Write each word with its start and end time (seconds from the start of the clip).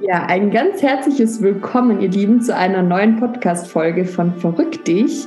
Ja, 0.00 0.26
ein 0.26 0.52
ganz 0.52 0.80
herzliches 0.80 1.42
Willkommen, 1.42 2.00
ihr 2.00 2.08
Lieben, 2.08 2.40
zu 2.40 2.54
einer 2.54 2.84
neuen 2.84 3.18
Podcast-Folge 3.18 4.04
von 4.04 4.32
Verrückt 4.34 4.86
dich. 4.86 5.26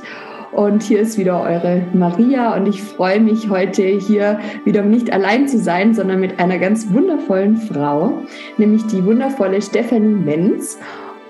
Und 0.50 0.82
hier 0.82 1.00
ist 1.00 1.18
wieder 1.18 1.42
eure 1.42 1.82
Maria 1.92 2.56
und 2.56 2.66
ich 2.66 2.82
freue 2.82 3.20
mich 3.20 3.50
heute 3.50 3.82
hier 3.82 4.40
wieder 4.64 4.82
nicht 4.82 5.12
allein 5.12 5.46
zu 5.46 5.58
sein, 5.58 5.92
sondern 5.92 6.20
mit 6.20 6.40
einer 6.40 6.58
ganz 6.58 6.90
wundervollen 6.90 7.58
Frau, 7.58 8.22
nämlich 8.56 8.86
die 8.86 9.04
wundervolle 9.04 9.60
Stephanie 9.60 10.14
Menz. 10.14 10.78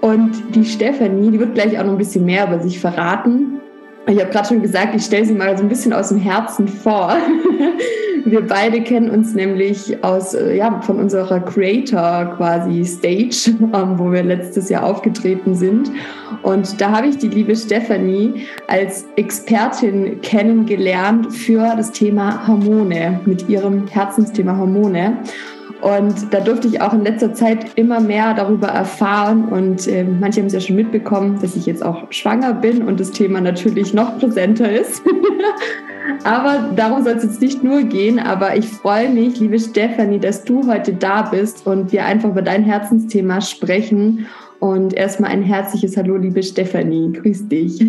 Und 0.01 0.55
die 0.55 0.65
Stephanie, 0.65 1.33
die 1.33 1.41
wird 1.41 1.55
gleich 1.55 1.77
auch 1.81 1.85
noch 1.85 1.93
ein 1.93 1.99
bisschen 1.99 2.25
mehr 2.25 2.47
über 2.47 2.61
sich 2.61 2.79
verraten. 2.79 3.62
Ich 4.07 4.21
habe 4.21 4.31
gerade 4.31 4.49
schon 4.49 4.63
gesagt, 4.63 4.95
ich 4.95 5.05
stelle 5.05 5.25
sie 5.25 5.35
mal 5.35 5.57
so 5.57 5.63
ein 5.63 5.69
bisschen 5.69 5.93
aus 5.93 6.09
dem 6.09 6.19
Herzen 6.19 6.67
vor. 6.67 7.17
Wir 8.25 8.41
beide 8.47 8.81
kennen 8.83 9.11
uns 9.11 9.35
nämlich 9.35 10.03
aus, 10.05 10.35
äh, 10.35 10.57
ja, 10.57 10.81
von 10.81 10.99
unserer 10.99 11.41
Creator 11.41 12.35
quasi 12.37 12.85
Stage, 12.85 13.57
ähm, 13.61 13.99
wo 13.99 14.13
wir 14.13 14.23
letztes 14.23 14.69
Jahr 14.69 14.85
aufgetreten 14.85 15.55
sind. 15.55 15.91
Und 16.43 16.81
da 16.81 16.93
habe 16.93 17.09
ich 17.09 17.19
die 17.19 17.29
liebe 17.29 17.57
Stephanie 17.57 18.47
als 18.69 19.07
Expertin 19.17 20.21
kennengelernt 20.23 21.33
für 21.33 21.75
das 21.77 21.91
Thema 21.91 22.47
Hormone, 22.47 23.21
mit 23.25 23.49
ihrem 23.49 23.89
Herzensthema 23.89 24.57
Hormone. 24.57 25.19
Und 25.83 26.33
da 26.33 26.39
durfte 26.39 26.69
ich 26.69 26.81
auch 26.81 26.93
in 26.93 27.03
letzter 27.03 27.35
Zeit 27.35 27.73
immer 27.75 27.99
mehr 27.99 28.35
darüber 28.35 28.69
erfahren. 28.69 29.49
Und 29.49 29.89
äh, 29.89 30.05
manche 30.05 30.41
haben 30.41 30.47
es 30.47 30.53
ja 30.53 30.61
schon 30.61 30.77
mitbekommen, 30.77 31.41
dass 31.43 31.57
ich 31.57 31.67
jetzt 31.67 31.85
auch 31.85 32.11
schwanger 32.13 32.55
bin 32.55 32.83
und 32.83 33.01
das 33.01 33.11
Thema 33.11 33.41
natürlich 33.41 33.93
noch 33.93 34.17
präsenter 34.21 34.71
ist. 34.71 35.03
aber 36.25 36.71
darum 36.77 37.03
soll 37.03 37.15
es 37.15 37.25
jetzt 37.25 37.41
nicht 37.41 37.65
nur 37.65 37.83
gehen. 37.83 38.21
Aber 38.21 38.57
ich 38.57 38.67
freue 38.69 39.11
mich, 39.11 39.41
liebe 39.41 39.59
Stefanie, 39.59 40.21
dass 40.21 40.45
du 40.45 40.69
heute 40.69 40.93
da 40.93 41.23
bist 41.23 41.67
und 41.67 41.91
wir 41.91 42.07
einfach 42.07 42.29
über 42.29 42.43
dein 42.43 42.63
Herzensthema 42.63 43.41
sprechen. 43.41 44.27
Und 44.61 44.95
erstmal 44.95 45.33
ein 45.33 45.43
herzliches 45.43 45.97
Hallo, 45.97 46.17
liebe 46.17 46.45
Stefanie. 46.45 47.13
Grüß 47.13 47.49
dich. 47.49 47.85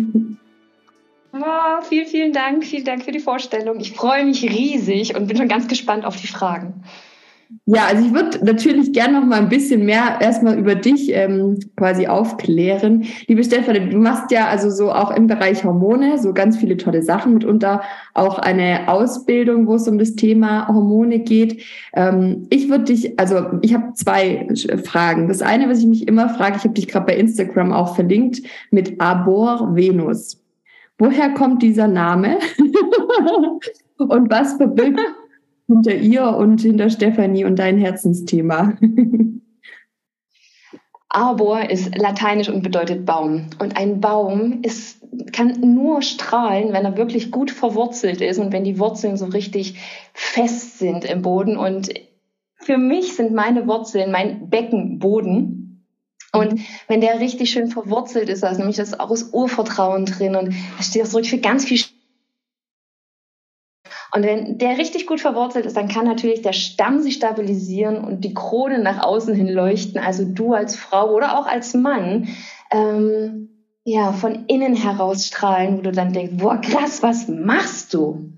Oh, 1.32 1.82
vielen, 1.88 2.06
vielen 2.06 2.32
Dank. 2.32 2.64
Vielen 2.64 2.84
Dank 2.84 3.04
für 3.04 3.12
die 3.12 3.20
Vorstellung. 3.20 3.78
Ich 3.78 3.92
freue 3.92 4.24
mich 4.24 4.42
riesig 4.42 5.14
und 5.14 5.28
bin 5.28 5.36
schon 5.36 5.46
ganz 5.46 5.68
gespannt 5.68 6.04
auf 6.04 6.20
die 6.20 6.26
Fragen. 6.26 6.82
Ja, 7.66 7.86
also 7.86 8.04
ich 8.06 8.12
würde 8.12 8.44
natürlich 8.44 8.92
gerne 8.92 9.20
noch 9.20 9.26
mal 9.26 9.40
ein 9.40 9.48
bisschen 9.48 9.84
mehr 9.84 10.18
erstmal 10.20 10.58
über 10.58 10.74
dich 10.74 11.10
ähm, 11.12 11.58
quasi 11.76 12.06
aufklären. 12.06 13.04
Liebe 13.26 13.42
Stefanie, 13.42 13.90
du 13.90 13.98
machst 13.98 14.30
ja 14.30 14.48
also 14.48 14.70
so 14.70 14.92
auch 14.92 15.10
im 15.10 15.26
Bereich 15.26 15.64
Hormone 15.64 16.18
so 16.18 16.32
ganz 16.32 16.56
viele 16.56 16.76
tolle 16.76 17.02
Sachen, 17.02 17.34
mitunter 17.34 17.82
auch 18.12 18.38
eine 18.38 18.88
Ausbildung, 18.88 19.66
wo 19.66 19.74
es 19.76 19.88
um 19.88 19.98
das 19.98 20.14
Thema 20.14 20.68
Hormone 20.68 21.20
geht. 21.20 21.62
Ähm, 21.94 22.46
ich 22.50 22.68
würde 22.68 22.84
dich, 22.84 23.18
also 23.18 23.46
ich 23.62 23.74
habe 23.74 23.94
zwei 23.94 24.48
Fragen. 24.84 25.28
Das 25.28 25.42
eine, 25.42 25.68
was 25.68 25.78
ich 25.78 25.86
mich 25.86 26.08
immer 26.08 26.28
frage, 26.28 26.56
ich 26.56 26.64
habe 26.64 26.74
dich 26.74 26.88
gerade 26.88 27.06
bei 27.06 27.16
Instagram 27.16 27.72
auch 27.72 27.94
verlinkt 27.94 28.42
mit 28.70 29.00
Abor 29.00 29.74
Venus. 29.74 30.40
Woher 30.98 31.30
kommt 31.30 31.62
dieser 31.62 31.88
Name? 31.88 32.38
Und 33.96 34.30
was 34.30 34.54
verbirgt 34.54 35.00
hinter 35.66 35.94
ihr 35.94 36.26
und 36.36 36.60
hinter 36.60 36.90
Stefanie 36.90 37.44
und 37.44 37.58
dein 37.58 37.78
Herzensthema? 37.78 38.76
Arbor 41.14 41.70
ist 41.70 41.96
lateinisch 41.96 42.48
und 42.48 42.62
bedeutet 42.62 43.06
Baum. 43.06 43.46
Und 43.60 43.76
ein 43.76 44.00
Baum 44.00 44.62
ist, 44.62 45.00
kann 45.32 45.60
nur 45.60 46.02
strahlen, 46.02 46.72
wenn 46.72 46.84
er 46.84 46.96
wirklich 46.96 47.30
gut 47.30 47.52
verwurzelt 47.52 48.20
ist 48.20 48.38
und 48.38 48.52
wenn 48.52 48.64
die 48.64 48.80
Wurzeln 48.80 49.16
so 49.16 49.26
richtig 49.26 49.78
fest 50.12 50.80
sind 50.80 51.04
im 51.04 51.22
Boden. 51.22 51.56
Und 51.56 51.94
für 52.56 52.78
mich 52.78 53.14
sind 53.14 53.32
meine 53.32 53.68
Wurzeln 53.68 54.10
mein 54.10 54.50
Beckenboden. 54.50 55.86
Und 56.32 56.60
wenn 56.88 57.00
der 57.00 57.20
richtig 57.20 57.50
schön 57.50 57.68
verwurzelt 57.68 58.28
ist, 58.28 58.42
also 58.42 58.58
nämlich 58.58 58.78
das 58.78 58.98
auch 58.98 59.10
das 59.10 59.30
Urvertrauen 59.32 60.06
drin 60.06 60.34
und 60.34 60.48
da 60.48 60.82
steht 60.82 61.02
auch 61.02 61.06
so 61.06 61.22
für 61.22 61.38
ganz 61.38 61.64
viel 61.64 61.78
und 64.14 64.22
wenn 64.22 64.58
der 64.58 64.78
richtig 64.78 65.08
gut 65.08 65.20
verwurzelt 65.20 65.66
ist, 65.66 65.76
dann 65.76 65.88
kann 65.88 66.04
natürlich 66.04 66.40
der 66.40 66.52
Stamm 66.52 67.00
sich 67.00 67.14
stabilisieren 67.14 68.04
und 68.04 68.20
die 68.20 68.32
Krone 68.32 68.78
nach 68.78 69.02
außen 69.02 69.34
hin 69.34 69.48
leuchten. 69.48 70.00
Also 70.00 70.24
du 70.24 70.52
als 70.52 70.76
Frau 70.76 71.12
oder 71.12 71.36
auch 71.36 71.46
als 71.46 71.74
Mann, 71.74 72.28
ähm, 72.70 73.48
ja, 73.82 74.12
von 74.12 74.46
innen 74.46 74.76
heraus 74.76 75.26
strahlen, 75.26 75.78
wo 75.78 75.82
du 75.82 75.90
dann 75.90 76.12
denkst, 76.12 76.34
boah, 76.36 76.60
krass, 76.60 77.02
was 77.02 77.26
machst 77.26 77.92
du? 77.92 78.30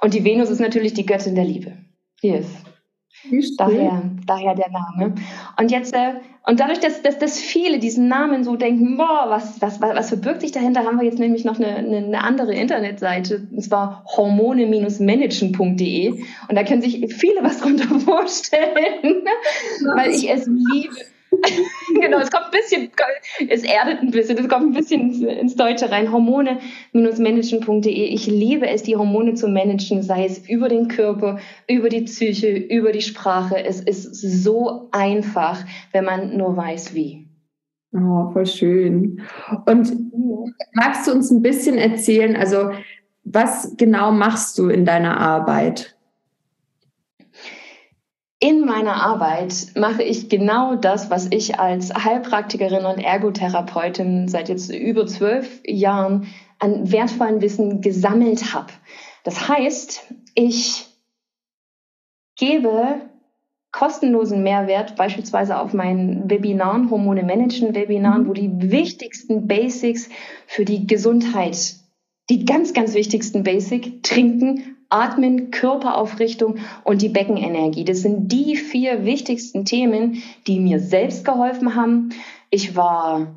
Und 0.00 0.14
die 0.14 0.24
Venus 0.24 0.48
ist 0.48 0.60
natürlich 0.60 0.94
die 0.94 1.06
Göttin 1.06 1.34
der 1.34 1.44
Liebe. 1.44 1.72
Hier 2.20 2.38
ist. 2.38 2.64
Daher, 3.58 4.09
daher 4.26 4.54
der 4.54 4.70
Name. 4.70 5.14
Und 5.58 5.70
jetzt, 5.70 5.94
äh, 5.94 6.14
und 6.46 6.58
dadurch, 6.60 6.80
dass, 6.80 7.02
dass, 7.02 7.18
dass 7.18 7.38
viele 7.38 7.78
diesen 7.78 8.08
Namen 8.08 8.44
so 8.44 8.56
denken, 8.56 8.96
boah, 8.96 9.26
was, 9.28 9.60
was, 9.60 9.80
was 9.80 10.08
verbirgt 10.08 10.40
sich 10.40 10.52
dahinter, 10.52 10.84
haben 10.84 10.98
wir 10.98 11.04
jetzt 11.04 11.18
nämlich 11.18 11.44
noch 11.44 11.56
eine, 11.58 11.76
eine, 11.76 11.98
eine 11.98 12.24
andere 12.24 12.54
Internetseite, 12.54 13.46
und 13.50 13.62
zwar 13.62 14.04
hormone-managen.de. 14.16 16.10
Und 16.48 16.56
da 16.56 16.64
können 16.64 16.82
sich 16.82 17.14
viele 17.14 17.42
was 17.42 17.58
drunter 17.58 18.00
vorstellen, 18.00 19.24
weil 19.94 20.10
ich 20.10 20.30
es 20.30 20.46
liebe 20.46 20.96
genau, 22.00 22.18
es 22.18 22.30
kommt 22.30 22.46
ein 22.46 22.50
bisschen, 22.50 22.90
es 23.48 23.62
erdet 23.62 24.00
ein 24.02 24.10
bisschen, 24.10 24.38
es 24.38 24.48
kommt 24.48 24.66
ein 24.66 24.72
bisschen 24.72 25.22
ins 25.24 25.54
Deutsche 25.54 25.90
rein. 25.90 26.12
Hormone-managen.de. 26.12 27.90
Ich 27.90 28.26
liebe 28.26 28.68
es, 28.68 28.82
die 28.82 28.96
Hormone 28.96 29.34
zu 29.34 29.48
managen, 29.48 30.02
sei 30.02 30.24
es 30.24 30.48
über 30.48 30.68
den 30.68 30.88
Körper, 30.88 31.38
über 31.68 31.88
die 31.88 32.02
Psyche, 32.02 32.56
über 32.56 32.92
die 32.92 33.02
Sprache. 33.02 33.64
Es 33.64 33.80
ist 33.80 34.12
so 34.42 34.88
einfach, 34.90 35.64
wenn 35.92 36.04
man 36.04 36.36
nur 36.36 36.56
weiß, 36.56 36.94
wie. 36.94 37.28
Oh, 37.92 38.30
voll 38.32 38.46
schön. 38.46 39.20
Und 39.66 39.92
magst 40.74 41.06
du 41.06 41.12
uns 41.12 41.30
ein 41.30 41.42
bisschen 41.42 41.76
erzählen, 41.78 42.36
also 42.36 42.70
was 43.24 43.76
genau 43.76 44.10
machst 44.12 44.58
du 44.58 44.68
in 44.68 44.84
deiner 44.84 45.18
Arbeit? 45.18 45.96
In 48.42 48.64
meiner 48.64 48.94
Arbeit 48.94 49.66
mache 49.76 50.02
ich 50.02 50.30
genau 50.30 50.74
das, 50.74 51.10
was 51.10 51.28
ich 51.30 51.60
als 51.60 51.92
Heilpraktikerin 51.92 52.86
und 52.86 52.98
Ergotherapeutin 52.98 54.28
seit 54.28 54.48
jetzt 54.48 54.72
über 54.72 55.06
zwölf 55.06 55.60
Jahren 55.66 56.26
an 56.58 56.90
wertvollen 56.90 57.42
Wissen 57.42 57.82
gesammelt 57.82 58.54
habe. 58.54 58.72
Das 59.24 59.46
heißt, 59.46 60.14
ich 60.34 60.86
gebe 62.36 63.02
kostenlosen 63.72 64.42
Mehrwert, 64.42 64.96
beispielsweise 64.96 65.58
auf 65.58 65.74
meinen 65.74 66.30
Webinaren, 66.30 66.90
Hormone 66.90 67.22
Managen 67.22 67.74
Webinaren, 67.74 68.26
wo 68.26 68.32
die 68.32 68.50
wichtigsten 68.70 69.48
Basics 69.48 70.08
für 70.46 70.64
die 70.64 70.86
Gesundheit, 70.86 71.74
die 72.30 72.46
ganz, 72.46 72.72
ganz 72.72 72.94
wichtigsten 72.94 73.42
Basic, 73.42 74.02
trinken, 74.02 74.79
Atmen, 74.90 75.50
Körperaufrichtung 75.50 76.58
und 76.84 77.00
die 77.00 77.08
Beckenenergie. 77.08 77.84
Das 77.84 78.02
sind 78.02 78.30
die 78.30 78.56
vier 78.56 79.04
wichtigsten 79.04 79.64
Themen, 79.64 80.22
die 80.46 80.60
mir 80.60 80.80
selbst 80.80 81.24
geholfen 81.24 81.74
haben. 81.74 82.10
Ich 82.50 82.76
war 82.76 83.28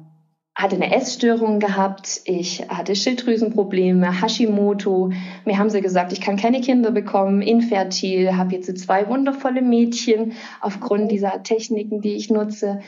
hatte 0.56 0.76
eine 0.76 0.96
Essstörung 0.96 1.60
gehabt, 1.60 2.22
ich 2.26 2.62
hatte 2.70 2.96
Schilddrüsenprobleme, 2.96 4.22
Hashimoto. 4.22 5.12
Mir 5.46 5.58
haben 5.58 5.72
sie 5.72 5.82
gesagt, 5.82 6.14
ich 6.14 6.22
kann 6.22 6.38
keine 6.38 6.62
Kinder 6.62 6.92
bekommen, 6.92 7.42
infertil, 7.42 8.38
habe 8.38 8.54
jetzt 8.54 8.78
zwei 8.78 9.08
wundervolle 9.08 9.64
Mädchen 9.64 10.34
aufgrund 10.62 11.12
dieser 11.12 11.42
Techniken, 11.42 12.02
die 12.02 12.14
ich 12.14 12.30
nutze. 12.30 12.82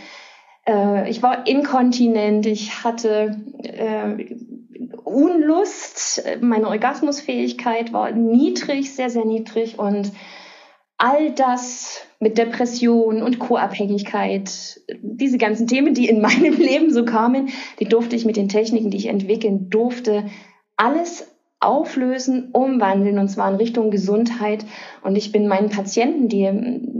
Äh, 0.68 1.10
ich 1.10 1.24
war 1.24 1.48
inkontinent, 1.48 2.46
ich 2.46 2.84
hatte 2.84 3.42
äh, 3.64 4.36
Unlust, 5.04 6.24
meine 6.42 6.68
Orgasmusfähigkeit 6.68 7.94
war 7.94 8.12
niedrig, 8.12 8.94
sehr, 8.94 9.10
sehr 9.10 9.26
niedrig 9.26 9.80
und 9.80 10.12
all 10.98 11.32
das 11.32 12.02
mit 12.20 12.38
Depression 12.38 13.22
und 13.22 13.40
Co-Abhängigkeit, 13.40 14.80
diese 15.02 15.38
ganzen 15.38 15.68
Themen, 15.68 15.94
die 15.94 16.08
in 16.08 16.22
meinem 16.22 16.58
Leben 16.58 16.92
so 16.92 17.06
kamen, 17.06 17.50
die 17.80 17.86
durfte 17.86 18.16
ich 18.16 18.26
mit 18.26 18.38
den 18.38 18.50
Techniken, 18.50 18.90
die 18.90 18.98
ich 18.98 19.08
entwickeln 19.08 19.70
durfte, 19.70 20.26
alles 20.78 21.32
auflösen, 21.60 22.50
umwandeln 22.52 23.18
und 23.18 23.30
zwar 23.30 23.50
in 23.50 23.56
Richtung 23.56 23.90
Gesundheit. 23.90 24.66
Und 25.02 25.16
ich 25.16 25.32
bin 25.32 25.48
meinen 25.48 25.70
Patienten, 25.70 26.28
die 26.28 26.44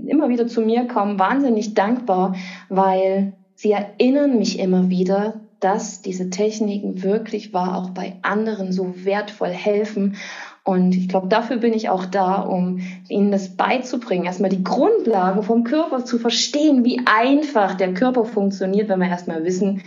immer 0.08 0.30
wieder 0.30 0.48
zu 0.48 0.62
mir 0.62 0.88
kommen, 0.88 1.20
wahnsinnig 1.20 1.74
dankbar, 1.74 2.36
weil 2.70 3.34
sie 3.54 3.72
erinnern 3.72 4.38
mich 4.38 4.60
immer 4.60 4.90
wieder 4.90 5.45
dass 5.66 6.04
diese 6.04 6.30
Techniken 6.30 7.02
wirklich 7.02 7.52
wahr 7.52 7.76
auch 7.76 7.90
bei 7.90 8.20
anderen 8.22 8.72
so 8.72 9.04
wertvoll 9.04 9.50
helfen. 9.50 10.16
Und 10.64 10.96
ich 10.96 11.10
glaube, 11.10 11.28
dafür 11.28 11.58
bin 11.58 11.74
ich 11.74 11.90
auch 11.90 12.06
da, 12.06 12.36
um 12.36 12.82
ihnen 13.10 13.32
das 13.32 13.58
beizubringen, 13.58 14.26
erstmal 14.26 14.52
die 14.52 14.64
Grundlagen 14.64 15.42
vom 15.42 15.64
Körper 15.64 16.06
zu 16.06 16.20
verstehen, 16.20 16.86
wie 16.86 17.02
einfach 17.08 17.74
der 17.74 17.96
Körper 17.96 18.26
funktioniert, 18.26 18.90
wenn 18.90 19.00
wir 19.00 19.10
erstmal 19.10 19.44
wissen, 19.44 19.82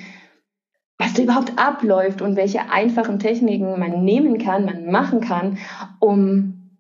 was 0.99 1.15
da 1.15 1.23
überhaupt 1.23 1.53
abläuft 1.57 2.23
und 2.23 2.35
welche 2.35 2.73
einfachen 2.73 3.21
Techniken 3.21 3.79
man 3.79 4.05
nehmen 4.05 4.39
kann, 4.39 4.65
man 4.65 4.91
machen 4.91 5.21
kann, 5.21 5.59
um, 6.01 6.77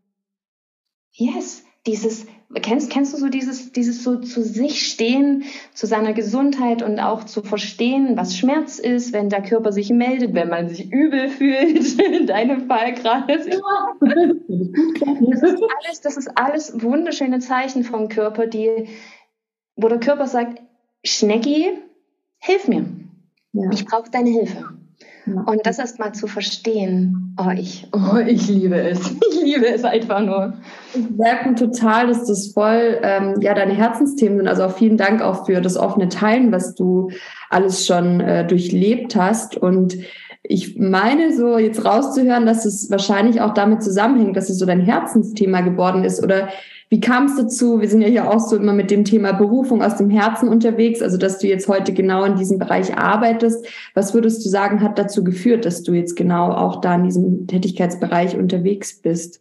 yes, 1.12 1.62
dieses 1.86 2.26
kennst, 2.54 2.90
kennst 2.90 3.12
du 3.12 3.18
so 3.18 3.28
dieses, 3.28 3.72
dieses 3.72 4.02
so 4.02 4.16
zu 4.16 4.42
sich 4.42 4.90
stehen, 4.90 5.44
zu 5.74 5.86
seiner 5.86 6.14
Gesundheit 6.14 6.82
und 6.82 6.98
auch 6.98 7.24
zu 7.24 7.42
verstehen, 7.42 8.16
was 8.16 8.36
Schmerz 8.36 8.78
ist, 8.78 9.12
wenn 9.12 9.28
der 9.28 9.42
Körper 9.42 9.70
sich 9.70 9.90
meldet, 9.90 10.34
wenn 10.34 10.48
man 10.48 10.68
sich 10.68 10.90
übel 10.90 11.28
fühlt, 11.28 12.00
in 12.00 12.26
deinem 12.26 12.66
Fall 12.66 12.94
gerade. 12.94 13.38
Das 15.20 15.42
ist 15.42 15.62
alles, 15.62 16.00
das 16.00 16.16
ist 16.16 16.30
alles 16.36 16.82
wunderschöne 16.82 17.38
Zeichen 17.38 17.84
vom 17.84 18.08
Körper, 18.08 18.46
die, 18.46 18.88
wo 19.76 19.88
der 19.88 20.00
Körper 20.00 20.26
sagt, 20.26 20.62
Schnecki, 21.04 21.78
hilf 22.38 22.68
mir. 22.68 22.86
Ja. 23.52 23.70
Ich 23.72 23.84
brauche 23.84 24.10
deine 24.10 24.30
Hilfe. 24.30 24.64
Und 25.34 25.60
das 25.64 25.78
erst 25.78 25.98
mal 25.98 26.12
zu 26.12 26.26
verstehen, 26.26 27.36
oh 27.38 27.50
ich, 27.50 27.88
oh, 27.92 28.18
ich 28.18 28.48
liebe 28.48 28.80
es. 28.80 29.14
Ich 29.30 29.54
liebe 29.54 29.68
es 29.68 29.84
einfach 29.84 30.20
nur. 30.20 30.54
Ich 30.94 31.08
merke 31.10 31.54
total, 31.54 32.08
dass 32.08 32.26
das 32.26 32.48
voll 32.48 32.98
ähm, 33.02 33.36
ja 33.40 33.54
deine 33.54 33.72
Herzensthemen 33.72 34.38
sind. 34.38 34.48
Also 34.48 34.64
auch 34.64 34.76
vielen 34.76 34.96
Dank 34.96 35.22
auch 35.22 35.46
für 35.46 35.60
das 35.60 35.76
offene 35.76 36.08
Teilen, 36.08 36.52
was 36.52 36.74
du 36.74 37.10
alles 37.48 37.86
schon 37.86 38.20
äh, 38.20 38.46
durchlebt 38.46 39.16
hast. 39.16 39.56
Und 39.56 39.96
ich 40.42 40.76
meine 40.78 41.34
so 41.34 41.56
jetzt 41.56 41.84
rauszuhören, 41.84 42.46
dass 42.46 42.64
es 42.64 42.90
wahrscheinlich 42.90 43.40
auch 43.40 43.54
damit 43.54 43.82
zusammenhängt, 43.82 44.36
dass 44.36 44.50
es 44.50 44.58
so 44.58 44.66
dein 44.66 44.80
Herzensthema 44.80 45.60
geworden 45.60 46.04
ist. 46.04 46.22
Oder 46.22 46.48
wie 46.90 47.00
kam 47.00 47.26
es 47.26 47.36
dazu? 47.36 47.80
Wir 47.80 47.88
sind 47.88 48.00
ja 48.00 48.08
hier 48.08 48.30
auch 48.30 48.40
so 48.40 48.56
immer 48.56 48.72
mit 48.72 48.90
dem 48.90 49.04
Thema 49.04 49.32
Berufung 49.32 49.82
aus 49.82 49.96
dem 49.96 50.08
Herzen 50.08 50.48
unterwegs, 50.48 51.02
also 51.02 51.18
dass 51.18 51.38
du 51.38 51.46
jetzt 51.46 51.68
heute 51.68 51.92
genau 51.92 52.24
in 52.24 52.36
diesem 52.36 52.58
Bereich 52.58 52.96
arbeitest. 52.96 53.66
Was 53.94 54.14
würdest 54.14 54.44
du 54.44 54.48
sagen, 54.48 54.80
hat 54.80 54.98
dazu 54.98 55.22
geführt, 55.22 55.66
dass 55.66 55.82
du 55.82 55.92
jetzt 55.92 56.16
genau 56.16 56.50
auch 56.50 56.80
da 56.80 56.94
in 56.94 57.04
diesem 57.04 57.46
Tätigkeitsbereich 57.46 58.36
unterwegs 58.36 59.00
bist? 59.02 59.40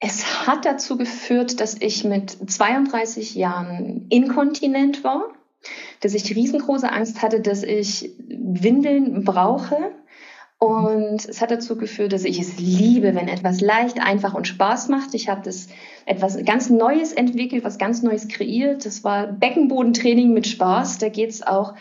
Es 0.00 0.46
hat 0.46 0.66
dazu 0.66 0.98
geführt, 0.98 1.60
dass 1.60 1.76
ich 1.80 2.04
mit 2.04 2.36
32 2.50 3.34
Jahren 3.34 4.06
inkontinent 4.10 5.02
war, 5.02 5.28
dass 6.00 6.12
ich 6.12 6.36
riesengroße 6.36 6.92
Angst 6.92 7.22
hatte, 7.22 7.40
dass 7.40 7.62
ich 7.62 8.10
Windeln 8.28 9.24
brauche 9.24 9.92
und 10.64 11.28
es 11.28 11.42
hat 11.42 11.50
dazu 11.50 11.76
geführt, 11.76 12.12
dass 12.12 12.24
ich 12.24 12.40
es 12.40 12.58
liebe, 12.58 13.14
wenn 13.14 13.28
etwas 13.28 13.60
leicht, 13.60 14.00
einfach 14.00 14.32
und 14.34 14.48
Spaß 14.48 14.88
macht. 14.88 15.14
Ich 15.14 15.28
habe 15.28 15.42
das 15.44 15.68
etwas 16.06 16.42
ganz 16.44 16.70
Neues 16.70 17.12
entwickelt, 17.12 17.64
was 17.64 17.76
ganz 17.76 18.02
Neues 18.02 18.28
kreiert. 18.28 18.86
Das 18.86 19.04
war 19.04 19.26
Beckenbodentraining 19.26 20.32
mit 20.32 20.46
Spaß. 20.46 20.98
Da 20.98 21.10
geht 21.10 21.30
es 21.30 21.46
auch 21.46 21.74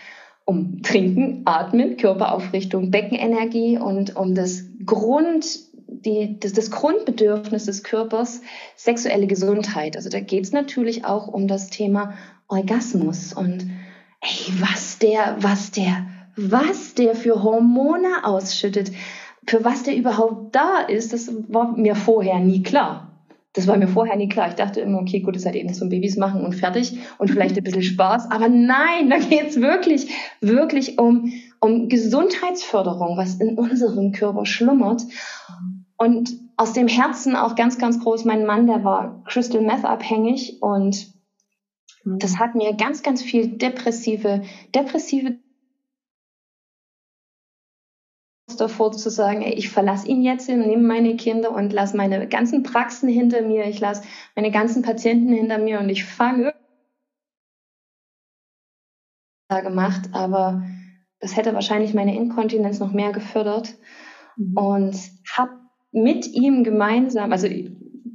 um 0.46 0.82
Trinken, 0.82 1.44
Atmen, 1.46 1.96
Körperaufrichtung, 1.96 2.92
Beckenenergie 2.92 3.78
und 3.78 4.18
um 4.18 4.36
das 4.36 4.66
Grund, 4.86 5.46
die, 5.88 6.38
das, 6.40 6.52
das 6.52 6.70
Grundbedürfnis 6.70 7.66
des 7.66 7.84
Körpers, 7.84 8.42
sexuelle 8.76 9.28
Gesundheit. 9.28 9.96
Also 9.96 10.10
da 10.10 10.20
geht 10.20 10.44
es 10.44 10.52
natürlich 10.52 11.06
auch 11.06 11.28
um 11.30 11.48
das 11.48 11.70
Thema 11.70 12.16
Orgasmus 12.50 13.32
und 13.32 13.70
ey, 14.20 14.54
was 14.60 15.00
der, 15.00 15.38
was 15.40 15.72
der 15.72 16.06
was 16.36 16.94
der 16.94 17.16
für 17.16 17.44
Hormone 17.44 18.24
ausschüttet, 18.24 18.92
für 19.46 19.64
was 19.64 19.84
der 19.84 19.96
überhaupt 19.96 20.56
da 20.56 20.80
ist, 20.80 21.14
das 21.14 21.32
war 21.50 21.76
mir 21.76 21.96
vorher 21.96 22.40
nie 22.40 22.64
klar. 22.64 23.10
Das 23.56 23.68
war 23.68 23.78
mir 23.78 23.88
vorher 23.88 24.16
nie 24.16 24.30
klar. 24.30 24.48
Ich 24.50 24.56
dachte 24.56 24.82
immer, 24.82 25.00
okay, 25.00 25.20
gut, 25.20 25.36
das 25.36 25.46
halt 25.46 25.56
eben 25.56 25.74
zum 25.74 25.90
Babys 25.90 26.18
machen 26.18 26.44
und 26.44 26.54
fertig 26.54 26.98
und 27.20 27.30
vielleicht 27.30 27.56
ein 27.56 27.64
bisschen 27.64 27.84
Spaß. 27.84 28.32
Aber 28.32 28.50
nein, 28.50 29.10
da 29.12 29.18
geht's 29.20 29.62
wirklich, 29.62 30.10
wirklich 30.42 30.98
um, 30.98 31.32
um 31.60 31.88
Gesundheitsförderung, 31.88 33.16
was 33.16 33.36
in 33.36 33.56
unserem 33.58 34.12
Körper 34.12 34.48
schlummert. 34.48 35.04
Und 35.98 36.32
aus 36.58 36.74
dem 36.74 36.88
Herzen 36.88 37.36
auch 37.36 37.56
ganz, 37.56 37.78
ganz 37.78 38.00
groß. 38.00 38.26
Mein 38.26 38.46
Mann, 38.46 38.66
der 38.66 38.84
war 38.84 39.24
Crystal 39.26 39.62
Meth 39.62 39.86
abhängig 39.86 40.62
und 40.62 41.14
das 42.06 42.40
hat 42.40 42.56
mir 42.56 42.74
ganz, 42.74 43.04
ganz 43.04 43.22
viel 43.22 43.48
depressive, 43.48 44.42
depressive 44.74 45.38
davor 48.56 48.92
zu 48.92 49.10
sagen, 49.10 49.42
ey, 49.42 49.54
ich 49.54 49.70
verlasse 49.70 50.08
ihn 50.08 50.22
jetzt, 50.22 50.50
nehme 50.50 50.84
meine 50.84 51.16
Kinder 51.16 51.52
und 51.52 51.74
lasse 51.74 51.98
meine 51.98 52.28
ganzen 52.28 52.64
Praxen 52.64 53.10
hinter 53.10 53.42
mir, 53.42 53.66
ich 53.66 53.80
lasse 53.80 54.04
meine 54.36 54.52
ganzen 54.52 54.82
Patienten 54.82 55.34
hinter 55.34 55.58
mir 55.58 55.80
und 55.80 55.90
ich 55.90 56.06
fange 56.06 56.54
gemacht, 59.62 60.10
aber 60.14 60.64
das 61.20 61.38
hätte 61.38 61.54
wahrscheinlich 61.54 61.94
meine 61.94 62.16
Inkontinenz 62.16 62.80
noch 62.80 62.92
mehr 62.92 63.12
gefördert 63.12 63.76
mhm. 64.36 64.58
und 64.58 64.96
habe 65.32 65.52
mit 65.92 66.26
ihm 66.28 66.64
gemeinsam, 66.64 67.32
also 67.32 67.48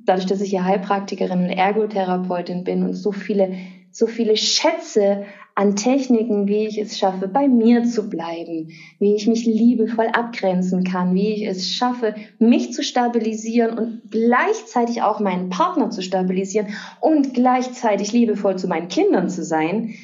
dadurch, 0.05 0.27
dass 0.27 0.41
ich 0.41 0.51
ja 0.51 0.65
Heilpraktikerin 0.65 1.45
und 1.45 1.51
Ergotherapeutin 1.51 2.65
bin 2.65 2.83
und 2.83 2.95
so 2.95 3.13
viele 3.13 3.57
so 3.91 4.07
viele 4.07 4.37
Schätze 4.37 5.25
an 5.59 5.75
Techniken, 5.75 6.47
wie 6.47 6.69
ich 6.69 6.79
es 6.79 6.97
schaffe, 6.97 7.27
bei 7.27 7.49
mir 7.49 7.83
zu 7.83 8.09
bleiben, 8.09 8.71
wie 9.01 9.17
ich 9.17 9.27
mich 9.27 9.45
liebevoll 9.45 10.07
abgrenzen 10.07 10.85
kann, 10.85 11.17
wie 11.17 11.33
ich 11.33 11.49
es 11.49 11.69
schaffe, 11.69 12.15
mich 12.39 12.73
zu 12.73 12.85
stabilisieren 12.85 13.77
und 13.77 14.03
gleichzeitig 14.09 15.03
auch 15.03 15.19
meinen 15.19 15.51
Partner 15.51 15.91
zu 15.91 16.01
stabilisieren 16.01 16.69
und 17.01 17.35
gleichzeitig 17.35 18.13
liebevoll 18.13 18.55
zu 18.55 18.69
meinen 18.69 18.87
Kindern 18.87 19.29
zu 19.29 19.43
sein. 19.43 19.95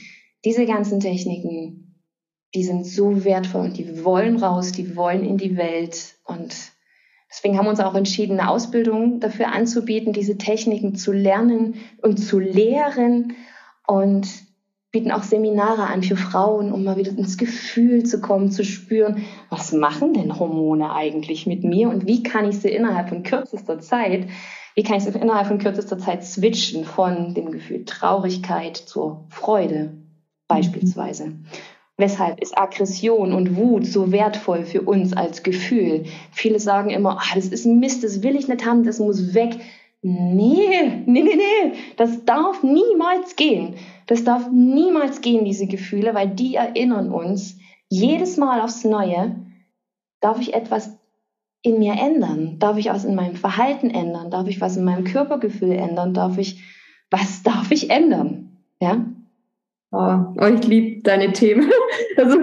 Diese 0.45 0.67
ganzen 0.67 0.99
Techniken, 0.99 2.01
die 2.57 2.65
sind 2.65 2.85
so 2.85 3.25
wertvoll 3.25 3.67
und 3.67 3.79
die 3.79 4.05
wollen 4.05 4.39
raus, 4.39 4.73
die 4.73 4.97
wollen 4.97 5.25
in 5.25 5.39
die 5.39 5.57
Welt 5.57 6.17
und 6.25 6.73
Deswegen 7.31 7.59
haben 7.59 7.67
wir 7.67 7.71
uns 7.71 7.81
auch 7.81 7.97
entschieden, 7.97 8.39
eine 8.39 8.49
Ausbildung 8.49 9.19
dafür 9.19 9.53
anzubieten, 9.53 10.13
diese 10.13 10.39
Techniken 10.39 10.95
zu 10.95 11.11
lernen 11.13 11.75
und 12.01 12.19
zu 12.19 12.39
lehren 12.39 13.35
und 13.89 14.29
bieten 14.95 15.11
auch 15.11 15.25
Seminare 15.25 15.89
an 15.89 16.05
für 16.05 16.15
Frauen, 16.15 16.73
um 16.73 16.85
mal 16.85 16.97
wieder 16.97 17.11
ins 17.11 17.37
Gefühl 17.37 18.05
zu 18.05 18.21
kommen, 18.21 18.53
zu 18.53 18.65
spüren, 18.65 19.25
was 19.51 19.73
machen 19.73 20.15
denn 20.15 20.39
Hormone 20.39 20.95
eigentlich 20.95 21.49
mit 21.49 21.65
mir 21.65 21.89
und 21.89 22.07
wie 22.07 22.23
kann 22.23 22.49
ich 22.49 22.61
sie 22.61 22.69
innerhalb 22.69 23.09
von 23.09 23.25
kürzester 23.25 23.81
Zeit, 23.81 24.29
wie 24.77 24.85
kann 24.85 24.99
ich 24.99 25.03
sie 25.03 25.11
innerhalb 25.11 25.49
von 25.49 25.59
kürzester 25.59 25.99
Zeit 25.99 26.25
switchen 26.25 26.85
von 26.85 27.35
dem 27.35 27.51
Gefühl 27.51 27.85
Traurigkeit 27.85 28.77
zur 28.77 29.27
Freude 29.31 29.95
beispielsweise. 30.47 31.33
Weshalb 31.97 32.41
ist 32.41 32.57
Aggression 32.57 33.33
und 33.33 33.57
Wut 33.57 33.87
so 33.87 34.13
wertvoll 34.13 34.65
für 34.65 34.83
uns 34.83 35.13
als 35.13 35.43
Gefühl? 35.43 36.05
Viele 36.31 36.61
sagen 36.61 36.91
immer, 36.91 37.19
ah, 37.19 37.35
das 37.35 37.47
ist 37.47 37.67
Mist, 37.67 38.05
das 38.05 38.23
will 38.23 38.37
ich 38.37 38.47
nicht 38.47 38.65
haben, 38.65 38.85
das 38.85 39.01
muss 39.01 39.35
weg. 39.35 39.57
Nee, 40.07 41.03
nee, 41.07 41.23
nee, 41.23 41.35
nee, 41.35 41.73
das 41.97 42.27
darf 42.27 42.63
niemals 42.63 43.37
gehen. 43.37 43.77
Das 44.07 44.23
darf 44.23 44.51
niemals 44.53 45.23
gehen, 45.23 45.47
diese 45.47 45.67
Gefühle, 45.67 46.15
weil 46.15 46.29
die 46.29 46.57
erinnern 46.57 47.11
uns 47.11 47.59
jedes 47.89 48.37
Mal 48.37 48.61
aufs 48.61 48.85
Neue, 48.85 49.35
darf 50.21 50.39
ich 50.41 50.53
etwas 50.53 50.99
in 51.63 51.79
mir 51.79 51.95
ändern? 51.95 52.59
Darf 52.59 52.77
ich 52.77 52.91
was 52.91 53.07
in 53.07 53.15
meinem 53.15 53.37
Verhalten 53.37 53.89
ändern? 53.89 54.31
Darf 54.31 54.47
ich 54.47 54.61
was 54.61 54.77
in 54.77 54.85
meinem 54.85 55.05
Körpergefühl 55.05 55.73
ändern? 55.73 56.13
Darf 56.13 56.37
ich, 56.37 56.63
was 57.11 57.43
darf 57.43 57.71
ich 57.71 57.89
ändern? 57.89 58.59
Ja? 58.81 59.07
Oh, 59.97 60.35
oh 60.41 60.47
ich 60.47 60.67
liebe 60.67 61.03
deine 61.03 61.33
Themen. 61.33 61.71
Also, 62.17 62.39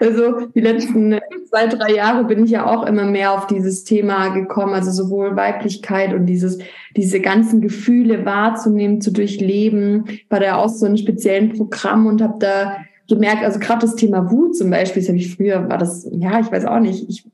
also 0.00 0.46
die 0.54 0.60
letzten 0.60 1.18
zwei, 1.48 1.66
drei 1.66 1.94
Jahre 1.94 2.24
bin 2.24 2.44
ich 2.44 2.50
ja 2.50 2.66
auch 2.66 2.86
immer 2.86 3.04
mehr 3.04 3.32
auf 3.32 3.46
dieses 3.46 3.82
Thema 3.84 4.28
gekommen, 4.28 4.74
also 4.74 4.90
sowohl 4.90 5.34
Weiblichkeit 5.34 6.12
und 6.12 6.26
dieses, 6.26 6.58
diese 6.94 7.20
ganzen 7.20 7.62
Gefühle 7.62 8.26
wahrzunehmen, 8.26 9.00
zu 9.00 9.12
durchleben. 9.12 10.04
War 10.28 10.40
da 10.40 10.56
auch 10.56 10.68
so 10.68 10.84
einem 10.84 10.98
speziellen 10.98 11.54
Programm 11.54 12.04
und 12.04 12.20
habe 12.20 12.34
da 12.38 12.76
gemerkt, 13.08 13.44
also 13.44 13.58
gerade 13.58 13.80
das 13.80 13.96
Thema 13.96 14.30
Wut 14.30 14.56
zum 14.56 14.68
Beispiel, 14.68 15.00
das 15.00 15.08
habe 15.08 15.18
ich 15.18 15.34
früher, 15.34 15.70
war 15.70 15.78
das, 15.78 16.06
ja, 16.12 16.38
ich 16.40 16.52
weiß 16.52 16.66
auch 16.66 16.80
nicht, 16.80 17.08
ich 17.08 17.24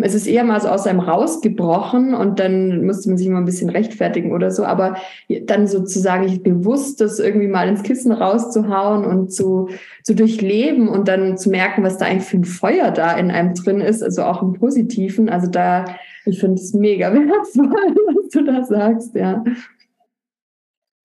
es 0.00 0.14
ist 0.14 0.26
eher 0.26 0.44
mal 0.44 0.60
so 0.60 0.68
aus 0.68 0.86
einem 0.86 1.00
rausgebrochen 1.00 2.14
und 2.14 2.38
dann 2.38 2.86
musste 2.86 3.08
man 3.08 3.18
sich 3.18 3.28
mal 3.28 3.38
ein 3.38 3.44
bisschen 3.44 3.68
rechtfertigen 3.68 4.32
oder 4.32 4.50
so. 4.50 4.64
Aber 4.64 4.96
dann 5.42 5.66
sozusagen 5.66 6.42
bewusst 6.42 7.00
das 7.00 7.18
irgendwie 7.18 7.48
mal 7.48 7.68
ins 7.68 7.82
Kissen 7.82 8.12
rauszuhauen 8.12 9.04
und 9.04 9.32
zu, 9.32 9.68
zu 10.04 10.14
durchleben 10.14 10.88
und 10.88 11.08
dann 11.08 11.36
zu 11.36 11.50
merken, 11.50 11.82
was 11.82 11.98
da 11.98 12.06
eigentlich 12.06 12.28
für 12.28 12.38
ein 12.38 12.44
Feuer 12.44 12.90
da 12.90 13.16
in 13.16 13.30
einem 13.30 13.54
drin 13.54 13.80
ist, 13.80 14.02
also 14.02 14.22
auch 14.22 14.42
im 14.42 14.52
Positiven. 14.52 15.28
Also 15.28 15.50
da, 15.50 15.84
ich 16.24 16.38
finde 16.38 16.60
es 16.60 16.72
mega 16.74 17.12
wertvoll, 17.12 17.68
was 17.68 18.28
du 18.30 18.44
da 18.44 18.64
sagst, 18.64 19.14
ja. 19.16 19.42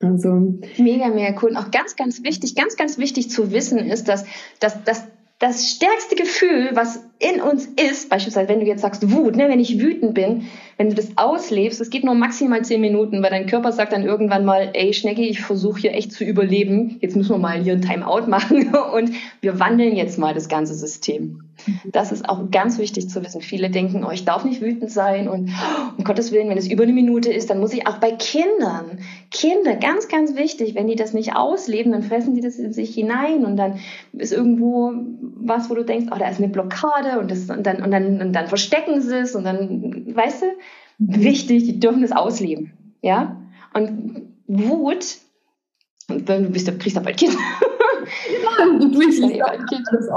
Also. 0.03 0.59
Mega, 0.77 1.07
mega 1.07 1.39
cool. 1.41 1.51
Und 1.51 1.57
auch 1.57 1.71
ganz, 1.71 1.95
ganz 1.95 2.23
wichtig, 2.23 2.55
ganz, 2.55 2.75
ganz 2.75 2.97
wichtig 2.97 3.29
zu 3.29 3.51
wissen 3.51 3.79
ist, 3.79 4.07
dass, 4.07 4.25
dass, 4.59 4.83
dass 4.83 5.07
das 5.43 5.69
stärkste 5.71 6.15
Gefühl, 6.15 6.69
was 6.73 7.03
in 7.19 7.41
uns 7.41 7.65
ist, 7.65 8.09
beispielsweise 8.09 8.47
wenn 8.47 8.61
du 8.61 8.65
jetzt 8.65 8.81
sagst 8.81 9.11
Wut, 9.11 9.35
ne, 9.35 9.49
wenn 9.49 9.59
ich 9.59 9.77
wütend 9.77 10.13
bin, 10.13 10.47
wenn 10.77 10.87
du 10.87 10.95
das 10.95 11.17
auslebst, 11.17 11.81
es 11.81 11.89
geht 11.89 12.05
nur 12.05 12.15
maximal 12.15 12.63
zehn 12.63 12.79
Minuten, 12.79 13.21
weil 13.21 13.29
dein 13.29 13.45
Körper 13.45 13.73
sagt 13.73 13.91
dann 13.91 14.05
irgendwann 14.05 14.45
mal, 14.45 14.69
ey 14.71 14.93
Schnecki, 14.93 15.27
ich 15.27 15.41
versuche 15.41 15.81
hier 15.81 15.95
echt 15.95 16.13
zu 16.13 16.23
überleben, 16.23 16.97
jetzt 17.01 17.17
müssen 17.17 17.31
wir 17.31 17.39
mal 17.39 17.61
hier 17.61 17.73
ein 17.73 17.81
Timeout 17.81 18.25
machen 18.27 18.73
und 18.73 19.11
wir 19.41 19.59
wandeln 19.59 19.97
jetzt 19.97 20.17
mal 20.17 20.33
das 20.33 20.47
ganze 20.47 20.75
System. 20.75 21.42
Das 21.85 22.11
ist 22.11 22.27
auch 22.27 22.49
ganz 22.51 22.77
wichtig 22.77 23.09
zu 23.09 23.23
wissen. 23.23 23.41
Viele 23.41 23.69
denken, 23.69 24.03
oh, 24.03 24.11
ich 24.11 24.25
darf 24.25 24.43
nicht 24.43 24.61
wütend 24.61 24.91
sein 24.91 25.27
und 25.27 25.51
um 25.97 26.03
Gottes 26.03 26.31
Willen, 26.31 26.49
wenn 26.49 26.57
es 26.57 26.69
über 26.69 26.83
eine 26.83 26.93
Minute 26.93 27.31
ist, 27.31 27.49
dann 27.49 27.59
muss 27.59 27.73
ich 27.73 27.87
auch 27.87 27.97
bei 27.97 28.11
Kindern, 28.11 28.99
Kinder, 29.31 29.75
ganz, 29.75 30.07
ganz 30.07 30.35
wichtig, 30.35 30.75
wenn 30.75 30.87
die 30.87 30.95
das 30.95 31.13
nicht 31.13 31.35
ausleben, 31.35 31.91
dann 31.91 32.03
fressen 32.03 32.35
die 32.35 32.41
das 32.41 32.57
in 32.57 32.73
sich 32.73 32.93
hinein 32.93 33.45
und 33.45 33.57
dann 33.57 33.79
ist 34.13 34.33
irgendwo 34.33 34.93
was, 35.21 35.69
wo 35.69 35.75
du 35.75 35.83
denkst, 35.83 36.07
oh, 36.13 36.17
da 36.17 36.29
ist 36.29 36.39
eine 36.39 36.49
Blockade 36.49 37.19
und, 37.19 37.31
das, 37.31 37.49
und, 37.49 37.65
dann, 37.65 37.81
und, 37.81 37.91
dann, 37.91 38.21
und 38.21 38.33
dann 38.33 38.47
verstecken 38.47 39.01
sie 39.01 39.19
es 39.19 39.35
und 39.35 39.43
dann, 39.43 40.15
weißt 40.15 40.43
du, 40.43 40.45
mhm. 40.99 41.23
wichtig, 41.23 41.63
die 41.63 41.79
dürfen 41.79 42.03
es 42.03 42.11
ausleben. 42.11 42.73
Ja? 43.01 43.41
Und 43.73 44.27
Wut, 44.47 45.17
und 46.09 46.27
du 46.27 46.49
bist, 46.49 46.67
kriegst 46.79 46.97
da 46.97 47.01
bald 47.01 47.17
Kind. 47.17 47.33
Ja, 47.33 48.65
du 48.65 48.91
kriegst 48.99 49.21
bald 49.21 49.69
Kind. 49.69 49.87
Das 49.91 50.09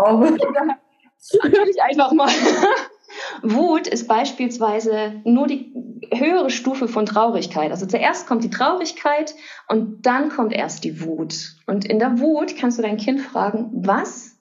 auch. 1.20 1.66
ich 1.68 1.82
einfach 1.82 2.12
mal. 2.12 2.28
Wut 3.42 3.86
ist 3.86 4.08
beispielsweise 4.08 5.20
nur 5.24 5.46
die 5.46 5.72
höhere 6.12 6.50
Stufe 6.50 6.88
von 6.88 7.06
Traurigkeit. 7.06 7.70
Also 7.70 7.86
zuerst 7.86 8.26
kommt 8.26 8.44
die 8.44 8.50
Traurigkeit 8.50 9.34
und 9.68 10.04
dann 10.06 10.28
kommt 10.28 10.52
erst 10.52 10.84
die 10.84 11.00
Wut. 11.00 11.56
Und 11.66 11.84
in 11.84 11.98
der 11.98 12.20
Wut 12.20 12.56
kannst 12.56 12.78
du 12.78 12.82
dein 12.82 12.96
Kind 12.96 13.20
fragen, 13.20 13.70
was 13.72 14.36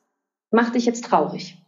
macht 0.52 0.76
dich 0.76 0.86
jetzt 0.86 1.06
traurig? 1.06 1.65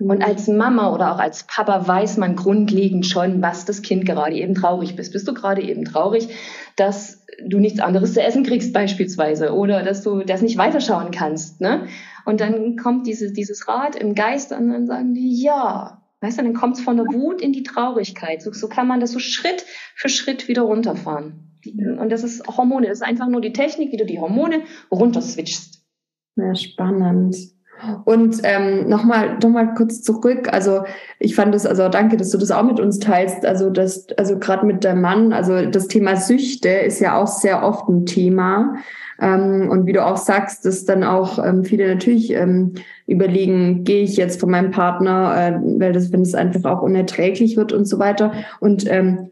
Und 0.00 0.22
als 0.22 0.48
Mama 0.48 0.94
oder 0.94 1.14
auch 1.14 1.18
als 1.18 1.44
Papa 1.46 1.86
weiß 1.86 2.16
man 2.16 2.34
grundlegend 2.34 3.06
schon, 3.06 3.42
was 3.42 3.66
das 3.66 3.82
Kind 3.82 4.06
gerade 4.06 4.34
eben 4.34 4.54
traurig 4.54 4.96
bist. 4.96 5.12
Bist 5.12 5.28
du 5.28 5.34
gerade 5.34 5.62
eben 5.62 5.84
traurig, 5.84 6.28
dass 6.76 7.26
du 7.46 7.58
nichts 7.58 7.80
anderes 7.80 8.14
zu 8.14 8.22
essen 8.22 8.42
kriegst 8.42 8.72
beispielsweise 8.72 9.54
oder 9.54 9.82
dass 9.82 10.02
du 10.02 10.22
das 10.22 10.40
nicht 10.40 10.56
weiterschauen 10.56 11.10
kannst. 11.10 11.60
Ne? 11.60 11.86
Und 12.24 12.40
dann 12.40 12.76
kommt 12.76 13.06
diese, 13.06 13.32
dieses 13.32 13.68
Rad 13.68 13.94
im 13.94 14.14
Geist 14.14 14.52
und 14.52 14.70
dann 14.70 14.86
sagen 14.86 15.14
die, 15.14 15.42
ja. 15.42 15.98
Weißt 16.22 16.38
du, 16.38 16.42
dann 16.42 16.54
kommt 16.54 16.76
es 16.76 16.82
von 16.82 16.98
der 16.98 17.06
Wut 17.06 17.40
in 17.40 17.52
die 17.52 17.62
Traurigkeit. 17.62 18.42
So, 18.42 18.52
so 18.52 18.68
kann 18.68 18.86
man 18.86 19.00
das 19.00 19.12
so 19.12 19.18
Schritt 19.18 19.64
für 19.94 20.10
Schritt 20.10 20.48
wieder 20.48 20.62
runterfahren. 20.62 21.58
Und 21.64 22.10
das 22.10 22.24
ist 22.24 22.46
Hormone. 22.46 22.88
Das 22.88 22.98
ist 22.98 23.06
einfach 23.06 23.28
nur 23.28 23.40
die 23.40 23.54
Technik, 23.54 23.90
wie 23.92 23.96
du 23.96 24.04
die 24.04 24.18
Hormone 24.18 24.62
runterswitchst. 24.90 25.82
Ja, 26.36 26.54
spannend. 26.54 27.36
Und 28.04 28.40
ähm, 28.42 28.88
nochmal 28.88 29.38
noch 29.42 29.50
mal 29.50 29.74
kurz 29.74 30.02
zurück. 30.02 30.48
Also 30.52 30.84
ich 31.18 31.34
fand 31.34 31.54
es, 31.54 31.66
also 31.66 31.88
danke, 31.88 32.16
dass 32.16 32.30
du 32.30 32.38
das 32.38 32.50
auch 32.50 32.62
mit 32.62 32.80
uns 32.80 32.98
teilst. 32.98 33.44
Also 33.44 33.70
das, 33.70 34.06
also 34.16 34.38
gerade 34.38 34.66
mit 34.66 34.84
deinem 34.84 35.00
Mann, 35.00 35.32
also 35.32 35.66
das 35.66 35.88
Thema 35.88 36.16
Süchte 36.16 36.68
ist 36.68 37.00
ja 37.00 37.16
auch 37.16 37.26
sehr 37.26 37.62
oft 37.62 37.88
ein 37.88 38.06
Thema. 38.06 38.74
Ähm, 39.20 39.68
und 39.70 39.86
wie 39.86 39.92
du 39.92 40.04
auch 40.04 40.16
sagst, 40.16 40.64
dass 40.64 40.84
dann 40.84 41.04
auch 41.04 41.44
ähm, 41.44 41.64
viele 41.64 41.88
natürlich 41.94 42.32
ähm, 42.32 42.74
überlegen, 43.06 43.84
gehe 43.84 44.02
ich 44.02 44.16
jetzt 44.16 44.40
von 44.40 44.50
meinem 44.50 44.70
Partner, 44.70 45.34
äh, 45.36 45.60
weil 45.78 45.92
das, 45.92 46.12
wenn 46.12 46.22
es 46.22 46.34
einfach 46.34 46.64
auch 46.64 46.82
unerträglich 46.82 47.56
wird 47.56 47.72
und 47.72 47.84
so 47.84 47.98
weiter. 47.98 48.32
Und 48.60 48.90
ähm, 48.90 49.30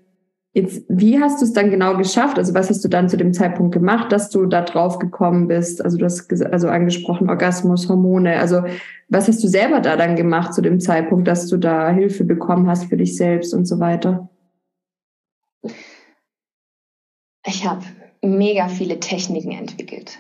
Jetzt, 0.54 0.84
wie 0.88 1.20
hast 1.20 1.40
du 1.40 1.44
es 1.44 1.52
dann 1.52 1.70
genau 1.70 1.96
geschafft? 1.96 2.38
Also 2.38 2.54
was 2.54 2.70
hast 2.70 2.82
du 2.82 2.88
dann 2.88 3.08
zu 3.08 3.16
dem 3.16 3.34
Zeitpunkt 3.34 3.74
gemacht, 3.74 4.10
dass 4.10 4.30
du 4.30 4.46
da 4.46 4.62
drauf 4.62 4.98
gekommen 4.98 5.46
bist? 5.46 5.84
Also 5.84 5.98
du 5.98 6.04
hast 6.06 6.30
also 6.42 6.68
angesprochen 6.68 7.28
Orgasmus, 7.28 7.88
Hormone. 7.88 8.38
Also 8.38 8.62
was 9.08 9.28
hast 9.28 9.44
du 9.44 9.48
selber 9.48 9.80
da 9.80 9.96
dann 9.96 10.16
gemacht 10.16 10.54
zu 10.54 10.62
dem 10.62 10.80
Zeitpunkt, 10.80 11.28
dass 11.28 11.48
du 11.48 11.58
da 11.58 11.90
Hilfe 11.90 12.24
bekommen 12.24 12.66
hast 12.66 12.86
für 12.86 12.96
dich 12.96 13.16
selbst 13.16 13.52
und 13.52 13.66
so 13.66 13.78
weiter? 13.78 14.30
Ich 17.46 17.66
habe 17.66 17.84
mega 18.22 18.68
viele 18.68 19.00
Techniken 19.00 19.52
entwickelt. 19.52 20.18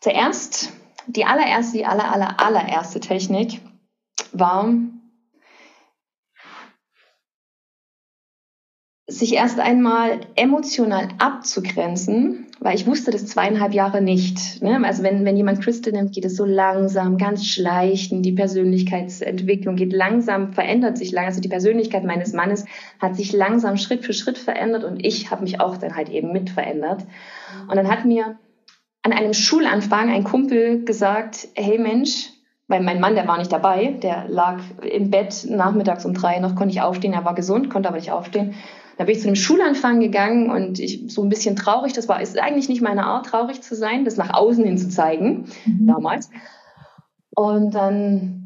Zuerst, 0.00 0.72
die 1.08 1.24
allererste, 1.24 1.78
die 1.78 1.84
aller, 1.84 2.12
aller, 2.12 2.40
allererste 2.40 3.00
Technik 3.00 3.60
war, 4.32 4.72
sich 9.08 9.34
erst 9.34 9.60
einmal 9.60 10.20
emotional 10.34 11.08
abzugrenzen, 11.18 12.46
weil 12.58 12.74
ich 12.74 12.88
wusste 12.88 13.12
das 13.12 13.26
zweieinhalb 13.26 13.72
Jahre 13.72 14.02
nicht. 14.02 14.60
Ne? 14.62 14.80
Also 14.84 15.04
wenn, 15.04 15.24
wenn 15.24 15.36
jemand 15.36 15.62
Crystal 15.62 15.92
nimmt, 15.92 16.12
geht 16.12 16.24
es 16.24 16.34
so 16.34 16.44
langsam, 16.44 17.16
ganz 17.16 17.46
schleichend. 17.46 18.26
Die 18.26 18.32
Persönlichkeitsentwicklung 18.32 19.76
geht 19.76 19.92
langsam, 19.92 20.52
verändert 20.52 20.98
sich 20.98 21.12
langsam. 21.12 21.28
Also 21.28 21.40
die 21.40 21.48
Persönlichkeit 21.48 22.02
meines 22.04 22.32
Mannes 22.32 22.64
hat 22.98 23.14
sich 23.14 23.32
langsam 23.32 23.76
Schritt 23.76 24.04
für 24.04 24.12
Schritt 24.12 24.38
verändert 24.38 24.82
und 24.82 25.04
ich 25.04 25.30
habe 25.30 25.42
mich 25.42 25.60
auch 25.60 25.76
dann 25.76 25.94
halt 25.94 26.08
eben 26.08 26.32
mit 26.32 26.50
verändert. 26.50 27.06
Und 27.68 27.76
dann 27.76 27.88
hat 27.88 28.04
mir 28.04 28.38
an 29.02 29.12
einem 29.12 29.34
Schulanfang 29.34 30.10
ein 30.10 30.24
Kumpel 30.24 30.84
gesagt, 30.84 31.46
hey 31.54 31.78
Mensch, 31.78 32.30
weil 32.66 32.82
mein 32.82 32.98
Mann, 32.98 33.14
der 33.14 33.28
war 33.28 33.38
nicht 33.38 33.52
dabei, 33.52 33.96
der 34.02 34.26
lag 34.26 34.58
im 34.82 35.10
Bett 35.10 35.46
nachmittags 35.48 36.04
um 36.04 36.14
drei, 36.14 36.40
noch 36.40 36.56
konnte 36.56 36.72
ich 36.72 36.80
aufstehen, 36.80 37.12
er 37.12 37.24
war 37.24 37.36
gesund, 37.36 37.70
konnte 37.70 37.88
aber 37.88 37.98
nicht 37.98 38.10
aufstehen. 38.10 38.56
Da 38.98 39.04
bin 39.04 39.14
ich 39.14 39.20
zu 39.20 39.28
einem 39.28 39.36
Schulanfang 39.36 40.00
gegangen 40.00 40.50
und 40.50 40.78
ich 40.78 41.04
so 41.08 41.22
ein 41.22 41.28
bisschen 41.28 41.56
traurig. 41.56 41.92
Das 41.92 42.08
war 42.08 42.20
ist 42.20 42.38
eigentlich 42.38 42.68
nicht 42.68 42.82
meine 42.82 43.04
Art, 43.04 43.26
traurig 43.26 43.60
zu 43.62 43.74
sein, 43.74 44.04
das 44.04 44.16
nach 44.16 44.32
außen 44.32 44.64
hin 44.64 44.78
zu 44.78 44.88
zeigen 44.88 45.46
mhm. 45.66 45.86
damals. 45.86 46.30
Und 47.34 47.74
dann 47.74 48.36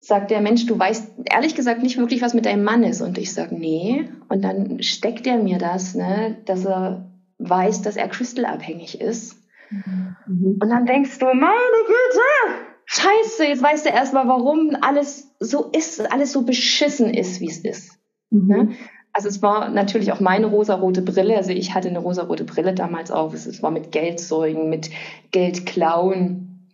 sagt 0.00 0.30
der 0.30 0.40
Mensch, 0.40 0.66
du 0.66 0.78
weißt 0.78 1.12
ehrlich 1.30 1.54
gesagt 1.54 1.82
nicht 1.82 1.98
wirklich, 1.98 2.22
was 2.22 2.34
mit 2.34 2.46
deinem 2.46 2.64
Mann 2.64 2.82
ist. 2.82 3.02
Und 3.02 3.18
ich 3.18 3.32
sage, 3.32 3.54
nee. 3.54 4.08
Und 4.28 4.42
dann 4.42 4.82
steckt 4.82 5.26
er 5.26 5.36
mir 5.36 5.58
das, 5.58 5.94
ne, 5.94 6.38
dass 6.46 6.64
er 6.64 7.10
weiß, 7.38 7.82
dass 7.82 7.96
er 7.96 8.08
crystalabhängig 8.08 9.00
ist. 9.00 9.36
Mhm. 9.70 10.58
Und 10.60 10.68
dann 10.68 10.86
denkst 10.86 11.18
du, 11.18 11.26
meine 11.26 11.84
Güte, 11.86 12.66
scheiße, 12.86 13.44
jetzt 13.44 13.62
weißt 13.62 13.86
du 13.86 13.90
erstmal, 13.90 14.26
warum 14.26 14.76
alles 14.80 15.30
so 15.38 15.70
ist, 15.70 16.12
alles 16.12 16.32
so 16.32 16.42
beschissen 16.42 17.12
ist, 17.12 17.40
wie 17.40 17.50
es 17.50 17.58
ist. 17.58 17.98
Mhm. 18.30 18.46
Ne? 18.48 18.68
Also 19.12 19.28
es 19.28 19.42
war 19.42 19.68
natürlich 19.70 20.12
auch 20.12 20.20
meine 20.20 20.46
rosarote 20.46 21.02
Brille. 21.02 21.36
Also 21.36 21.50
ich 21.50 21.74
hatte 21.74 21.88
eine 21.88 21.98
rosarote 21.98 22.44
Brille 22.44 22.74
damals 22.74 23.10
auf. 23.10 23.34
Es 23.34 23.62
war 23.62 23.70
mit 23.70 23.92
Geldsäugen, 23.92 24.68
mit 24.68 24.90
Geldklauen, 25.32 26.68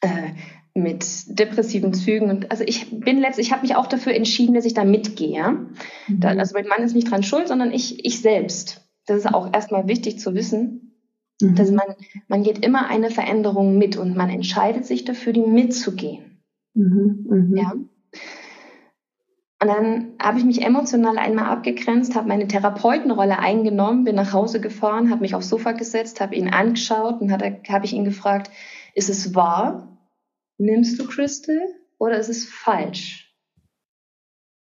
äh, 0.00 0.30
mit 0.74 1.38
depressiven 1.38 1.92
Zügen. 1.92 2.30
Und 2.30 2.50
also 2.50 2.64
ich 2.64 2.90
bin 3.00 3.18
letztlich, 3.18 3.48
ich 3.48 3.52
habe 3.52 3.62
mich 3.62 3.74
auch 3.74 3.86
dafür 3.86 4.14
entschieden, 4.14 4.54
dass 4.54 4.64
ich 4.64 4.74
da 4.74 4.84
mitgehe. 4.84 5.66
Mhm. 6.06 6.20
Da, 6.20 6.28
also 6.28 6.54
mein 6.54 6.68
Mann 6.68 6.82
ist 6.82 6.94
nicht 6.94 7.10
dran 7.10 7.22
schuld, 7.22 7.48
sondern 7.48 7.72
ich, 7.72 8.04
ich 8.04 8.20
selbst. 8.20 8.88
Das 9.06 9.18
ist 9.18 9.26
auch 9.26 9.52
erstmal 9.52 9.88
wichtig 9.88 10.20
zu 10.20 10.34
wissen, 10.34 10.96
mhm. 11.40 11.56
dass 11.56 11.70
man, 11.70 11.86
man 12.28 12.44
geht 12.44 12.64
immer 12.64 12.88
eine 12.88 13.10
Veränderung 13.10 13.78
mit 13.78 13.96
und 13.96 14.16
man 14.16 14.30
entscheidet 14.30 14.86
sich 14.86 15.04
dafür, 15.04 15.32
die 15.32 15.40
mitzugehen. 15.40 16.42
Mhm. 16.74 17.26
mhm. 17.28 17.56
Ja. 17.56 17.72
Und 19.62 19.68
dann 19.68 20.12
habe 20.20 20.38
ich 20.38 20.44
mich 20.44 20.62
emotional 20.62 21.18
einmal 21.18 21.44
abgegrenzt, 21.44 22.16
habe 22.16 22.28
meine 22.28 22.48
Therapeutenrolle 22.48 23.38
eingenommen, 23.38 24.04
bin 24.04 24.14
nach 24.16 24.32
Hause 24.32 24.58
gefahren, 24.60 25.10
habe 25.10 25.20
mich 25.20 25.34
aufs 25.34 25.50
Sofa 25.50 25.72
gesetzt, 25.72 26.22
habe 26.22 26.34
ihn 26.34 26.48
angeschaut 26.48 27.20
und 27.20 27.30
habe 27.30 27.84
ich 27.84 27.92
ihn 27.92 28.06
gefragt, 28.06 28.50
ist 28.94 29.10
es 29.10 29.34
wahr? 29.34 29.98
Nimmst 30.56 30.98
du 30.98 31.06
Crystal 31.06 31.60
oder 31.98 32.18
ist 32.18 32.30
es 32.30 32.46
falsch? 32.46 33.30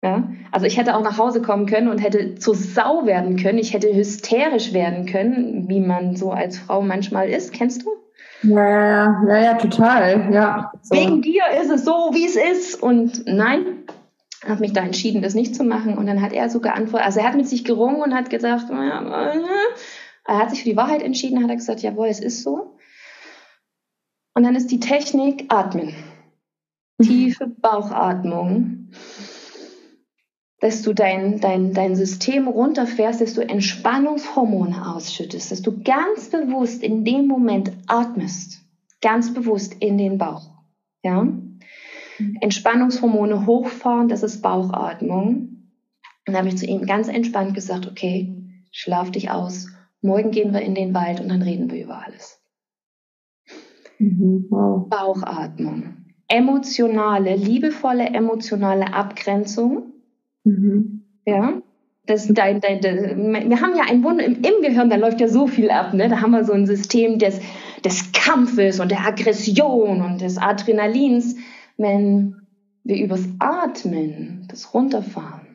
Ja, 0.03 0.29
also 0.51 0.67
ich 0.67 0.79
hätte 0.79 0.97
auch 0.97 1.03
nach 1.03 1.19
Hause 1.19 1.43
kommen 1.43 1.67
können 1.67 1.89
und 1.89 1.99
hätte 1.99 2.37
zur 2.37 2.55
Sau 2.55 3.07
werden 3.07 3.37
können. 3.37 3.59
Ich 3.59 3.75
hätte 3.75 3.95
hysterisch 3.95 4.73
werden 4.73 5.05
können, 5.05 5.69
wie 5.69 5.81
man 5.81 6.17
so 6.17 6.33
als 6.33 6.59
Frau 6.59 6.81
manchmal 6.81 7.29
ist. 7.29 7.53
Kennst 7.53 7.85
du? 7.85 7.91
Ja, 8.43 8.67
ja, 8.67 9.25
ja, 9.29 9.39
ja, 9.39 9.55
total. 9.55 10.33
Ja. 10.33 10.73
So. 10.83 10.95
Wegen 10.95 11.21
dir 11.21 11.43
ist 11.61 11.71
es 11.71 11.85
so, 11.85 12.11
wie 12.13 12.25
es 12.25 12.37
ist. 12.37 12.83
Und 12.83 13.27
nein, 13.27 13.85
habe 14.49 14.61
mich 14.61 14.73
da 14.73 14.83
entschieden, 14.83 15.23
das 15.23 15.35
nicht 15.35 15.55
zu 15.55 15.65
machen. 15.65 15.99
Und 15.99 16.07
dann 16.07 16.23
hat 16.23 16.33
er 16.33 16.49
so 16.49 16.61
geantwortet, 16.61 17.07
also 17.07 17.21
er 17.21 17.27
hat 17.27 17.37
mit 17.37 17.49
sich 17.49 17.65
gerungen 17.65 18.03
und 18.03 18.15
hat 18.15 18.31
gesagt, 18.31 18.71
er 18.71 20.39
hat 20.39 20.51
sich 20.51 20.61
für 20.61 20.69
die 20.69 20.77
Wahrheit 20.77 21.03
entschieden, 21.03 21.43
hat 21.43 21.51
er 21.51 21.57
gesagt, 21.57 21.83
jawohl, 21.83 22.09
es 22.09 22.21
ist 22.21 22.43
so. 22.43 22.77
Und 24.35 24.45
dann 24.45 24.55
ist 24.55 24.71
die 24.71 24.81
Technik 24.81 25.47
Atmen. 25.49 25.95
Tiefe 27.03 27.47
Bauchatmung. 27.47 28.91
Dass 30.61 30.83
du 30.83 30.93
dein, 30.93 31.41
dein, 31.41 31.73
dein 31.73 31.97
System 31.97 32.47
runterfährst, 32.47 33.23
dass 33.23 33.35
du 33.35 33.41
Entspannungshormone 33.41 34.95
ausschüttest, 34.95 35.51
dass 35.51 35.63
du 35.63 35.83
ganz 35.83 36.29
bewusst 36.29 36.83
in 36.83 37.05
dem 37.05 37.27
Moment 37.27 37.73
atmest. 37.87 38.61
Ganz 39.01 39.33
bewusst 39.33 39.75
in 39.81 39.97
den 39.97 40.19
Bauch. 40.19 40.51
Ja? 41.03 41.27
Entspannungshormone 42.41 43.47
hochfahren, 43.47 44.09
das 44.09 44.23
ist 44.23 44.43
Bauchatmung. 44.43 45.51
Und 46.27 46.35
dann 46.35 46.37
habe 46.37 46.49
ich 46.49 46.59
zu 46.59 46.67
ihm 46.67 46.87
ganz 46.87 47.09
entspannt 47.09 47.55
gesagt, 47.55 47.87
okay, 47.87 48.35
schlaf 48.71 49.11
dich 49.11 49.31
aus. 49.31 49.69
Morgen 50.03 50.31
gehen 50.31 50.53
wir 50.53 50.61
in 50.61 50.75
den 50.75 50.95
Wald 50.95 51.21
und 51.21 51.29
dann 51.29 51.43
reden 51.43 51.71
wir 51.71 51.83
über 51.83 52.05
alles. 52.05 52.41
Mhm, 53.99 54.47
wow. 54.49 54.89
Bauchatmung. 54.89 55.97
Emotionale, 56.29 57.37
liebevolle 57.37 58.07
emotionale 58.07 58.95
Abgrenzung. 58.95 59.93
Mhm. 60.45 61.03
Ja. 61.27 61.61
Das, 62.07 62.27
dein, 62.29 62.61
dein, 62.61 62.81
dein, 62.81 63.51
wir 63.51 63.61
haben 63.61 63.77
ja 63.77 63.85
ein 63.89 64.03
Wunder 64.03 64.25
im, 64.25 64.37
im, 64.37 64.63
Gehirn, 64.63 64.91
da 64.91 64.97
läuft 64.97 65.21
ja 65.21 65.29
so 65.29 65.47
viel 65.47 65.71
ab. 65.71 65.93
Ne? 65.93 66.09
Da 66.09 66.21
haben 66.21 66.33
wir 66.33 66.45
so 66.45 66.53
ein 66.53 66.67
System 66.67 67.19
des, 67.19 67.41
des 67.85 68.11
Kampfes 68.13 68.81
und 68.81 68.91
der 68.91 69.07
Aggression 69.07 70.03
und 70.03 70.21
des 70.21 70.39
Adrenalins. 70.39 71.37
Wenn 71.81 72.47
wir 72.85 73.03
übers 73.03 73.29
Atmen 73.39 74.47
das 74.49 74.75
runterfahren, 74.75 75.47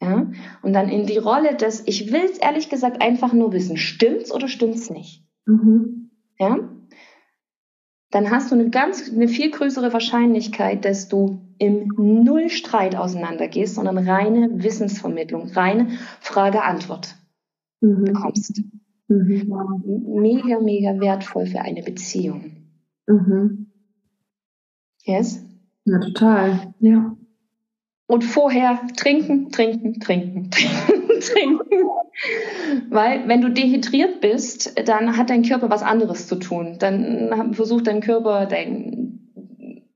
ja, 0.00 0.26
und 0.62 0.72
dann 0.72 0.88
in 0.88 1.06
die 1.06 1.18
Rolle 1.18 1.54
des, 1.54 1.86
ich 1.86 2.12
will 2.12 2.24
es 2.24 2.38
ehrlich 2.38 2.68
gesagt 2.68 3.00
einfach 3.00 3.32
nur 3.32 3.52
wissen, 3.52 3.76
stimmt's 3.76 4.32
oder 4.32 4.48
stimmt's 4.48 4.90
nicht? 4.90 5.24
Mhm. 5.46 6.10
Ja, 6.38 6.58
dann 8.12 8.30
hast 8.30 8.50
du 8.50 8.54
eine 8.54 8.68
ganz, 8.68 9.10
eine 9.10 9.26
viel 9.26 9.50
größere 9.50 9.92
Wahrscheinlichkeit, 9.92 10.84
dass 10.84 11.08
du 11.08 11.40
im 11.58 11.88
Nullstreit 11.96 12.94
auseinandergehst, 12.94 13.74
sondern 13.74 13.96
reine 13.96 14.62
Wissensvermittlung, 14.62 15.48
reine 15.52 15.88
Frage-Antwort 16.20 17.16
mhm. 17.80 18.04
bekommst. 18.04 18.62
Mhm. 19.08 20.20
Mega, 20.20 20.60
mega 20.60 21.00
wertvoll 21.00 21.46
für 21.46 21.62
eine 21.62 21.82
Beziehung. 21.82 22.68
Mhm. 23.06 23.70
Yes? 25.04 25.42
Ja, 25.84 25.98
total. 25.98 26.74
Ja. 26.80 27.16
Und 28.06 28.24
vorher 28.24 28.80
trinken, 28.96 29.50
trinken, 29.50 30.00
trinken, 30.00 30.50
trinken, 30.50 31.20
trinken. 31.20 31.82
Weil 32.90 33.26
wenn 33.26 33.40
du 33.40 33.48
dehydriert 33.48 34.20
bist, 34.20 34.78
dann 34.86 35.16
hat 35.16 35.30
dein 35.30 35.42
Körper 35.42 35.70
was 35.70 35.82
anderes 35.82 36.28
zu 36.28 36.36
tun. 36.36 36.76
Dann 36.78 37.54
versucht 37.54 37.86
dein 37.86 38.00
Körper 38.00 38.46
dein, 38.46 39.30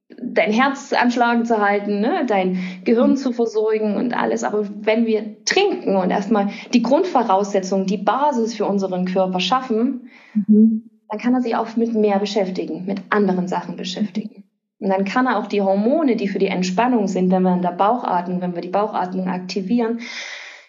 dein 0.09 0.51
Herz 0.51 0.93
anschlagen 0.93 1.45
zu 1.45 1.61
halten, 1.61 2.01
ne? 2.01 2.25
dein 2.27 2.59
Gehirn 2.85 3.17
zu 3.17 3.33
versorgen 3.33 3.97
und 3.97 4.15
alles. 4.15 4.45
Aber 4.45 4.67
wenn 4.81 5.05
wir 5.07 5.45
trinken 5.45 5.97
und 5.97 6.11
erstmal 6.11 6.49
die 6.73 6.83
Grundvoraussetzung, 6.83 7.87
die 7.87 7.99
Basis 7.99 8.55
für 8.55 8.67
unseren 8.67 9.05
Körper 9.05 9.41
schaffen, 9.41 10.09
mhm. 10.35 10.89
dann 11.11 11.19
kann 11.19 11.35
er 11.35 11.43
sich 11.43 11.55
auch 11.55 11.77
mit 11.77 11.95
mehr 11.95 12.19
beschäftigen, 12.19 12.87
mit 12.87 13.03
anderen 13.11 13.47
Sachen 13.47 13.77
beschäftigen. 13.77 14.46
Und 14.79 14.91
dann 14.91 15.05
kann 15.05 15.27
er 15.27 15.39
auch 15.39 15.47
die 15.47 15.63
Hormone, 15.63 16.17
die 16.17 16.29
für 16.29 16.39
die 16.39 16.49
Entspannung 16.49 17.09
sind, 17.09 17.31
wenn 17.31 17.43
wir 17.43 17.55
in 17.55 17.63
der 17.63 17.73
Bauchatmung, 17.73 18.41
wenn 18.41 18.55
wir 18.55 18.61
die 18.61 18.69
Bauchatmung 18.69 19.29
aktivieren, 19.29 20.01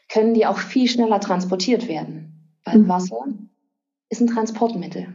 können 0.10 0.34
die 0.34 0.46
auch 0.46 0.58
viel 0.58 0.88
schneller 0.88 1.20
transportiert 1.20 1.88
werden. 1.88 2.60
Weil 2.64 2.80
mhm. 2.80 2.88
Wasser 2.88 3.26
ist 4.10 4.22
ein 4.22 4.28
Transportmittel. 4.28 5.08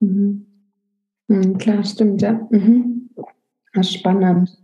Mhm. 0.00 0.46
Mhm, 1.26 1.58
klar, 1.58 1.84
stimmt, 1.84 2.22
ja. 2.22 2.46
Mhm. 2.50 3.10
Das 3.74 3.88
ist 3.88 3.94
spannend. 3.94 4.56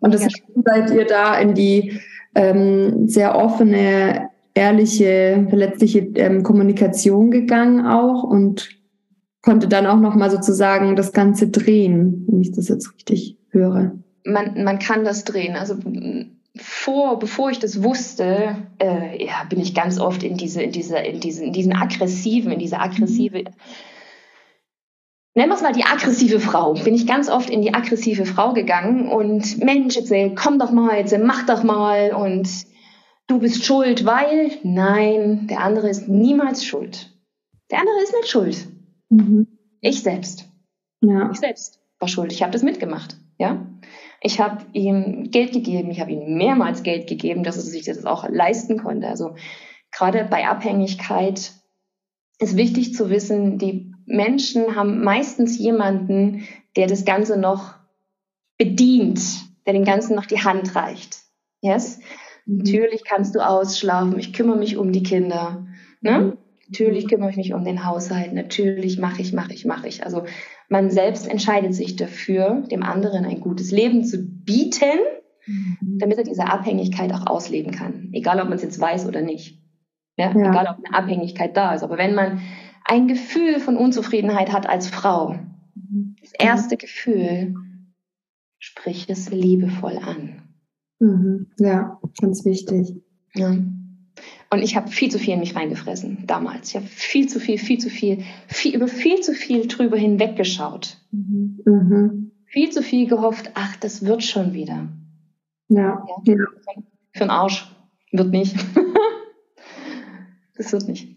Und 0.00 0.14
das 0.14 0.26
seid 0.64 0.90
ihr 0.90 1.06
da 1.06 1.38
in 1.38 1.54
die 1.54 2.00
ähm, 2.34 3.06
sehr 3.08 3.36
offene, 3.36 4.30
ehrliche, 4.54 5.46
verletzliche 5.48 6.00
ähm, 6.16 6.42
Kommunikation 6.42 7.30
gegangen 7.30 7.86
auch 7.86 8.24
und 8.24 8.81
konnte 9.42 9.68
dann 9.68 9.86
auch 9.86 9.98
nochmal 9.98 10.30
sozusagen 10.30 10.96
das 10.96 11.12
Ganze 11.12 11.48
drehen, 11.48 12.24
wenn 12.28 12.40
ich 12.40 12.52
das 12.52 12.68
jetzt 12.68 12.94
richtig 12.94 13.36
höre. 13.50 13.92
Man, 14.24 14.62
man 14.62 14.78
kann 14.78 15.04
das 15.04 15.24
drehen. 15.24 15.56
Also 15.56 15.76
vor, 16.56 17.18
bevor 17.18 17.50
ich 17.50 17.58
das 17.58 17.82
wusste, 17.82 18.56
äh, 18.78 19.24
ja, 19.24 19.44
bin 19.48 19.60
ich 19.60 19.74
ganz 19.74 19.98
oft 19.98 20.22
in 20.22 20.36
diese, 20.36 20.62
in 20.62 20.72
diese, 20.72 20.98
in 20.98 21.20
diesen, 21.20 21.46
in 21.48 21.52
diesen 21.52 21.72
aggressiven, 21.74 22.52
in 22.52 22.58
diese 22.58 22.78
aggressive, 22.78 23.44
nennen 25.34 25.50
wir 25.50 25.54
es 25.54 25.62
mal 25.62 25.72
die 25.72 25.84
aggressive 25.84 26.40
Frau, 26.40 26.74
bin 26.74 26.94
ich 26.94 27.06
ganz 27.06 27.28
oft 27.30 27.48
in 27.48 27.62
die 27.62 27.74
aggressive 27.74 28.26
Frau 28.26 28.52
gegangen 28.52 29.08
und 29.08 29.58
Mensch, 29.64 29.96
jetzt 29.96 30.12
ey, 30.12 30.34
komm 30.34 30.58
doch 30.58 30.70
mal, 30.72 30.98
jetzt 30.98 31.16
mach 31.18 31.46
doch 31.46 31.62
mal 31.62 32.12
und 32.12 32.48
du 33.28 33.38
bist 33.38 33.64
schuld, 33.64 34.04
weil, 34.04 34.50
nein, 34.62 35.46
der 35.48 35.60
andere 35.60 35.88
ist 35.88 36.08
niemals 36.08 36.64
schuld. 36.64 37.10
Der 37.70 37.80
andere 37.80 38.02
ist 38.02 38.14
nicht 38.14 38.28
schuld. 38.28 38.68
Mhm. 39.12 39.46
Ich 39.80 40.02
selbst. 40.02 40.48
Ja. 41.00 41.30
Ich 41.30 41.38
selbst 41.38 41.80
war 41.98 42.08
schuld. 42.08 42.32
Ich 42.32 42.42
habe 42.42 42.52
das 42.52 42.62
mitgemacht. 42.62 43.16
Ja. 43.38 43.66
Ich 44.20 44.40
habe 44.40 44.64
ihm 44.72 45.30
Geld 45.30 45.52
gegeben. 45.52 45.90
Ich 45.90 46.00
habe 46.00 46.12
ihm 46.12 46.36
mehrmals 46.36 46.82
Geld 46.82 47.08
gegeben, 47.08 47.42
dass 47.42 47.56
er 47.56 47.62
sich 47.62 47.84
das 47.84 48.04
auch 48.04 48.28
leisten 48.28 48.78
konnte. 48.82 49.08
Also 49.08 49.34
gerade 49.90 50.24
bei 50.24 50.46
Abhängigkeit 50.48 51.52
ist 52.38 52.56
wichtig 52.56 52.94
zu 52.94 53.10
wissen, 53.10 53.58
die 53.58 53.92
Menschen 54.06 54.74
haben 54.74 55.02
meistens 55.04 55.58
jemanden, 55.58 56.46
der 56.76 56.86
das 56.86 57.04
Ganze 57.04 57.38
noch 57.38 57.74
bedient, 58.56 59.20
der 59.66 59.74
den 59.74 59.84
Ganzen 59.84 60.16
noch 60.16 60.26
die 60.26 60.42
Hand 60.42 60.74
reicht. 60.74 61.18
Yes? 61.60 62.00
Mhm. 62.46 62.58
Natürlich 62.58 63.04
kannst 63.04 63.34
du 63.34 63.40
ausschlafen. 63.40 64.18
Ich 64.18 64.32
kümmere 64.32 64.56
mich 64.56 64.76
um 64.76 64.92
die 64.92 65.02
Kinder. 65.02 65.66
Ne? 66.00 66.36
Mhm. 66.72 66.78
Natürlich 66.78 67.08
kümmere 67.08 67.30
ich 67.30 67.36
mich 67.36 67.54
um 67.54 67.64
den 67.64 67.84
Haushalt. 67.84 68.32
Natürlich 68.32 68.98
mache 68.98 69.22
ich, 69.22 69.32
mache 69.32 69.52
ich, 69.52 69.64
mache 69.64 69.88
ich. 69.88 70.04
Also 70.04 70.24
man 70.68 70.90
selbst 70.90 71.28
entscheidet 71.28 71.74
sich 71.74 71.96
dafür, 71.96 72.64
dem 72.70 72.82
anderen 72.82 73.24
ein 73.24 73.40
gutes 73.40 73.70
Leben 73.70 74.04
zu 74.04 74.18
bieten, 74.22 74.98
mhm. 75.46 75.98
damit 75.98 76.18
er 76.18 76.24
diese 76.24 76.46
Abhängigkeit 76.46 77.12
auch 77.12 77.26
ausleben 77.26 77.72
kann. 77.72 78.10
Egal, 78.12 78.40
ob 78.40 78.44
man 78.44 78.54
es 78.54 78.62
jetzt 78.62 78.80
weiß 78.80 79.06
oder 79.06 79.22
nicht. 79.22 79.60
Ja? 80.16 80.32
ja? 80.32 80.50
Egal, 80.50 80.66
ob 80.66 80.84
eine 80.84 80.96
Abhängigkeit 80.96 81.56
da 81.56 81.74
ist. 81.74 81.82
Aber 81.82 81.98
wenn 81.98 82.14
man 82.14 82.40
ein 82.84 83.08
Gefühl 83.08 83.60
von 83.60 83.76
Unzufriedenheit 83.76 84.52
hat 84.52 84.68
als 84.68 84.88
Frau, 84.88 85.36
mhm. 85.74 86.16
das 86.20 86.32
erste 86.38 86.76
Gefühl, 86.76 87.54
sprich 88.58 89.08
es 89.08 89.30
liebevoll 89.30 89.98
an. 89.98 90.42
Mhm. 91.00 91.48
Ja, 91.58 92.00
ganz 92.20 92.44
wichtig. 92.44 93.02
Ja. 93.34 93.56
Und 94.50 94.62
ich 94.62 94.76
habe 94.76 94.88
viel 94.88 95.10
zu 95.10 95.18
viel 95.18 95.34
in 95.34 95.40
mich 95.40 95.56
reingefressen 95.56 96.24
damals. 96.26 96.70
Ich 96.70 96.76
habe 96.76 96.86
viel 96.86 97.28
zu 97.28 97.40
viel, 97.40 97.58
viel 97.58 97.78
zu 97.78 97.88
viel, 97.88 98.22
viel, 98.48 98.74
über 98.74 98.86
viel 98.86 99.20
zu 99.20 99.32
viel 99.32 99.66
drüber 99.66 99.96
hinweggeschaut. 99.96 100.98
Mhm. 101.10 102.32
Viel 102.46 102.70
zu 102.70 102.82
viel 102.82 103.08
gehofft, 103.08 103.50
ach, 103.54 103.76
das 103.76 104.04
wird 104.04 104.22
schon 104.22 104.52
wieder. 104.52 104.88
Ja. 105.68 106.06
ja. 106.24 106.34
ja. 106.34 106.44
Für 107.14 107.22
einen 107.22 107.30
Arsch. 107.30 107.70
Wird 108.12 108.30
nicht. 108.30 108.54
das 110.56 110.72
wird 110.72 110.86
nicht. 110.86 111.16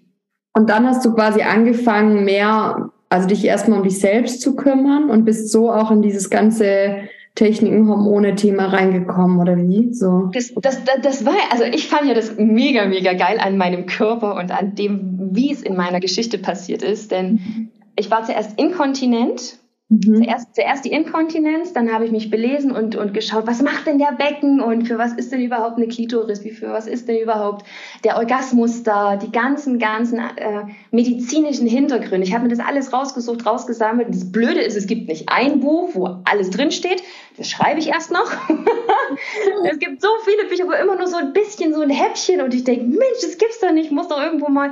Und 0.54 0.70
dann 0.70 0.88
hast 0.88 1.04
du 1.04 1.14
quasi 1.14 1.42
angefangen, 1.42 2.24
mehr, 2.24 2.90
also 3.10 3.28
dich 3.28 3.44
erstmal 3.44 3.80
um 3.80 3.84
dich 3.84 4.00
selbst 4.00 4.40
zu 4.40 4.56
kümmern 4.56 5.10
und 5.10 5.26
bist 5.26 5.52
so 5.52 5.70
auch 5.70 5.92
in 5.92 6.02
dieses 6.02 6.30
ganze 6.30 7.10
Techniken, 7.36 7.88
Hormone-Thema 7.90 8.68
reingekommen 8.68 9.40
oder 9.40 9.58
wie? 9.58 9.94
So. 9.94 10.30
Das, 10.34 10.54
das, 10.56 10.84
das, 10.86 11.02
das 11.02 11.26
war, 11.26 11.36
also 11.52 11.66
ich 11.66 11.88
fand 11.88 12.08
ja 12.08 12.14
das 12.14 12.38
mega, 12.38 12.86
mega 12.86 13.14
geil 13.14 13.40
an 13.40 13.58
meinem 13.58 13.86
Körper 13.86 14.36
und 14.38 14.52
an 14.52 14.76
dem, 14.76 15.30
wie 15.34 15.52
es 15.52 15.62
in 15.62 15.76
meiner 15.76 16.00
Geschichte 16.00 16.38
passiert 16.38 16.82
ist. 16.82 17.12
Denn 17.12 17.34
mhm. 17.34 17.70
ich 17.98 18.10
war 18.10 18.24
zuerst 18.24 18.58
inkontinent 18.58 19.60
Mhm. 19.88 20.24
Zuerst, 20.24 20.56
zuerst 20.56 20.84
die 20.84 20.92
Inkontinenz, 20.92 21.72
dann 21.74 21.94
habe 21.94 22.06
ich 22.06 22.12
mich 22.12 22.32
belesen 22.32 22.72
und, 22.72 22.96
und 22.96 23.14
geschaut, 23.14 23.46
was 23.46 23.62
macht 23.62 23.86
denn 23.86 24.00
der 24.00 24.14
Becken 24.14 24.60
und 24.60 24.88
für 24.88 24.98
was 24.98 25.14
ist 25.14 25.32
denn 25.32 25.42
überhaupt 25.42 25.78
eine 25.78 25.88
Klitoris, 25.88 26.44
wie 26.44 26.50
für 26.50 26.70
was 26.70 26.88
ist 26.88 27.08
denn 27.08 27.20
überhaupt 27.20 27.68
der 28.04 28.18
Orgasmus 28.18 28.82
da, 28.82 29.16
die 29.16 29.32
ganzen, 29.32 29.78
ganzen 29.78 30.18
äh, 30.18 30.64
medizinischen 30.90 31.68
Hintergründe. 31.68 32.26
Ich 32.26 32.34
habe 32.34 32.46
mir 32.46 32.50
das 32.50 32.66
alles 32.66 32.94
rausgesucht, 32.94 33.46
rausgesammelt. 33.46 34.10
Das 34.10 34.32
Blöde 34.32 34.62
ist, 34.62 34.76
es 34.76 34.88
gibt 34.88 35.08
nicht 35.08 35.30
ein 35.30 35.60
Buch, 35.60 35.92
wo 35.94 36.18
alles 36.26 36.50
drinsteht. 36.50 37.04
Das 37.38 37.48
schreibe 37.48 37.80
ich 37.80 37.90
erst 37.90 38.12
noch. 38.12 38.32
es 39.70 39.78
gibt 39.78 40.02
so 40.02 40.08
viele 40.24 40.48
Bücher, 40.50 40.64
aber 40.64 40.80
immer 40.80 40.96
nur 40.96 41.08
so 41.08 41.18
ein 41.18 41.32
bisschen, 41.32 41.76
so 41.76 41.82
ein 41.82 41.92
Häppchen 41.92 42.42
und 42.42 42.56
ich 42.56 42.64
denke, 42.64 42.86
Mensch, 42.86 43.22
das 43.22 43.38
gibt's 43.38 43.60
doch 43.60 43.72
nicht, 43.72 43.92
muss 43.92 44.08
doch 44.08 44.20
irgendwo 44.20 44.50
mal 44.50 44.72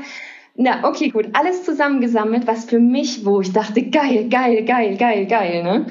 na, 0.56 0.88
okay, 0.88 1.10
gut. 1.10 1.30
Alles 1.34 1.64
zusammengesammelt, 1.64 2.46
was 2.46 2.66
für 2.66 2.80
mich, 2.80 3.26
wo 3.26 3.42
ich 3.42 3.54
dachte, 3.54 3.90
geil, 3.90 4.30
geil, 4.30 4.64
geil, 4.66 4.98
geil, 4.98 5.26
geil, 5.26 5.64
ne? 5.64 5.88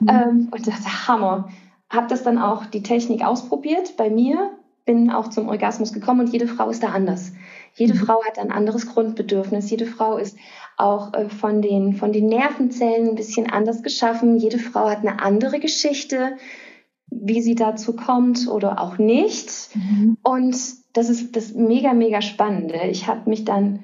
Mhm. 0.00 0.08
Ähm, 0.08 0.48
und 0.50 0.66
dachte, 0.66 1.08
Hammer. 1.08 1.48
Hab 1.88 2.08
das 2.08 2.22
dann 2.22 2.38
auch 2.38 2.66
die 2.66 2.84
Technik 2.84 3.24
ausprobiert 3.24 3.96
bei 3.96 4.10
mir, 4.10 4.50
bin 4.84 5.10
auch 5.10 5.28
zum 5.28 5.48
Orgasmus 5.48 5.92
gekommen 5.92 6.20
und 6.20 6.32
jede 6.32 6.46
Frau 6.46 6.70
ist 6.70 6.84
da 6.84 6.90
anders. 6.90 7.32
Jede 7.74 7.94
mhm. 7.94 7.98
Frau 7.98 8.24
hat 8.24 8.38
ein 8.38 8.52
anderes 8.52 8.86
Grundbedürfnis. 8.86 9.70
Jede 9.70 9.86
Frau 9.86 10.16
ist 10.16 10.36
auch 10.76 11.12
äh, 11.14 11.28
von, 11.28 11.62
den, 11.62 11.94
von 11.94 12.12
den 12.12 12.26
Nervenzellen 12.26 13.10
ein 13.10 13.14
bisschen 13.16 13.50
anders 13.50 13.82
geschaffen. 13.82 14.36
Jede 14.36 14.58
Frau 14.58 14.88
hat 14.88 14.98
eine 14.98 15.20
andere 15.20 15.58
Geschichte, 15.58 16.36
wie 17.10 17.42
sie 17.42 17.56
dazu 17.56 17.94
kommt 17.94 18.48
oder 18.48 18.80
auch 18.80 18.98
nicht. 18.98 19.70
Mhm. 19.74 20.16
Und 20.22 20.56
das 20.92 21.08
ist 21.08 21.36
das 21.36 21.54
mega, 21.54 21.92
mega 21.92 22.22
Spannende. 22.22 22.80
Ich 22.90 23.06
habe 23.08 23.28
mich 23.28 23.44
dann 23.44 23.80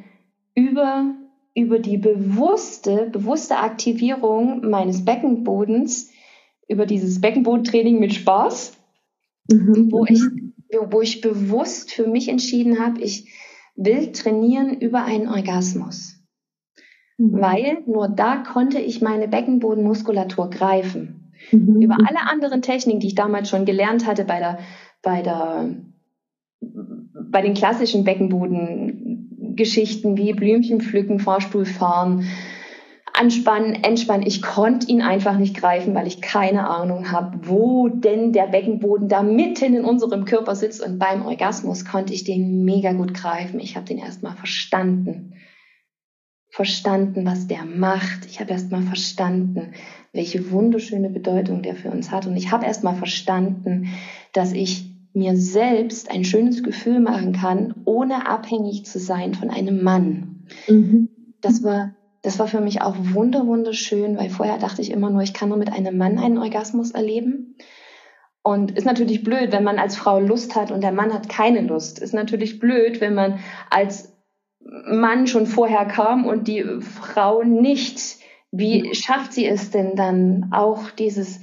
über, 0.56 1.14
über 1.54 1.78
die 1.78 1.98
bewusste, 1.98 3.10
bewusste 3.12 3.58
Aktivierung 3.58 4.68
meines 4.68 5.04
Beckenbodens, 5.04 6.10
über 6.66 6.86
dieses 6.86 7.20
Beckenbodentraining 7.20 8.00
mit 8.00 8.14
Spaß, 8.14 8.76
mhm. 9.52 9.92
wo, 9.92 10.04
ich, 10.06 10.20
wo 10.90 11.00
ich 11.00 11.20
bewusst 11.20 11.92
für 11.92 12.08
mich 12.08 12.28
entschieden 12.28 12.80
habe, 12.80 13.00
ich 13.00 13.30
will 13.76 14.10
trainieren 14.10 14.80
über 14.80 15.04
einen 15.04 15.28
Orgasmus. 15.28 16.18
Mhm. 17.18 17.40
Weil 17.40 17.78
nur 17.86 18.08
da 18.08 18.38
konnte 18.38 18.80
ich 18.80 19.02
meine 19.02 19.28
Beckenbodenmuskulatur 19.28 20.50
greifen. 20.50 21.32
Mhm. 21.52 21.82
Über 21.82 21.98
alle 21.98 22.28
anderen 22.30 22.62
Techniken, 22.62 23.00
die 23.00 23.08
ich 23.08 23.14
damals 23.14 23.50
schon 23.50 23.66
gelernt 23.66 24.06
hatte 24.06 24.24
bei 24.24 24.38
der, 24.38 24.58
bei 25.02 25.22
der, 25.22 25.74
bei 26.60 27.42
den 27.42 27.54
klassischen 27.54 28.04
Beckenboden 28.04 29.15
Geschichten 29.56 30.16
wie 30.16 30.32
Blümchen 30.32 30.80
pflücken, 30.80 31.18
Fahrstuhl 31.18 31.64
fahren, 31.64 32.26
anspannen, 33.18 33.82
entspannen. 33.82 34.26
Ich 34.26 34.42
konnte 34.42 34.88
ihn 34.88 35.00
einfach 35.00 35.38
nicht 35.38 35.56
greifen, 35.56 35.94
weil 35.94 36.06
ich 36.06 36.20
keine 36.20 36.68
Ahnung 36.68 37.10
habe, 37.10 37.48
wo 37.48 37.88
denn 37.88 38.32
der 38.32 38.46
Beckenboden 38.46 39.08
da 39.08 39.22
mitten 39.22 39.74
in 39.74 39.84
unserem 39.84 40.24
Körper 40.24 40.54
sitzt. 40.54 40.84
Und 40.84 40.98
beim 40.98 41.24
Orgasmus 41.24 41.84
konnte 41.84 42.12
ich 42.12 42.24
den 42.24 42.64
mega 42.64 42.92
gut 42.92 43.14
greifen. 43.14 43.60
Ich 43.60 43.76
habe 43.76 43.86
den 43.86 43.98
erstmal 43.98 44.36
verstanden. 44.36 45.34
Verstanden, 46.50 47.26
was 47.26 47.46
der 47.46 47.64
macht. 47.64 48.26
Ich 48.26 48.40
habe 48.40 48.52
erstmal 48.52 48.82
verstanden, 48.82 49.72
welche 50.12 50.50
wunderschöne 50.50 51.10
Bedeutung 51.10 51.62
der 51.62 51.74
für 51.74 51.90
uns 51.90 52.10
hat. 52.10 52.26
Und 52.26 52.36
ich 52.36 52.50
habe 52.50 52.66
erstmal 52.66 52.96
verstanden, 52.96 53.88
dass 54.32 54.52
ich 54.52 54.95
mir 55.16 55.36
selbst 55.36 56.10
ein 56.10 56.24
schönes 56.24 56.62
Gefühl 56.62 57.00
machen 57.00 57.32
kann, 57.32 57.74
ohne 57.84 58.28
abhängig 58.28 58.84
zu 58.86 58.98
sein 58.98 59.34
von 59.34 59.50
einem 59.50 59.82
Mann. 59.82 60.46
Mhm. 60.68 61.08
Das 61.40 61.64
war 61.64 61.96
das 62.26 62.40
war 62.40 62.48
für 62.48 62.60
mich 62.60 62.82
auch 62.82 62.96
wunder, 62.98 63.46
wunderschön, 63.46 64.18
weil 64.18 64.30
vorher 64.30 64.58
dachte 64.58 64.82
ich 64.82 64.90
immer 64.90 65.10
nur, 65.10 65.22
ich 65.22 65.32
kann 65.32 65.48
nur 65.48 65.58
mit 65.58 65.72
einem 65.72 65.96
Mann 65.96 66.18
einen 66.18 66.38
Orgasmus 66.38 66.90
erleben. 66.90 67.54
Und 68.42 68.72
ist 68.72 68.84
natürlich 68.84 69.22
blöd, 69.22 69.52
wenn 69.52 69.62
man 69.62 69.78
als 69.78 69.94
Frau 69.94 70.18
Lust 70.18 70.56
hat 70.56 70.72
und 70.72 70.80
der 70.80 70.90
Mann 70.90 71.14
hat 71.14 71.28
keine 71.28 71.60
Lust. 71.60 72.00
Ist 72.00 72.14
natürlich 72.14 72.58
blöd, 72.58 73.00
wenn 73.00 73.14
man 73.14 73.38
als 73.70 74.12
Mann 74.58 75.28
schon 75.28 75.46
vorher 75.46 75.84
kam 75.84 76.26
und 76.26 76.48
die 76.48 76.64
Frau 76.80 77.44
nicht. 77.44 78.16
Wie 78.50 78.92
schafft 78.92 79.32
sie 79.32 79.46
es 79.46 79.70
denn 79.70 79.94
dann 79.94 80.50
auch 80.50 80.90
dieses, 80.90 81.38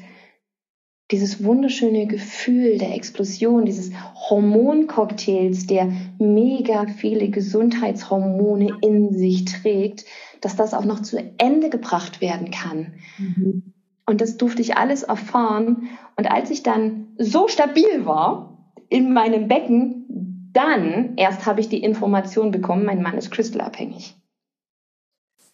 dieses 1.12 1.44
wunderschöne 1.44 2.08
Gefühl 2.08 2.78
der 2.78 2.96
Explosion, 2.96 3.66
dieses 3.66 3.92
Hormoncocktails, 4.30 5.68
der 5.68 5.92
mega 6.18 6.86
viele 6.88 7.30
Gesundheitshormone 7.30 8.78
in 8.82 9.14
sich 9.14 9.46
trägt, 9.46 10.06
dass 10.42 10.56
das 10.56 10.74
auch 10.74 10.86
noch 10.86 11.02
zu 11.02 11.18
Ende 11.38 11.70
gebracht 11.70 12.22
werden 12.22 12.52
kann. 12.52 12.94
Mhm. 13.18 13.74
Und 14.06 14.22
das 14.22 14.38
durfte 14.38 14.62
ich 14.62 14.76
alles 14.76 15.04
erfahren. 15.04 15.90
Und 16.16 16.30
als 16.32 16.50
ich 16.52 16.64
dann 16.64 17.08
so 17.18 17.48
stabil 17.48 18.06
war 18.06 18.72
in 18.90 19.14
meinem 19.14 19.48
Becken, 19.48 20.50
dann 20.54 21.14
erst 21.18 21.46
habe 21.46 21.60
ich 21.62 21.70
die 21.70 21.84
Information 21.84 22.52
bekommen, 22.52 22.86
mein 22.86 23.02
Mann 23.02 23.18
ist 23.18 23.32
crystalabhängig. 23.32 24.16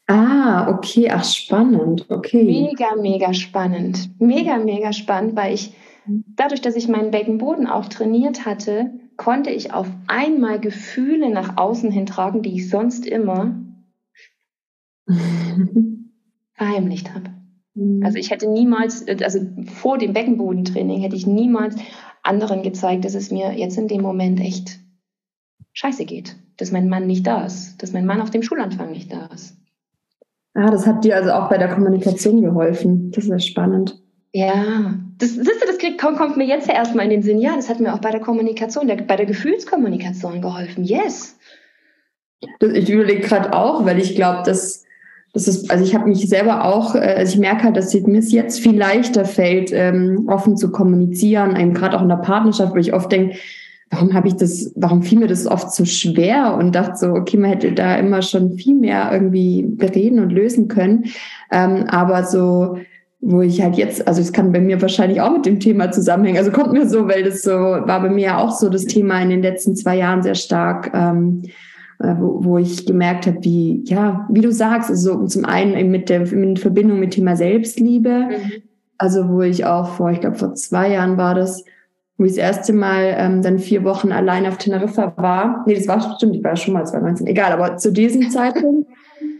Ah, 0.09 0.67
okay, 0.71 1.11
ach 1.11 1.23
spannend, 1.23 2.09
okay. 2.09 2.43
Mega, 2.43 2.95
mega 2.99 3.31
spannend. 3.31 4.09
Mega, 4.19 4.57
mega 4.57 4.91
spannend, 4.91 5.35
weil 5.35 5.53
ich 5.53 5.75
dadurch, 6.35 6.61
dass 6.61 6.75
ich 6.75 6.87
meinen 6.87 7.11
Beckenboden 7.11 7.67
auch 7.67 7.89
trainiert 7.89 8.43
hatte, 8.43 8.89
konnte 9.17 9.51
ich 9.51 9.71
auf 9.71 9.87
einmal 10.07 10.59
Gefühle 10.59 11.29
nach 11.29 11.57
außen 11.57 11.91
hin 11.91 12.07
tragen, 12.07 12.41
die 12.41 12.55
ich 12.55 12.69
sonst 12.71 13.05
immer 13.05 13.53
verheimlicht 16.53 17.13
habe. 17.13 17.29
Mhm. 17.75 18.03
Also 18.03 18.17
ich 18.17 18.31
hätte 18.31 18.49
niemals, 18.49 19.07
also 19.07 19.39
vor 19.65 19.99
dem 19.99 20.13
Beckenbodentraining 20.13 21.01
hätte 21.01 21.17
ich 21.17 21.27
niemals 21.27 21.75
anderen 22.23 22.63
gezeigt, 22.63 23.05
dass 23.05 23.13
es 23.13 23.29
mir 23.29 23.53
jetzt 23.53 23.77
in 23.77 23.87
dem 23.87 24.01
Moment 24.01 24.39
echt 24.39 24.79
scheiße 25.73 26.05
geht. 26.05 26.35
Dass 26.57 26.71
mein 26.71 26.89
Mann 26.89 27.05
nicht 27.05 27.27
da 27.27 27.45
ist. 27.45 27.77
Dass 27.83 27.93
mein 27.93 28.07
Mann 28.07 28.21
auf 28.21 28.31
dem 28.31 28.41
Schulanfang 28.41 28.91
nicht 28.91 29.13
da 29.13 29.27
ist. 29.27 29.58
Ah, 30.53 30.71
das 30.71 30.87
hat 30.87 31.03
dir 31.03 31.15
also 31.15 31.31
auch 31.31 31.49
bei 31.49 31.57
der 31.57 31.69
Kommunikation 31.69 32.41
geholfen. 32.41 33.11
Das 33.11 33.25
ist 33.25 33.47
spannend. 33.47 34.01
Ja, 34.31 34.93
das, 35.17 35.37
das, 35.37 35.47
das 35.65 35.77
kommt, 35.99 36.17
kommt 36.17 36.37
mir 36.37 36.45
jetzt 36.45 36.67
ja 36.67 36.75
erstmal 36.75 37.05
in 37.05 37.11
den 37.11 37.23
Sinn. 37.23 37.39
Ja, 37.39 37.55
das 37.55 37.69
hat 37.69 37.79
mir 37.79 37.93
auch 37.93 37.99
bei 37.99 38.11
der 38.11 38.19
Kommunikation, 38.19 38.87
der, 38.87 38.97
bei 38.97 39.15
der 39.15 39.25
Gefühlskommunikation 39.25 40.41
geholfen. 40.41 40.83
Yes. 40.83 41.37
Das, 42.59 42.71
ich 42.71 42.89
überlege 42.89 43.21
gerade 43.21 43.53
auch, 43.53 43.85
weil 43.85 43.99
ich 43.99 44.15
glaube, 44.15 44.43
dass 44.45 44.83
das 45.33 45.47
ist, 45.47 45.69
also 45.69 45.83
ich 45.83 45.93
habe 45.93 46.07
mich 46.07 46.27
selber 46.27 46.65
auch, 46.65 46.95
äh, 46.95 46.99
also 46.99 47.33
ich 47.33 47.39
merke 47.39 47.63
halt, 47.63 47.77
dass 47.77 47.93
mir 47.93 48.19
es 48.19 48.31
jetzt 48.31 48.59
viel 48.59 48.77
leichter 48.77 49.25
fällt, 49.25 49.71
ähm, 49.71 50.27
offen 50.27 50.57
zu 50.57 50.71
kommunizieren, 50.71 51.55
eben 51.55 51.73
gerade 51.73 51.97
auch 51.97 52.01
in 52.01 52.09
der 52.09 52.15
Partnerschaft, 52.15 52.73
wo 52.73 52.77
ich 52.77 52.93
oft 52.93 53.11
denke, 53.11 53.37
warum 53.89 54.13
habe 54.13 54.27
ich 54.27 54.35
das, 54.35 54.71
warum 54.75 55.01
fiel 55.01 55.19
mir 55.19 55.27
das 55.27 55.47
oft 55.47 55.73
so 55.73 55.85
schwer 55.85 56.55
und 56.57 56.75
dachte 56.75 56.97
so, 56.97 57.07
okay, 57.13 57.37
man 57.37 57.51
hätte 57.51 57.71
da 57.71 57.95
immer 57.95 58.21
schon 58.21 58.53
viel 58.53 58.75
mehr 58.75 59.09
irgendwie 59.11 59.63
bereden 59.63 60.19
und 60.19 60.31
lösen 60.31 60.67
können. 60.67 61.05
Ähm, 61.51 61.85
aber 61.87 62.23
so, 62.23 62.77
wo 63.21 63.41
ich 63.41 63.61
halt 63.61 63.75
jetzt, 63.75 64.07
also 64.07 64.21
es 64.21 64.31
kann 64.31 64.51
bei 64.51 64.61
mir 64.61 64.81
wahrscheinlich 64.81 65.21
auch 65.21 65.31
mit 65.31 65.45
dem 65.45 65.59
Thema 65.59 65.91
zusammenhängen. 65.91 66.37
Also 66.37 66.51
kommt 66.51 66.71
mir 66.71 66.87
so, 66.87 67.07
weil 67.07 67.23
das 67.23 67.41
so 67.41 67.51
war 67.51 68.01
bei 68.01 68.09
mir 68.09 68.25
ja 68.25 68.37
auch 68.37 68.51
so 68.51 68.69
das 68.69 68.85
Thema 68.85 69.21
in 69.21 69.29
den 69.29 69.41
letzten 69.41 69.75
zwei 69.75 69.97
Jahren 69.97 70.23
sehr 70.23 70.35
stark. 70.35 70.91
Ähm, 70.93 71.43
äh, 71.99 72.15
wo, 72.17 72.45
wo 72.45 72.57
ich 72.57 72.85
gemerkt 72.85 73.27
habe, 73.27 73.43
wie, 73.43 73.83
ja, 73.85 74.25
wie 74.31 74.39
du 74.39 74.53
sagst, 74.53 74.89
also 74.89 75.25
zum 75.25 75.43
einen 75.43 75.91
mit 75.91 76.07
der 76.07 76.31
in 76.31 76.55
Verbindung 76.55 76.97
mit 76.97 77.11
Thema 77.11 77.35
Selbstliebe, 77.35 78.27
mhm. 78.29 78.51
also 78.97 79.27
wo 79.27 79.41
ich 79.41 79.65
auch 79.65 79.89
vor, 79.95 80.09
ich 80.09 80.21
glaube 80.21 80.37
vor 80.37 80.53
zwei 80.53 80.93
Jahren 80.93 81.17
war 81.17 81.35
das, 81.35 81.65
wo 82.19 82.25
ich 82.25 82.33
das 82.33 82.37
erste 82.37 82.73
Mal 82.73 83.15
ähm, 83.17 83.41
dann 83.41 83.57
vier 83.57 83.83
Wochen 83.85 84.11
allein 84.11 84.45
auf 84.45 84.57
Teneriffa 84.57 85.13
war. 85.15 85.63
Nee, 85.65 85.75
das 85.75 85.87
war 85.87 86.15
stimmt, 86.17 86.35
ich 86.35 86.43
war 86.43 86.55
schon 86.55 86.73
mal 86.73 86.85
2019, 86.85 87.27
egal, 87.27 87.53
aber 87.53 87.77
zu 87.77 87.91
diesem 87.91 88.29
Zeitpunkt, 88.29 88.87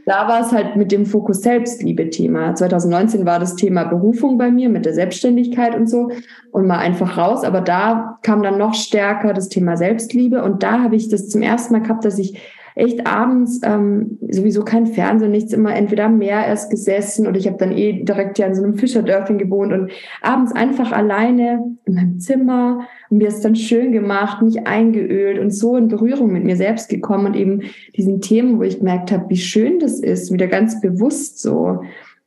da 0.05 0.27
war 0.27 0.41
es 0.41 0.51
halt 0.51 0.75
mit 0.75 0.91
dem 0.91 1.05
Fokus 1.05 1.41
Selbstliebe-Thema. 1.41 2.55
2019 2.55 3.25
war 3.25 3.37
das 3.37 3.55
Thema 3.57 3.83
Berufung 3.83 4.37
bei 4.37 4.49
mir 4.49 4.69
mit 4.69 4.85
der 4.85 4.93
Selbstständigkeit 4.93 5.75
und 5.75 5.87
so 5.87 6.09
und 6.51 6.65
mal 6.65 6.79
einfach 6.79 7.17
raus. 7.17 7.43
Aber 7.43 7.61
da 7.61 8.17
kam 8.23 8.41
dann 8.41 8.57
noch 8.57 8.73
stärker 8.73 9.33
das 9.33 9.49
Thema 9.49 9.77
Selbstliebe 9.77 10.41
und 10.43 10.63
da 10.63 10.81
habe 10.81 10.95
ich 10.95 11.09
das 11.09 11.29
zum 11.29 11.41
ersten 11.41 11.73
Mal 11.73 11.83
gehabt, 11.83 12.05
dass 12.05 12.17
ich 12.17 12.39
echt 12.79 13.05
abends 13.05 13.61
ähm, 13.63 14.17
sowieso 14.29 14.63
kein 14.63 14.87
Fernsehen, 14.87 15.31
nichts 15.31 15.53
immer 15.53 15.75
entweder 15.75 16.05
am 16.05 16.17
Meer 16.17 16.45
erst 16.45 16.71
gesessen 16.71 17.27
oder 17.27 17.37
ich 17.37 17.47
habe 17.47 17.57
dann 17.57 17.71
eh 17.71 18.03
direkt 18.03 18.39
ja 18.39 18.47
in 18.47 18.55
so 18.55 18.63
einem 18.63 18.75
Fischerdörfchen 18.75 19.37
gewohnt 19.37 19.73
und 19.73 19.91
abends 20.21 20.53
einfach 20.53 20.91
alleine 20.91 21.75
in 21.85 21.93
meinem 21.93 22.19
Zimmer 22.19 22.87
und 23.09 23.17
mir 23.17 23.27
ist 23.27 23.43
dann 23.43 23.55
schön 23.55 23.91
gemacht, 23.91 24.41
mich 24.41 24.65
eingeölt 24.65 25.39
und 25.39 25.51
so 25.51 25.75
in 25.75 25.87
Berührung 25.87 26.31
mit 26.31 26.43
mir 26.43 26.55
selbst 26.55 26.89
gekommen 26.89 27.27
und 27.27 27.35
eben 27.35 27.61
diesen 27.95 28.21
Themen, 28.21 28.57
wo 28.57 28.63
ich 28.63 28.79
gemerkt 28.79 29.11
habe, 29.11 29.29
wie 29.29 29.37
schön 29.37 29.79
das 29.79 29.99
ist, 29.99 30.31
wieder 30.31 30.47
ganz 30.47 30.81
bewusst 30.81 31.41
so. 31.41 31.81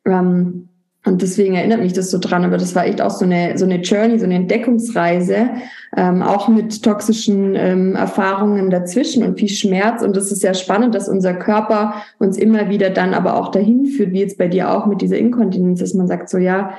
Ähm, 0.05 0.69
und 1.05 1.21
deswegen 1.21 1.55
erinnert 1.55 1.81
mich 1.81 1.93
das 1.93 2.13
so 2.13 2.19
dran, 2.19 2.45
aber 2.45 2.59
das 2.59 2.77
war 2.77 2.87
echt 2.87 3.03
auch 3.03 3.11
so 3.11 3.25
eine, 3.25 3.59
so 3.59 3.65
eine 3.65 3.81
Journey, 3.81 4.21
so 4.21 4.25
eine 4.25 4.37
Entdeckungsreise, 4.37 5.51
ähm, 5.97 6.23
auch 6.23 6.47
mit 6.47 6.85
toxischen 6.85 7.57
ähm, 7.57 7.97
Erfahrungen 7.97 8.71
dazwischen 8.71 9.25
und 9.25 9.39
viel 9.39 9.49
Schmerz. 9.49 10.03
Und 10.03 10.17
das 10.17 10.31
ist 10.31 10.43
sehr 10.43 10.55
spannend, 10.55 10.95
dass 10.95 11.09
unser 11.09 11.35
Körper 11.35 11.95
uns 12.21 12.39
immer 12.39 12.69
wieder 12.69 12.89
dann 12.89 13.15
aber 13.15 13.37
auch 13.37 13.51
dahin 13.51 13.87
führt, 13.87 14.13
wie 14.13 14.21
jetzt 14.21 14.39
bei 14.39 14.47
dir 14.47 14.71
auch 14.71 14.87
mit 14.87 15.03
dieser 15.03 15.19
Inkontinenz, 15.19 15.81
dass 15.81 15.95
man 15.95 16.07
sagt, 16.07 16.29
so 16.29 16.39
ja, 16.39 16.75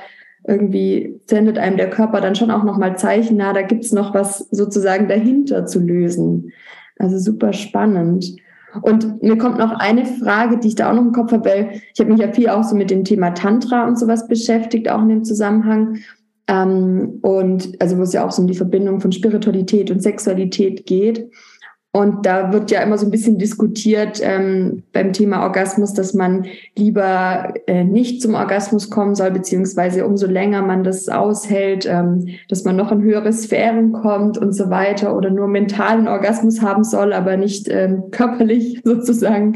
irgendwie 0.46 1.20
sendet 1.26 1.58
einem 1.58 1.76
der 1.76 1.90
Körper 1.90 2.22
dann 2.22 2.34
schon 2.34 2.50
auch 2.50 2.64
nochmal 2.64 2.96
Zeichen, 2.96 3.36
na, 3.36 3.52
da 3.52 3.60
gibt's 3.60 3.92
noch 3.92 4.14
was 4.14 4.38
sozusagen 4.50 5.06
dahinter 5.06 5.66
zu 5.66 5.80
lösen. 5.80 6.50
Also 6.98 7.18
super 7.18 7.52
spannend. 7.52 8.36
Und 8.82 9.22
mir 9.22 9.38
kommt 9.38 9.58
noch 9.58 9.72
eine 9.72 10.04
Frage, 10.04 10.58
die 10.58 10.68
ich 10.68 10.74
da 10.74 10.90
auch 10.90 10.94
noch 10.94 11.02
im 11.02 11.12
Kopf 11.12 11.32
habe, 11.32 11.48
weil 11.48 11.80
ich 11.92 12.00
habe 12.00 12.10
mich 12.10 12.20
ja 12.20 12.32
viel 12.32 12.48
auch 12.48 12.64
so 12.64 12.74
mit 12.74 12.90
dem 12.90 13.04
Thema 13.04 13.30
Tantra 13.30 13.86
und 13.86 13.98
sowas 13.98 14.26
beschäftigt, 14.28 14.90
auch 14.90 15.02
in 15.02 15.08
dem 15.08 15.24
Zusammenhang. 15.24 15.98
Ähm, 16.46 17.18
und 17.22 17.80
also 17.80 17.98
wo 17.98 18.02
es 18.02 18.12
ja 18.12 18.26
auch 18.26 18.30
so 18.30 18.42
um 18.42 18.48
die 18.48 18.56
Verbindung 18.56 19.00
von 19.00 19.12
Spiritualität 19.12 19.90
und 19.90 20.02
Sexualität 20.02 20.86
geht. 20.86 21.30
Und 21.96 22.26
da 22.26 22.52
wird 22.52 22.72
ja 22.72 22.82
immer 22.82 22.98
so 22.98 23.06
ein 23.06 23.12
bisschen 23.12 23.38
diskutiert 23.38 24.18
ähm, 24.20 24.82
beim 24.92 25.12
Thema 25.12 25.44
Orgasmus, 25.44 25.94
dass 25.94 26.12
man 26.12 26.44
lieber 26.76 27.54
äh, 27.68 27.84
nicht 27.84 28.20
zum 28.20 28.34
Orgasmus 28.34 28.90
kommen 28.90 29.14
soll, 29.14 29.30
beziehungsweise 29.30 30.04
umso 30.04 30.26
länger 30.26 30.62
man 30.62 30.82
das 30.82 31.08
aushält, 31.08 31.86
ähm, 31.86 32.30
dass 32.48 32.64
man 32.64 32.74
noch 32.74 32.90
in 32.90 33.00
höhere 33.00 33.32
Sphären 33.32 33.92
kommt 33.92 34.36
und 34.38 34.56
so 34.56 34.70
weiter 34.70 35.16
oder 35.16 35.30
nur 35.30 35.46
mentalen 35.46 36.08
Orgasmus 36.08 36.62
haben 36.62 36.82
soll, 36.82 37.12
aber 37.12 37.36
nicht 37.36 37.68
ähm, 37.68 38.10
körperlich 38.10 38.80
sozusagen 38.84 39.54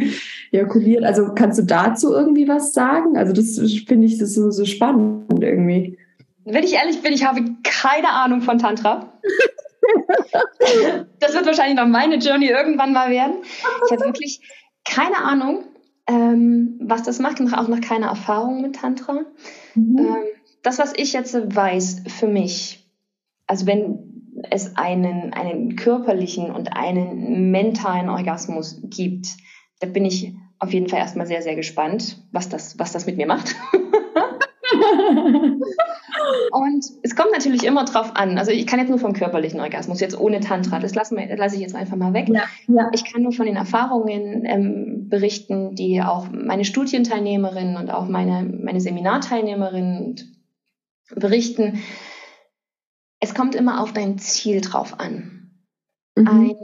ejakuliert. 0.52 1.02
Also 1.02 1.34
kannst 1.34 1.58
du 1.58 1.64
dazu 1.64 2.12
irgendwie 2.12 2.46
was 2.46 2.72
sagen? 2.72 3.16
Also 3.16 3.32
das 3.32 3.58
finde 3.88 4.06
ich 4.06 4.16
das 4.18 4.34
so, 4.34 4.52
so 4.52 4.64
spannend 4.64 5.42
irgendwie. 5.42 5.98
Wenn 6.44 6.62
ich 6.62 6.74
ehrlich 6.74 7.02
bin, 7.02 7.12
ich 7.12 7.26
habe 7.26 7.40
keine 7.64 8.12
Ahnung 8.12 8.42
von 8.42 8.58
Tantra. 8.58 9.12
das 11.20 11.34
wird 11.34 11.46
wahrscheinlich 11.46 11.76
noch 11.76 11.86
meine 11.86 12.16
Journey 12.16 12.48
irgendwann 12.48 12.92
mal 12.92 13.10
werden. 13.10 13.36
Ich 13.86 13.92
habe 13.92 14.04
wirklich 14.04 14.40
keine 14.84 15.18
Ahnung, 15.18 15.64
ähm, 16.06 16.78
was 16.82 17.02
das 17.02 17.18
macht 17.18 17.40
und 17.40 17.52
auch 17.52 17.68
noch 17.68 17.80
keine 17.80 18.06
Erfahrung 18.06 18.62
mit 18.62 18.76
Tantra. 18.76 19.20
Mhm. 19.74 19.98
Ähm, 19.98 20.16
das, 20.62 20.78
was 20.78 20.92
ich 20.96 21.12
jetzt 21.12 21.34
weiß 21.34 22.02
für 22.06 22.26
mich, 22.26 22.90
also 23.46 23.66
wenn 23.66 24.32
es 24.50 24.76
einen, 24.76 25.32
einen 25.32 25.76
körperlichen 25.76 26.50
und 26.50 26.76
einen 26.76 27.50
mentalen 27.50 28.08
Orgasmus 28.08 28.80
gibt, 28.84 29.28
da 29.80 29.86
bin 29.86 30.04
ich 30.04 30.34
auf 30.58 30.72
jeden 30.72 30.88
Fall 30.88 30.98
erstmal 30.98 31.26
sehr, 31.26 31.42
sehr 31.42 31.54
gespannt, 31.54 32.22
was 32.32 32.48
das, 32.48 32.78
was 32.78 32.92
das 32.92 33.06
mit 33.06 33.16
mir 33.16 33.26
macht. 33.26 33.54
und 36.52 36.84
es 37.02 37.16
kommt 37.16 37.32
natürlich 37.32 37.64
immer 37.64 37.84
drauf 37.84 38.12
an. 38.14 38.38
Also 38.38 38.50
ich 38.50 38.66
kann 38.66 38.78
jetzt 38.78 38.88
nur 38.88 38.98
vom 38.98 39.12
körperlichen 39.12 39.60
Orgasmus, 39.60 40.00
jetzt 40.00 40.18
ohne 40.18 40.40
Tantra, 40.40 40.78
das 40.78 40.94
lasse 40.94 41.14
lass 41.36 41.54
ich 41.54 41.60
jetzt 41.60 41.74
einfach 41.74 41.96
mal 41.96 42.12
weg. 42.12 42.28
Ja, 42.28 42.42
ja. 42.68 42.90
Ich 42.92 43.04
kann 43.04 43.22
nur 43.22 43.32
von 43.32 43.46
den 43.46 43.56
Erfahrungen 43.56 44.44
ähm, 44.44 45.08
berichten, 45.08 45.74
die 45.74 46.02
auch 46.02 46.28
meine 46.30 46.64
Studienteilnehmerinnen 46.64 47.76
und 47.76 47.90
auch 47.90 48.08
meine, 48.08 48.44
meine 48.44 48.80
Seminarteilnehmerinnen 48.80 50.16
berichten. 51.14 51.82
Es 53.20 53.34
kommt 53.34 53.54
immer 53.54 53.82
auf 53.82 53.92
dein 53.92 54.18
Ziel 54.18 54.60
drauf 54.60 55.00
an. 55.00 55.50
Mhm. 56.16 56.28
Ein, 56.28 56.54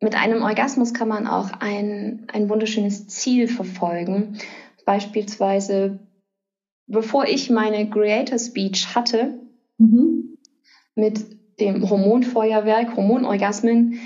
mit 0.00 0.16
einem 0.16 0.42
Orgasmus 0.42 0.94
kann 0.94 1.08
man 1.08 1.26
auch 1.26 1.50
ein, 1.60 2.26
ein 2.32 2.48
wunderschönes 2.48 3.06
Ziel 3.06 3.48
verfolgen. 3.48 4.38
Beispielsweise 4.84 6.00
bevor 6.92 7.26
ich 7.26 7.50
meine 7.50 7.88
Creator 7.88 8.38
Speech 8.38 8.94
hatte, 8.94 9.40
mhm. 9.78 10.36
mit 10.94 11.24
dem 11.58 11.88
Hormonfeuerwerk, 11.88 12.96
Hormonorgasmen, 12.96 14.00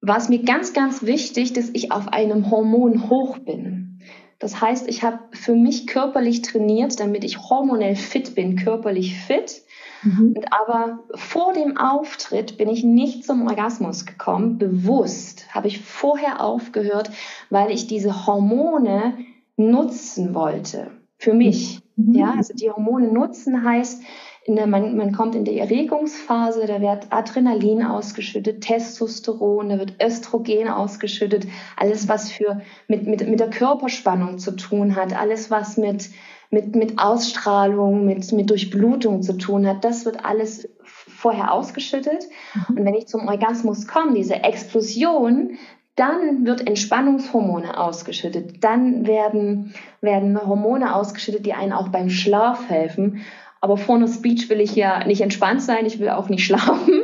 war 0.00 0.16
es 0.16 0.28
mir 0.28 0.42
ganz, 0.42 0.72
ganz 0.72 1.02
wichtig, 1.02 1.52
dass 1.52 1.70
ich 1.72 1.92
auf 1.92 2.08
einem 2.08 2.50
Hormon 2.50 3.10
hoch 3.10 3.38
bin. 3.38 4.00
Das 4.38 4.60
heißt, 4.60 4.88
ich 4.88 5.02
habe 5.02 5.18
für 5.32 5.56
mich 5.56 5.88
körperlich 5.88 6.42
trainiert, 6.42 7.00
damit 7.00 7.24
ich 7.24 7.38
hormonell 7.38 7.96
fit 7.96 8.36
bin, 8.36 8.54
körperlich 8.54 9.18
fit. 9.18 9.62
Mhm. 10.04 10.34
Und 10.36 10.52
aber 10.52 11.00
vor 11.16 11.52
dem 11.52 11.76
Auftritt 11.76 12.56
bin 12.56 12.68
ich 12.68 12.84
nicht 12.84 13.24
zum 13.24 13.48
Orgasmus 13.48 14.06
gekommen, 14.06 14.58
bewusst 14.58 15.52
habe 15.52 15.66
ich 15.66 15.80
vorher 15.80 16.40
aufgehört, 16.40 17.10
weil 17.50 17.72
ich 17.72 17.88
diese 17.88 18.26
Hormone 18.26 19.18
nutzen 19.56 20.34
wollte 20.34 20.92
für 21.18 21.34
mich. 21.34 21.80
Mhm. 21.98 22.14
Ja, 22.14 22.34
also 22.36 22.54
die 22.54 22.70
Hormone 22.70 23.08
nutzen 23.08 23.64
heißt, 23.64 24.02
der, 24.46 24.66
man, 24.66 24.96
man 24.96 25.12
kommt 25.12 25.34
in 25.34 25.44
die 25.44 25.58
Erregungsphase, 25.58 26.66
da 26.66 26.80
wird 26.80 27.08
Adrenalin 27.10 27.82
ausgeschüttet, 27.82 28.62
Testosteron, 28.62 29.68
da 29.68 29.78
wird 29.78 30.02
Östrogen 30.02 30.68
ausgeschüttet, 30.68 31.46
alles 31.76 32.08
was 32.08 32.30
für 32.30 32.62
mit, 32.86 33.06
mit, 33.06 33.28
mit 33.28 33.40
der 33.40 33.50
Körperspannung 33.50 34.38
zu 34.38 34.52
tun 34.52 34.96
hat, 34.96 35.18
alles 35.18 35.50
was 35.50 35.76
mit, 35.76 36.08
mit, 36.50 36.74
mit 36.76 36.98
Ausstrahlung, 36.98 38.06
mit, 38.06 38.32
mit 38.32 38.48
Durchblutung 38.48 39.22
zu 39.22 39.36
tun 39.36 39.66
hat, 39.66 39.84
das 39.84 40.06
wird 40.06 40.24
alles 40.24 40.68
vorher 40.82 41.52
ausgeschüttet. 41.52 42.24
Mhm. 42.54 42.78
Und 42.78 42.84
wenn 42.86 42.94
ich 42.94 43.06
zum 43.06 43.28
Orgasmus 43.28 43.86
komme, 43.86 44.14
diese 44.14 44.36
Explosion, 44.36 45.58
dann 45.98 46.46
wird 46.46 46.66
Entspannungshormone 46.66 47.78
ausgeschüttet. 47.78 48.62
Dann 48.62 49.06
werden, 49.06 49.74
werden 50.00 50.40
Hormone 50.46 50.94
ausgeschüttet, 50.94 51.44
die 51.44 51.54
einen 51.54 51.72
auch 51.72 51.88
beim 51.88 52.08
Schlaf 52.08 52.68
helfen. 52.68 53.22
Aber 53.60 53.76
vor 53.76 53.96
einer 53.96 54.06
Speech 54.06 54.48
will 54.48 54.60
ich 54.60 54.76
ja 54.76 55.04
nicht 55.04 55.20
entspannt 55.20 55.62
sein, 55.62 55.86
ich 55.86 55.98
will 55.98 56.10
auch 56.10 56.28
nicht 56.28 56.44
schlafen. 56.46 57.02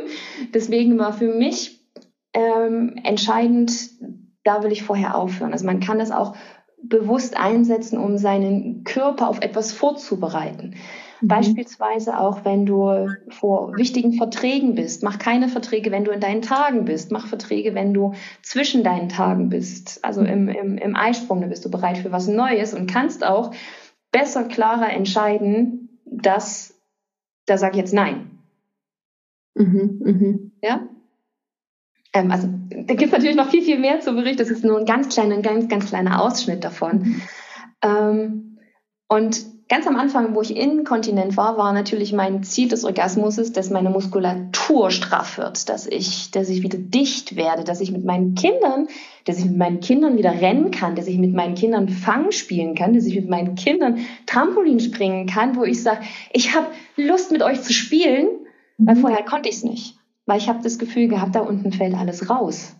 Deswegen 0.53 0.97
war 0.97 1.11
für 1.11 1.33
mich 1.33 1.81
ähm, 2.33 2.95
entscheidend, 3.03 3.73
da 4.43 4.63
will 4.63 4.71
ich 4.71 4.83
vorher 4.83 5.15
aufhören. 5.15 5.51
Also 5.51 5.65
man 5.65 5.81
kann 5.81 5.99
das 5.99 6.11
auch 6.11 6.35
bewusst 6.81 7.35
einsetzen, 7.35 7.97
um 7.97 8.17
seinen 8.17 8.83
Körper 8.83 9.27
auf 9.27 9.41
etwas 9.41 9.73
vorzubereiten. 9.73 10.75
Mhm. 11.21 11.27
Beispielsweise 11.27 12.19
auch, 12.19 12.45
wenn 12.45 12.65
du 12.65 13.09
vor 13.29 13.75
wichtigen 13.77 14.13
Verträgen 14.13 14.75
bist. 14.75 15.03
Mach 15.03 15.19
keine 15.19 15.47
Verträge, 15.47 15.91
wenn 15.91 16.05
du 16.05 16.11
in 16.11 16.19
deinen 16.19 16.41
Tagen 16.41 16.85
bist. 16.85 17.11
Mach 17.11 17.27
Verträge, 17.27 17.75
wenn 17.75 17.93
du 17.93 18.13
zwischen 18.41 18.83
deinen 18.83 19.09
Tagen 19.09 19.49
bist. 19.49 20.03
Also 20.03 20.21
mhm. 20.21 20.27
im, 20.27 20.47
im, 20.49 20.77
im 20.77 20.95
Eisprung, 20.95 21.41
da 21.41 21.47
bist 21.47 21.65
du 21.65 21.71
bereit 21.71 21.97
für 21.97 22.11
was 22.11 22.27
Neues 22.27 22.73
und 22.73 22.89
kannst 22.89 23.25
auch 23.25 23.51
besser, 24.11 24.45
klarer 24.45 24.91
entscheiden, 24.91 25.99
dass, 26.05 26.73
da 27.45 27.57
sag 27.57 27.71
ich 27.71 27.79
jetzt 27.79 27.93
nein. 27.93 28.39
Mhm, 29.55 30.01
mh. 30.03 30.67
Ja? 30.67 30.87
Ähm, 32.13 32.31
also, 32.31 32.47
da 32.69 32.93
gibt 32.93 33.03
es 33.03 33.11
natürlich 33.11 33.35
noch 33.35 33.49
viel, 33.49 33.61
viel 33.61 33.79
mehr 33.79 33.99
zu 33.99 34.13
berichten. 34.13 34.37
Das 34.37 34.49
ist 34.49 34.63
nur 34.63 34.79
ein 34.79 34.85
ganz 34.85 35.09
kleiner, 35.09 35.35
ein 35.35 35.41
ganz, 35.41 35.67
ganz 35.67 35.87
kleiner 35.87 36.21
Ausschnitt 36.21 36.63
davon. 36.63 36.99
Mhm. 36.99 37.21
Ähm, 37.81 38.57
und 39.07 39.54
ganz 39.67 39.87
am 39.87 39.95
Anfang, 39.95 40.35
wo 40.35 40.41
ich 40.41 40.55
inkontinent 40.55 41.37
war, 41.37 41.57
war 41.57 41.73
natürlich 41.73 42.13
mein 42.13 42.43
Ziel 42.43 42.69
des 42.69 42.83
Orgasmus, 42.83 43.35
dass 43.51 43.69
meine 43.69 43.89
Muskulatur 43.89 44.91
straff 44.91 45.37
wird, 45.37 45.69
dass 45.69 45.87
ich, 45.87 46.31
dass 46.31 46.49
ich 46.49 46.61
wieder 46.61 46.77
dicht 46.77 47.35
werde, 47.35 47.63
dass 47.63 47.81
ich 47.81 47.91
mit 47.91 48.05
meinen 48.05 48.35
Kindern, 48.35 48.87
dass 49.25 49.39
ich 49.39 49.45
mit 49.45 49.57
meinen 49.57 49.79
Kindern 49.79 50.17
wieder 50.17 50.39
rennen 50.39 50.71
kann, 50.71 50.95
dass 50.95 51.07
ich 51.07 51.17
mit 51.17 51.33
meinen 51.33 51.55
Kindern 51.55 51.89
Fang 51.89 52.31
spielen 52.31 52.75
kann, 52.75 52.93
dass 52.93 53.05
ich 53.05 53.15
mit 53.15 53.29
meinen 53.29 53.55
Kindern 53.55 53.99
Trampolin 54.27 54.79
springen 54.79 55.25
kann, 55.25 55.55
wo 55.55 55.63
ich 55.63 55.81
sage, 55.81 56.01
ich 56.31 56.55
habe 56.55 56.67
Lust 56.95 57.31
mit 57.31 57.41
euch 57.41 57.61
zu 57.63 57.73
spielen, 57.73 58.27
weil 58.77 58.95
mhm. 58.95 58.99
vorher 58.99 59.23
konnte 59.25 59.49
ich 59.49 59.55
es 59.55 59.63
nicht, 59.63 59.97
weil 60.25 60.37
ich 60.37 60.47
habe 60.47 60.61
das 60.61 60.77
Gefühl 60.77 61.07
gehabt, 61.07 61.35
da 61.35 61.39
unten 61.39 61.71
fällt 61.71 61.95
alles 61.95 62.29
raus. 62.29 62.75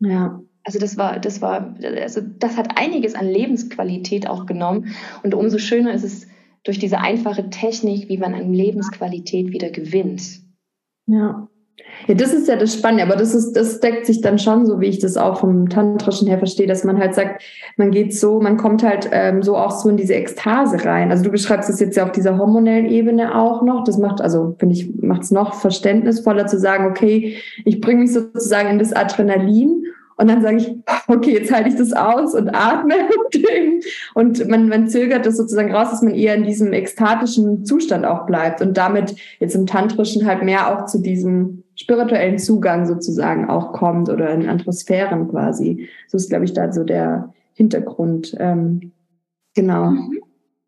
Ja. 0.00 0.40
Also 0.64 0.78
das 0.78 0.96
war, 0.96 1.18
das 1.18 1.42
war, 1.42 1.74
also 2.00 2.20
das 2.38 2.56
hat 2.56 2.78
einiges 2.78 3.14
an 3.14 3.26
Lebensqualität 3.26 4.28
auch 4.28 4.46
genommen. 4.46 4.94
Und 5.22 5.34
umso 5.34 5.58
schöner 5.58 5.92
ist 5.92 6.04
es 6.04 6.26
durch 6.64 6.78
diese 6.78 6.98
einfache 6.98 7.50
Technik, 7.50 8.08
wie 8.08 8.18
man 8.18 8.34
an 8.34 8.52
Lebensqualität 8.52 9.52
wieder 9.52 9.70
gewinnt. 9.70 10.22
Ja. 11.06 11.48
Ja, 12.06 12.14
das 12.14 12.32
ist 12.32 12.48
ja 12.48 12.56
das 12.56 12.74
Spannende, 12.74 13.04
aber 13.04 13.16
das 13.16 13.34
ist, 13.34 13.54
das 13.54 13.80
deckt 13.80 14.06
sich 14.06 14.20
dann 14.20 14.38
schon, 14.38 14.66
so 14.66 14.80
wie 14.80 14.86
ich 14.86 14.98
das 14.98 15.16
auch 15.16 15.38
vom 15.38 15.68
Tantrischen 15.68 16.28
her 16.28 16.38
verstehe, 16.38 16.66
dass 16.66 16.84
man 16.84 16.98
halt 16.98 17.14
sagt, 17.14 17.42
man 17.76 17.90
geht 17.90 18.14
so, 18.14 18.40
man 18.40 18.56
kommt 18.56 18.82
halt 18.82 19.08
ähm, 19.12 19.42
so 19.42 19.56
auch 19.56 19.70
so 19.70 19.88
in 19.88 19.96
diese 19.96 20.14
Ekstase 20.14 20.84
rein. 20.84 21.10
Also 21.10 21.24
du 21.24 21.30
beschreibst 21.30 21.70
es 21.70 21.80
jetzt 21.80 21.96
ja 21.96 22.04
auf 22.04 22.12
dieser 22.12 22.38
hormonellen 22.38 22.86
Ebene 22.86 23.36
auch 23.36 23.62
noch. 23.62 23.84
Das 23.84 23.98
macht, 23.98 24.20
also 24.20 24.54
finde 24.58 24.74
ich, 24.74 24.94
macht 24.96 25.22
es 25.22 25.30
noch 25.30 25.54
verständnisvoller 25.54 26.46
zu 26.46 26.58
sagen, 26.58 26.86
okay, 26.86 27.38
ich 27.64 27.80
bringe 27.80 28.02
mich 28.02 28.12
sozusagen 28.12 28.68
in 28.68 28.78
das 28.78 28.92
Adrenalin 28.92 29.84
und 30.16 30.28
dann 30.28 30.42
sage 30.42 30.56
ich, 30.58 30.76
okay, 31.08 31.32
jetzt 31.32 31.52
halte 31.52 31.68
ich 31.68 31.76
das 31.76 31.92
aus 31.92 32.34
und 32.34 32.54
atme. 32.54 32.94
Und 34.14 34.46
man, 34.48 34.68
man 34.68 34.88
zögert 34.88 35.26
das 35.26 35.36
sozusagen 35.36 35.74
raus, 35.74 35.90
dass 35.90 36.02
man 36.02 36.14
eher 36.14 36.34
in 36.34 36.44
diesem 36.44 36.72
ekstatischen 36.72 37.64
Zustand 37.64 38.04
auch 38.04 38.26
bleibt 38.26 38.60
und 38.60 38.76
damit 38.76 39.16
jetzt 39.40 39.54
im 39.54 39.66
Tantrischen 39.66 40.26
halt 40.26 40.42
mehr 40.42 40.68
auch 40.68 40.86
zu 40.86 41.00
diesem 41.00 41.64
spirituellen 41.74 42.38
Zugang 42.38 42.86
sozusagen 42.86 43.48
auch 43.48 43.72
kommt 43.72 44.08
oder 44.08 44.30
in 44.30 44.48
andere 44.48 44.72
Sphären 44.72 45.28
quasi. 45.28 45.88
So 46.08 46.16
ist, 46.16 46.28
glaube 46.28 46.44
ich, 46.44 46.52
da 46.52 46.72
so 46.72 46.84
der 46.84 47.32
Hintergrund. 47.54 48.36
Ähm, 48.38 48.92
genau. 49.54 49.90
Mhm. 49.90 50.20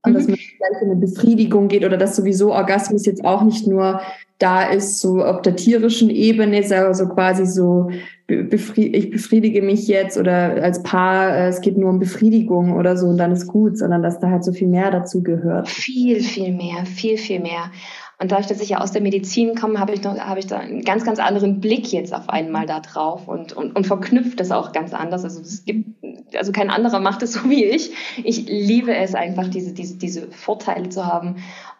Und 0.06 0.12
dass 0.12 0.26
man 0.26 0.36
gleich 0.36 0.82
in 0.82 0.90
eine 0.90 1.00
Befriedigung 1.00 1.68
geht 1.68 1.84
oder 1.84 1.96
dass 1.96 2.16
sowieso 2.16 2.52
Orgasmus 2.52 3.06
jetzt 3.06 3.24
auch 3.24 3.42
nicht 3.42 3.66
nur 3.66 4.00
da 4.38 4.64
ist, 4.64 5.00
so 5.00 5.22
auf 5.22 5.42
der 5.42 5.56
tierischen 5.56 6.10
Ebene, 6.10 6.62
so 6.94 7.08
quasi 7.08 7.46
so, 7.46 7.90
ich 8.26 9.10
befriedige 9.10 9.62
mich 9.62 9.86
jetzt 9.86 10.18
oder 10.18 10.62
als 10.62 10.82
Paar, 10.82 11.36
äh, 11.36 11.48
es 11.48 11.60
geht 11.60 11.76
nur 11.76 11.90
um 11.90 11.98
Befriedigung 11.98 12.72
oder 12.72 12.96
so 12.96 13.06
und 13.06 13.18
dann 13.18 13.32
ist 13.32 13.46
gut, 13.46 13.78
sondern 13.78 14.02
dass 14.02 14.18
da 14.18 14.30
halt 14.30 14.44
so 14.44 14.52
viel 14.52 14.68
mehr 14.68 14.90
dazu 14.90 15.22
gehört. 15.22 15.68
Viel, 15.68 16.20
viel 16.20 16.52
mehr, 16.52 16.84
viel, 16.86 17.16
viel 17.16 17.40
mehr. 17.40 17.70
Und 18.18 18.32
dadurch, 18.32 18.46
dass 18.46 18.60
ich 18.60 18.70
ja 18.70 18.80
aus 18.80 18.92
der 18.92 19.02
Medizin 19.02 19.54
komme, 19.54 19.78
habe 19.78 19.92
ich, 19.92 20.02
noch, 20.02 20.16
habe 20.16 20.38
ich 20.38 20.46
da 20.46 20.58
einen 20.58 20.82
ganz, 20.82 21.04
ganz 21.04 21.18
anderen 21.18 21.60
Blick 21.60 21.92
jetzt 21.92 22.14
auf 22.14 22.28
einmal 22.28 22.64
da 22.64 22.80
drauf 22.80 23.28
und, 23.28 23.52
und, 23.52 23.74
und 23.74 23.86
verknüpft 23.86 24.38
das 24.40 24.52
auch 24.52 24.72
ganz 24.72 24.94
anders. 24.94 25.24
Also 25.24 25.40
es 25.40 25.64
gibt, 25.64 25.88
also 26.34 26.52
kein 26.52 26.70
anderer 26.70 27.00
macht 27.00 27.22
es 27.22 27.32
so 27.32 27.50
wie 27.50 27.64
ich. 27.64 27.90
Ich 28.22 28.46
liebe 28.48 28.94
es 28.94 29.14
einfach, 29.14 29.48
diese, 29.48 29.74
diese, 29.74 29.98
diese 29.98 30.30
Vorteile 30.30 30.88
zu 30.88 31.06
haben. 31.06 31.36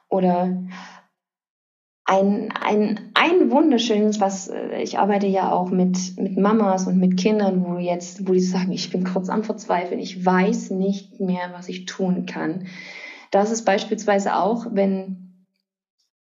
Oder 0.09 0.57
ein, 2.07 2.53
ein, 2.53 3.11
ein 3.15 3.51
wunderschönes, 3.51 4.21
was 4.21 4.49
äh, 4.49 4.83
ich 4.83 4.99
arbeite 4.99 5.27
ja 5.27 5.51
auch 5.51 5.71
mit, 5.71 6.19
mit 6.19 6.37
Mamas 6.37 6.87
und 6.87 6.99
mit 6.99 7.17
Kindern, 7.17 7.65
wo 7.65 7.79
jetzt, 7.79 8.29
wo 8.29 8.33
die 8.33 8.41
sagen, 8.41 8.73
ich 8.73 8.91
bin 8.91 9.05
kurz 9.05 9.31
am 9.31 9.43
Verzweifeln, 9.43 10.01
ich 10.01 10.25
weiß 10.25 10.71
nicht 10.71 11.21
mehr, 11.21 11.51
was 11.55 11.69
ich 11.69 11.87
tun 11.87 12.27
kann. 12.27 12.67
Das 13.31 13.51
ist 13.51 13.65
beispielsweise 13.65 14.37
auch, 14.37 14.67
wenn, 14.71 15.47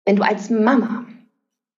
wenn 0.04 0.16
du 0.16 0.22
als 0.22 0.50
Mama 0.50 1.04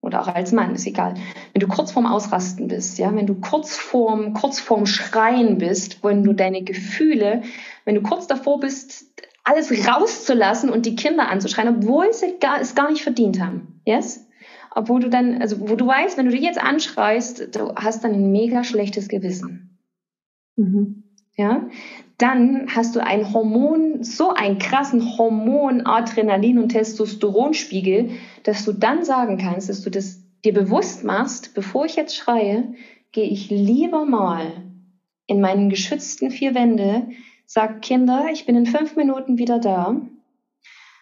oder 0.02 0.20
auch 0.20 0.28
als 0.28 0.52
Mann, 0.52 0.74
ist 0.74 0.86
egal, 0.86 1.14
wenn 1.52 1.60
du 1.60 1.66
kurz 1.66 1.90
vorm 1.90 2.06
Ausrasten 2.06 2.68
bist, 2.68 2.98
ja, 2.98 3.14
wenn 3.14 3.26
du 3.26 3.36
kurz 3.36 3.76
vorm, 3.76 4.34
kurz 4.34 4.60
vorm 4.60 4.86
Schreien 4.86 5.58
bist, 5.58 6.04
wenn 6.04 6.24
du 6.24 6.34
deine 6.34 6.62
Gefühle, 6.62 7.42
wenn 7.84 7.94
du 7.94 8.02
kurz 8.02 8.26
davor 8.26 8.60
bist, 8.60 9.07
alles 9.48 9.88
rauszulassen 9.88 10.70
und 10.70 10.84
die 10.84 10.96
Kinder 10.96 11.28
anzuschreien, 11.28 11.76
obwohl 11.76 12.12
sie 12.12 12.38
gar, 12.38 12.60
es 12.60 12.74
gar 12.74 12.90
nicht 12.90 13.02
verdient 13.02 13.40
haben. 13.40 13.80
Yes? 13.84 14.26
Obwohl 14.74 15.00
du 15.00 15.08
dann, 15.08 15.40
also 15.40 15.68
wo 15.68 15.74
du 15.74 15.86
weißt, 15.86 16.18
wenn 16.18 16.26
du 16.26 16.32
die 16.32 16.42
jetzt 16.42 16.60
anschreist, 16.60 17.56
du 17.56 17.74
hast 17.74 18.04
dann 18.04 18.12
ein 18.12 18.30
mega 18.30 18.62
schlechtes 18.62 19.08
Gewissen. 19.08 19.78
Mhm. 20.56 21.04
Ja, 21.36 21.68
dann 22.18 22.66
hast 22.74 22.96
du 22.96 23.00
ein 23.00 23.32
Hormon, 23.32 24.02
so 24.02 24.30
einen 24.30 24.58
krassen 24.58 25.16
Hormon, 25.16 25.86
Adrenalin 25.86 26.58
und 26.58 26.70
Testosteronspiegel, 26.70 28.10
dass 28.42 28.64
du 28.64 28.72
dann 28.72 29.04
sagen 29.04 29.38
kannst, 29.38 29.68
dass 29.68 29.82
du 29.82 29.90
das 29.90 30.20
dir 30.44 30.52
bewusst 30.52 31.04
machst, 31.04 31.54
bevor 31.54 31.86
ich 31.86 31.94
jetzt 31.94 32.16
schreie, 32.16 32.74
gehe 33.12 33.28
ich 33.28 33.50
lieber 33.50 34.04
mal 34.04 34.64
in 35.26 35.40
meinen 35.40 35.70
geschützten 35.70 36.30
vier 36.30 36.54
Wände, 36.54 37.06
Sag 37.50 37.80
Kinder, 37.80 38.26
ich 38.30 38.44
bin 38.44 38.56
in 38.56 38.66
fünf 38.66 38.94
Minuten 38.94 39.38
wieder 39.38 39.58
da. 39.58 39.96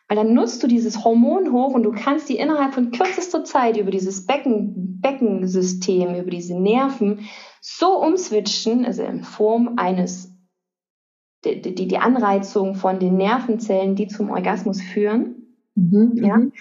Weil 0.07 0.17
dann 0.17 0.33
nutzt 0.33 0.63
du 0.63 0.69
dieses 0.69 1.05
Hormon 1.05 1.51
hoch 1.51 1.75
und 1.75 1.83
du 1.83 1.91
kannst 1.91 2.29
die 2.29 2.39
innerhalb 2.39 2.73
von 2.73 2.93
kürzester 2.93 3.43
Zeit 3.43 3.77
über 3.77 3.91
dieses 3.91 4.27
Becken, 4.27 5.01
Beckensystem, 5.01 6.15
über 6.15 6.31
diese 6.31 6.55
Nerven 6.55 7.27
so 7.61 8.01
umswitchen, 8.01 8.85
also 8.87 9.03
in 9.03 9.25
Form 9.25 9.73
eines, 9.77 10.33
die, 11.45 11.61
die, 11.61 11.89
die 11.89 11.99
Anreizung 11.99 12.77
von 12.77 13.01
den 13.01 13.17
Nervenzellen, 13.17 13.97
die 13.97 14.07
zum 14.07 14.31
Orgasmus 14.31 14.81
führen, 14.81 15.57
mhm, 15.75 16.13
ja, 16.15 16.37
mhm. 16.37 16.53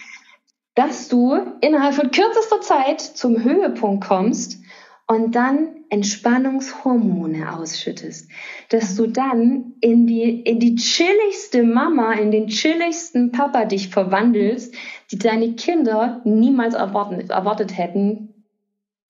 dass 0.73 1.09
du 1.09 1.37
innerhalb 1.61 1.93
von 1.93 2.09
kürzester 2.09 2.61
Zeit 2.61 3.01
zum 3.01 3.43
Höhepunkt 3.43 4.03
kommst 4.03 4.64
und 5.07 5.35
dann 5.35 5.85
Entspannungshormone 5.89 7.55
ausschüttest, 7.55 8.29
dass 8.69 8.95
du 8.95 9.07
dann 9.07 9.75
in 9.79 10.07
die, 10.07 10.41
in 10.41 10.59
die 10.59 10.75
chilligste 10.75 11.63
Mama, 11.63 12.13
in 12.13 12.31
den 12.31 12.47
chilligsten 12.47 13.31
Papa 13.31 13.65
dich 13.65 13.89
verwandelst, 13.89 14.73
die 15.11 15.19
deine 15.19 15.53
Kinder 15.53 16.21
niemals 16.25 16.73
erwarten, 16.73 17.19
erwartet 17.29 17.77
hätten, 17.77 18.33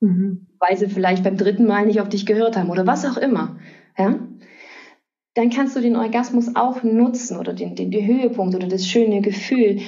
mhm. 0.01 0.47
weil 0.60 0.75
sie 0.77 0.89
vielleicht 0.89 1.23
beim 1.23 1.38
dritten 1.38 1.65
Mal 1.65 1.86
nicht 1.86 2.01
auf 2.01 2.10
dich 2.10 2.25
gehört 2.25 2.58
haben 2.58 2.69
oder 2.69 2.86
was 2.86 3.05
auch 3.05 3.17
immer. 3.17 3.58
Ja? 3.97 4.19
Dann 5.34 5.49
kannst 5.49 5.77
du 5.77 5.81
den 5.81 5.95
Orgasmus 5.95 6.55
auch 6.55 6.84
nutzen 6.84 7.38
oder 7.38 7.53
den, 7.53 7.75
den, 7.75 7.91
den 7.91 8.05
Höhepunkt 8.05 8.53
oder 8.53 8.67
das 8.67 8.86
schöne 8.86 9.21
Gefühl 9.21 9.79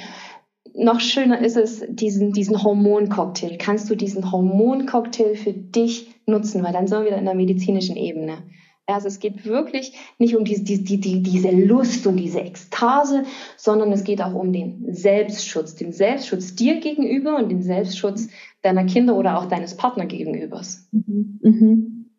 noch 0.78 1.00
schöner 1.00 1.40
ist 1.40 1.56
es, 1.56 1.84
diesen, 1.88 2.32
diesen 2.32 2.62
Hormoncocktail. 2.62 3.58
Kannst 3.58 3.90
du 3.90 3.94
diesen 3.94 4.30
Hormoncocktail 4.30 5.34
für 5.34 5.52
dich 5.52 6.14
nutzen, 6.26 6.62
weil 6.62 6.72
dann 6.72 6.86
sind 6.86 7.00
wir 7.00 7.06
wieder 7.06 7.18
in 7.18 7.24
der 7.24 7.34
medizinischen 7.34 7.96
Ebene. 7.96 8.38
Also 8.86 9.08
es 9.08 9.18
geht 9.18 9.44
wirklich 9.44 9.92
nicht 10.18 10.34
um 10.34 10.44
diese, 10.44 10.62
die, 10.62 10.82
die, 10.82 11.22
diese 11.22 11.50
Lust 11.50 12.06
und 12.06 12.16
diese 12.16 12.40
Ekstase, 12.40 13.24
sondern 13.56 13.92
es 13.92 14.02
geht 14.02 14.22
auch 14.22 14.34
um 14.34 14.52
den 14.52 14.94
Selbstschutz, 14.94 15.74
den 15.74 15.92
Selbstschutz 15.92 16.54
dir 16.54 16.80
gegenüber 16.80 17.36
und 17.36 17.50
den 17.50 17.62
Selbstschutz 17.62 18.28
deiner 18.62 18.84
Kinder 18.84 19.16
oder 19.16 19.38
auch 19.38 19.46
deines 19.46 19.76
Partners 19.76 20.08
gegenübers. 20.08 20.88
Mhm. 20.92 21.38
Mhm. 21.42 22.10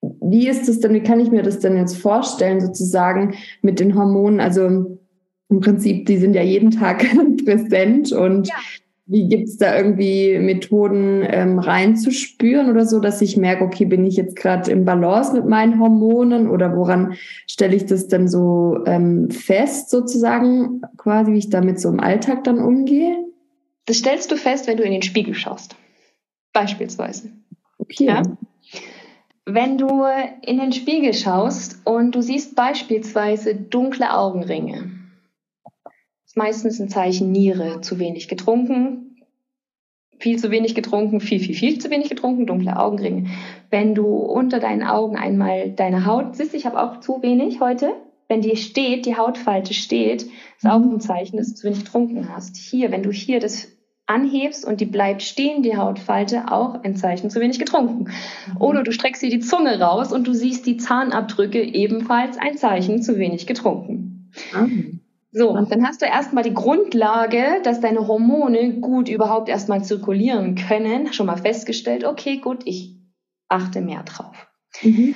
Wie 0.00 0.46
ist 0.46 0.68
es 0.68 0.78
denn, 0.78 0.94
wie 0.94 1.02
kann 1.02 1.18
ich 1.18 1.32
mir 1.32 1.42
das 1.42 1.58
denn 1.58 1.76
jetzt 1.76 1.96
vorstellen, 1.96 2.60
sozusagen 2.60 3.34
mit 3.62 3.80
den 3.80 3.96
Hormonen? 3.96 4.38
Also 4.38 4.98
im 5.50 5.60
Prinzip, 5.60 6.06
die 6.06 6.18
sind 6.18 6.34
ja 6.34 6.42
jeden 6.42 6.70
Tag 6.70 7.04
präsent 7.44 8.12
und 8.12 8.48
ja. 8.48 8.54
wie 9.06 9.28
gibt 9.28 9.48
es 9.48 9.56
da 9.56 9.76
irgendwie 9.76 10.38
Methoden 10.38 11.24
ähm, 11.26 11.58
reinzuspüren 11.58 12.70
oder 12.70 12.84
so, 12.84 13.00
dass 13.00 13.22
ich 13.22 13.36
merke, 13.36 13.64
okay, 13.64 13.86
bin 13.86 14.04
ich 14.04 14.16
jetzt 14.16 14.36
gerade 14.36 14.70
im 14.70 14.84
Balance 14.84 15.32
mit 15.32 15.46
meinen 15.46 15.80
Hormonen 15.80 16.48
oder 16.48 16.76
woran 16.76 17.14
stelle 17.46 17.74
ich 17.74 17.86
das 17.86 18.08
denn 18.08 18.28
so 18.28 18.80
ähm, 18.86 19.30
fest 19.30 19.90
sozusagen, 19.90 20.82
quasi, 20.98 21.32
wie 21.32 21.38
ich 21.38 21.50
damit 21.50 21.80
so 21.80 21.88
im 21.88 22.00
Alltag 22.00 22.44
dann 22.44 22.58
umgehe? 22.58 23.16
Das 23.86 23.98
stellst 23.98 24.30
du 24.30 24.36
fest, 24.36 24.66
wenn 24.66 24.76
du 24.76 24.82
in 24.82 24.92
den 24.92 25.02
Spiegel 25.02 25.34
schaust. 25.34 25.74
Beispielsweise. 26.52 27.30
Okay. 27.78 28.04
Ja? 28.04 28.22
Wenn 29.46 29.78
du 29.78 30.04
in 30.42 30.58
den 30.58 30.72
Spiegel 30.72 31.14
schaust 31.14 31.78
und 31.84 32.14
du 32.14 32.20
siehst 32.20 32.54
beispielsweise 32.54 33.54
dunkle 33.54 34.14
Augenringe, 34.14 34.97
meistens 36.38 36.80
ein 36.80 36.88
Zeichen 36.88 37.30
Niere, 37.30 37.82
zu 37.82 37.98
wenig 37.98 38.28
getrunken, 38.28 39.16
viel 40.18 40.38
zu 40.38 40.50
wenig 40.50 40.74
getrunken, 40.74 41.20
viel, 41.20 41.40
viel, 41.40 41.54
viel 41.54 41.78
zu 41.78 41.90
wenig 41.90 42.08
getrunken, 42.08 42.46
dunkle 42.46 42.78
Augenringe. 42.78 43.28
Wenn 43.70 43.94
du 43.94 44.06
unter 44.06 44.58
deinen 44.58 44.82
Augen 44.82 45.16
einmal 45.16 45.70
deine 45.70 46.06
Haut 46.06 46.36
siehst, 46.36 46.54
ich 46.54 46.64
habe 46.64 46.82
auch 46.82 47.00
zu 47.00 47.22
wenig 47.22 47.60
heute, 47.60 47.92
wenn 48.28 48.40
die 48.40 48.56
steht, 48.56 49.06
die 49.06 49.16
Hautfalte 49.16 49.74
steht, 49.74 50.22
ist 50.22 50.66
auch 50.66 50.80
ein 50.80 51.00
Zeichen, 51.00 51.36
dass 51.36 51.48
du 51.48 51.54
zu 51.54 51.66
wenig 51.66 51.84
getrunken 51.84 52.28
hast. 52.34 52.56
Hier, 52.56 52.90
wenn 52.90 53.02
du 53.02 53.10
hier 53.10 53.40
das 53.40 53.68
anhebst 54.06 54.64
und 54.66 54.80
die 54.80 54.86
bleibt 54.86 55.22
stehen, 55.22 55.62
die 55.62 55.76
Hautfalte, 55.76 56.50
auch 56.50 56.82
ein 56.82 56.96
Zeichen 56.96 57.30
zu 57.30 57.40
wenig 57.40 57.58
getrunken. 57.58 58.04
Mhm. 58.04 58.56
Oder 58.60 58.82
du 58.82 58.92
streckst 58.92 59.22
dir 59.22 59.30
die 59.30 59.40
Zunge 59.40 59.80
raus 59.80 60.12
und 60.12 60.26
du 60.26 60.32
siehst 60.32 60.66
die 60.66 60.78
Zahnabdrücke, 60.78 61.62
ebenfalls 61.62 62.38
ein 62.38 62.56
Zeichen 62.56 63.02
zu 63.02 63.18
wenig 63.18 63.46
getrunken. 63.46 64.30
Mhm. 64.54 65.00
So, 65.30 65.54
dann 65.68 65.86
hast 65.86 66.00
du 66.00 66.06
erstmal 66.06 66.42
die 66.42 66.54
Grundlage, 66.54 67.60
dass 67.62 67.80
deine 67.80 68.08
Hormone 68.08 68.80
gut 68.80 69.08
überhaupt 69.08 69.48
erstmal 69.48 69.84
zirkulieren 69.84 70.54
können. 70.54 71.12
Schon 71.12 71.26
mal 71.26 71.36
festgestellt, 71.36 72.04
okay, 72.04 72.38
gut, 72.38 72.62
ich 72.64 72.96
achte 73.48 73.80
mehr 73.80 74.02
drauf. 74.04 74.48
Mhm. 74.82 75.14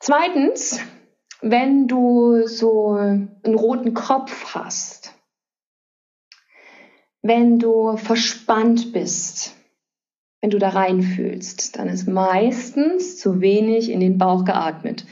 Zweitens, 0.00 0.80
wenn 1.40 1.86
du 1.86 2.46
so 2.46 2.94
einen 2.94 3.54
roten 3.54 3.94
Kopf 3.94 4.54
hast, 4.54 5.14
wenn 7.22 7.58
du 7.58 7.96
verspannt 7.96 8.92
bist, 8.92 9.54
wenn 10.40 10.50
du 10.50 10.58
da 10.58 10.70
reinfühlst, 10.70 11.78
dann 11.78 11.88
ist 11.88 12.08
meistens 12.08 13.18
zu 13.18 13.40
wenig 13.40 13.90
in 13.90 14.00
den 14.00 14.18
Bauch 14.18 14.44
geatmet 14.44 15.06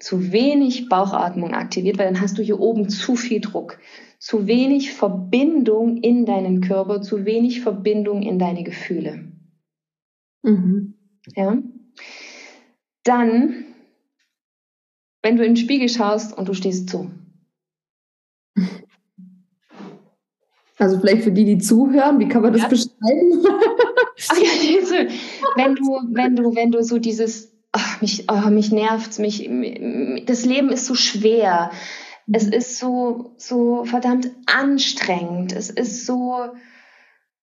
zu 0.00 0.32
wenig 0.32 0.88
Bauchatmung 0.88 1.54
aktiviert, 1.54 1.98
weil 1.98 2.06
dann 2.06 2.20
hast 2.20 2.38
du 2.38 2.42
hier 2.42 2.58
oben 2.58 2.88
zu 2.88 3.16
viel 3.16 3.40
Druck, 3.40 3.78
zu 4.18 4.46
wenig 4.46 4.92
Verbindung 4.92 5.98
in 5.98 6.26
deinen 6.26 6.60
Körper, 6.62 7.02
zu 7.02 7.24
wenig 7.24 7.60
Verbindung 7.60 8.22
in 8.22 8.38
deine 8.38 8.64
Gefühle. 8.64 9.32
Mhm. 10.42 10.94
Ja. 11.36 11.58
Dann, 13.04 13.64
wenn 15.22 15.36
du 15.36 15.44
in 15.44 15.54
den 15.54 15.56
Spiegel 15.56 15.88
schaust 15.88 16.36
und 16.36 16.48
du 16.48 16.54
stehst 16.54 16.90
so. 16.90 17.10
Also 20.78 20.98
vielleicht 20.98 21.24
für 21.24 21.32
die, 21.32 21.44
die 21.44 21.58
zuhören, 21.58 22.18
wie 22.20 22.28
kann 22.28 22.40
man 22.40 22.54
das 22.54 22.62
ja. 22.62 22.68
beschreiben? 22.68 23.44
Ach 24.28 24.38
ja, 24.38 25.08
wenn 25.56 25.74
du, 25.74 25.84
wenn 26.12 26.36
du, 26.36 26.54
wenn 26.54 26.70
du 26.70 26.82
so 26.82 26.98
dieses 26.98 27.49
mich, 28.00 28.26
oh, 28.30 28.50
mich 28.50 28.72
nervt's, 28.72 29.18
mich, 29.18 29.48
das 30.26 30.44
Leben 30.44 30.70
ist 30.70 30.86
so 30.86 30.94
schwer. 30.94 31.70
Es 32.32 32.46
mhm. 32.46 32.52
ist 32.52 32.78
so, 32.78 33.32
so 33.36 33.84
verdammt 33.84 34.30
anstrengend. 34.46 35.52
Es 35.52 35.70
ist 35.70 36.06
so, 36.06 36.46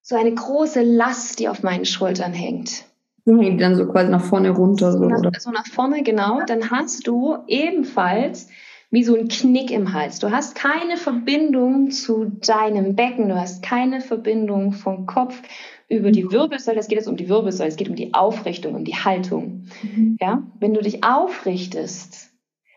so 0.02 0.16
eine 0.16 0.32
große 0.32 0.82
Last, 0.82 1.38
die 1.38 1.48
auf 1.48 1.62
meinen 1.62 1.84
Schultern 1.84 2.32
hängt. 2.32 2.84
Dann 3.24 3.76
so 3.76 3.86
quasi 3.86 4.10
nach 4.10 4.24
vorne 4.24 4.50
runter. 4.50 4.92
So, 4.92 5.00
nach, 5.00 5.20
so 5.38 5.50
nach 5.50 5.66
vorne, 5.66 6.02
genau. 6.02 6.40
Dann 6.46 6.70
hast 6.70 7.06
du 7.06 7.36
ebenfalls 7.46 8.48
wie 8.90 9.04
so 9.04 9.14
ein 9.14 9.28
Knick 9.28 9.70
im 9.70 9.92
Hals. 9.92 10.18
Du 10.18 10.30
hast 10.30 10.54
keine 10.54 10.96
Verbindung 10.96 11.90
zu 11.90 12.24
deinem 12.24 12.94
Becken, 12.94 13.28
du 13.28 13.38
hast 13.38 13.62
keine 13.62 14.00
Verbindung 14.00 14.72
vom 14.72 15.06
Kopf 15.06 15.42
über 15.88 16.10
die 16.10 16.30
Wirbelsäule, 16.30 16.78
es 16.78 16.88
geht 16.88 16.98
jetzt 16.98 17.08
um 17.08 17.16
die 17.16 17.28
Wirbelsäule, 17.28 17.68
es 17.68 17.76
geht 17.76 17.88
um 17.88 17.96
die 17.96 18.14
Aufrichtung, 18.14 18.74
um 18.74 18.84
die 18.84 18.96
Haltung. 18.96 19.66
Mhm. 19.82 20.16
Ja, 20.20 20.42
wenn 20.58 20.74
du 20.74 20.80
dich 20.80 21.04
aufrichtest, 21.04 22.30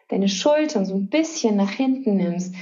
deine 0.09 0.27
Schultern 0.27 0.85
so 0.85 0.95
ein 0.95 1.07
bisschen 1.07 1.55
nach 1.55 1.71
hinten 1.71 2.17
nimmst, 2.17 2.55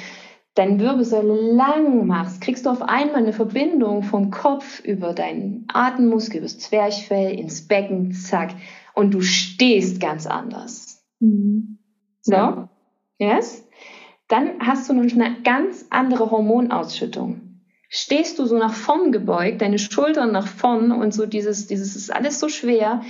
deine 0.54 0.80
Wirbelsäule 0.80 1.54
lang 1.54 2.06
machst, 2.06 2.42
kriegst 2.42 2.66
du 2.66 2.70
auf 2.70 2.82
einmal 2.82 3.18
eine 3.18 3.34
Verbindung 3.34 4.04
vom 4.04 4.30
Kopf 4.30 4.80
über 4.82 5.14
deinen 5.14 5.66
Atemmuskel, 5.74 6.40
übers 6.40 6.60
Zwerchfell, 6.60 7.32
ins 7.32 7.68
Becken, 7.68 8.12
zack, 8.12 8.54
und 8.94 9.14
du 9.14 9.22
stehst 9.22 10.00
ganz 10.00 10.28
anders. 10.28 11.04
Mhm. 11.20 11.80
So, 12.22 12.68
yes? 13.20 13.68
Dann 14.28 14.60
hast 14.60 14.90
du 14.90 14.94
noch 14.94 15.12
eine 15.14 15.42
ganz 15.44 15.86
andere 15.92 16.32
Hormonausschüttung 16.32 17.50
stehst 17.90 18.38
du 18.38 18.46
so 18.46 18.58
nach 18.58 18.74
vorn 18.74 19.12
gebeugt, 19.12 19.62
deine 19.62 19.80
Schultern 19.80 20.32
nach 20.32 20.48
vorn 20.48 20.92
und 20.92 21.14
so 21.14 21.26
dieses, 21.26 21.68
dieses 21.68 21.96
ist 21.96 22.14
alles 22.14 22.40
so 22.40 22.48
schwer, 22.48 23.02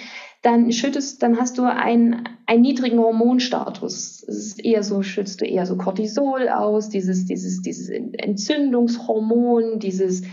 dann 0.42 0.72
schüttest, 0.72 1.22
dann 1.22 1.38
hast 1.38 1.58
du 1.58 1.64
einen, 1.64 2.24
einen 2.46 2.62
niedrigen 2.62 2.98
Hormonstatus. 2.98 4.24
Es 4.26 4.38
ist 4.38 4.64
eher 4.64 4.84
so, 4.84 5.04
schützt 5.04 5.42
du 5.42 5.46
eher 5.46 5.66
so 5.66 5.76
Cortisol 5.76 6.48
aus, 6.48 6.88
dieses, 6.88 7.26
dieses, 7.26 7.62
dieses 7.62 7.90
Entzündungshormon, 7.90 9.80
dieses 9.80 10.24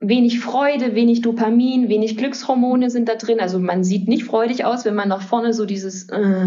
wenig 0.00 0.40
Freude, 0.40 0.94
wenig 0.94 1.20
Dopamin, 1.20 1.90
wenig 1.90 2.16
Glückshormone 2.16 2.88
sind 2.88 3.10
da 3.10 3.16
drin. 3.16 3.38
Also 3.38 3.58
man 3.58 3.84
sieht 3.84 4.08
nicht 4.08 4.24
freudig 4.24 4.64
aus, 4.64 4.86
wenn 4.86 4.94
man 4.94 5.10
nach 5.10 5.20
vorne 5.22 5.52
so 5.52 5.66
dieses, 5.66 6.08
äh, 6.08 6.46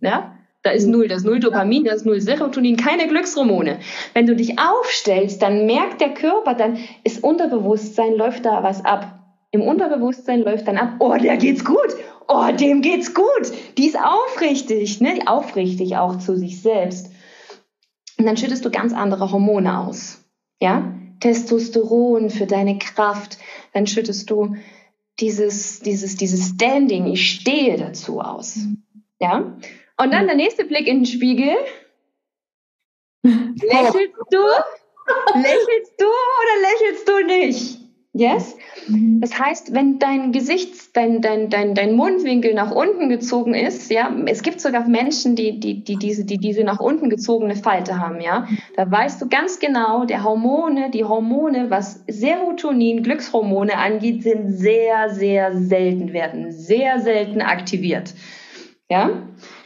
ja, 0.00 0.33
da 0.64 0.70
ist 0.70 0.86
null, 0.86 1.08
das 1.08 1.18
ist 1.18 1.24
null 1.24 1.40
Dopamin, 1.40 1.84
das 1.84 1.96
ist 1.96 2.06
null 2.06 2.20
Serotonin, 2.20 2.76
keine 2.76 3.06
Glückshormone. 3.06 3.80
Wenn 4.14 4.26
du 4.26 4.34
dich 4.34 4.58
aufstellst, 4.58 5.42
dann 5.42 5.66
merkt 5.66 6.00
der 6.00 6.14
Körper, 6.14 6.54
dann 6.54 6.78
ist 7.04 7.22
Unterbewusstsein, 7.22 8.14
läuft 8.14 8.46
da 8.46 8.62
was 8.62 8.82
ab. 8.82 9.18
Im 9.50 9.60
Unterbewusstsein 9.60 10.40
läuft 10.40 10.66
dann 10.66 10.78
ab, 10.78 10.94
oh, 11.00 11.14
der 11.16 11.36
geht's 11.36 11.66
gut, 11.66 11.94
oh, 12.28 12.50
dem 12.58 12.80
geht's 12.80 13.12
gut, 13.12 13.52
die 13.76 13.86
ist 13.86 13.98
aufrichtig, 13.98 15.02
ne, 15.02 15.20
aufrichtig 15.26 15.98
auch 15.98 16.18
zu 16.18 16.34
sich 16.34 16.62
selbst. 16.62 17.10
Und 18.18 18.24
dann 18.24 18.38
schüttest 18.38 18.64
du 18.64 18.70
ganz 18.70 18.94
andere 18.94 19.30
Hormone 19.30 19.80
aus, 19.80 20.24
ja, 20.62 20.94
Testosteron 21.20 22.30
für 22.30 22.46
deine 22.46 22.78
Kraft, 22.78 23.36
dann 23.74 23.86
schüttest 23.86 24.30
du 24.30 24.56
dieses, 25.20 25.80
dieses, 25.80 26.16
dieses 26.16 26.48
Standing, 26.48 27.06
ich 27.06 27.30
stehe 27.32 27.76
dazu 27.76 28.20
aus, 28.20 28.60
ja. 29.20 29.58
Und 30.00 30.12
dann 30.12 30.26
der 30.26 30.36
nächste 30.36 30.64
Blick 30.64 30.86
in 30.86 31.00
den 31.00 31.06
Spiegel. 31.06 31.54
Lächelst 33.22 34.14
du? 34.30 34.38
lächelst 35.34 35.92
du 35.98 36.06
oder 36.06 36.60
lächelst 36.62 37.08
du 37.08 37.26
nicht? 37.26 37.84
Yes? 38.16 38.56
Mhm. 38.86 39.20
Das 39.20 39.36
heißt, 39.36 39.74
wenn 39.74 39.98
dein 39.98 40.30
Gesicht, 40.30 40.96
dein, 40.96 41.20
dein, 41.20 41.50
dein, 41.50 41.74
dein 41.74 41.96
Mundwinkel 41.96 42.54
nach 42.54 42.70
unten 42.70 43.08
gezogen 43.08 43.54
ist, 43.54 43.90
ja, 43.90 44.14
es 44.26 44.42
gibt 44.42 44.60
sogar 44.60 44.86
Menschen, 44.86 45.34
die, 45.34 45.58
die, 45.58 45.82
die, 45.82 45.96
diese, 45.96 46.24
die 46.24 46.38
diese 46.38 46.62
nach 46.62 46.78
unten 46.78 47.10
gezogene 47.10 47.56
Falte 47.56 47.98
haben, 47.98 48.20
ja, 48.20 48.46
da 48.76 48.88
weißt 48.88 49.20
du 49.20 49.28
ganz 49.28 49.58
genau, 49.58 50.04
der 50.04 50.22
Hormone, 50.22 50.90
die 50.90 51.02
Hormone, 51.02 51.70
was 51.70 52.04
Serotonin, 52.06 53.02
Glückshormone 53.02 53.76
angeht, 53.76 54.22
sind 54.22 54.52
sehr, 54.52 55.10
sehr 55.10 55.52
selten, 55.58 56.12
werden 56.12 56.52
sehr 56.52 57.00
selten 57.00 57.42
aktiviert. 57.42 58.14
Ja? 58.94 59.08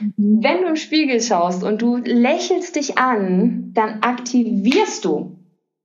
Mhm. 0.01 0.43
Wenn 0.43 0.62
du 0.62 0.68
im 0.68 0.76
Spiegel 0.76 1.20
schaust 1.20 1.62
und 1.62 1.83
du 1.83 1.97
lächelst 1.99 2.76
dich 2.76 2.97
an, 2.97 3.72
dann 3.74 4.01
aktivierst 4.01 5.05
du 5.05 5.39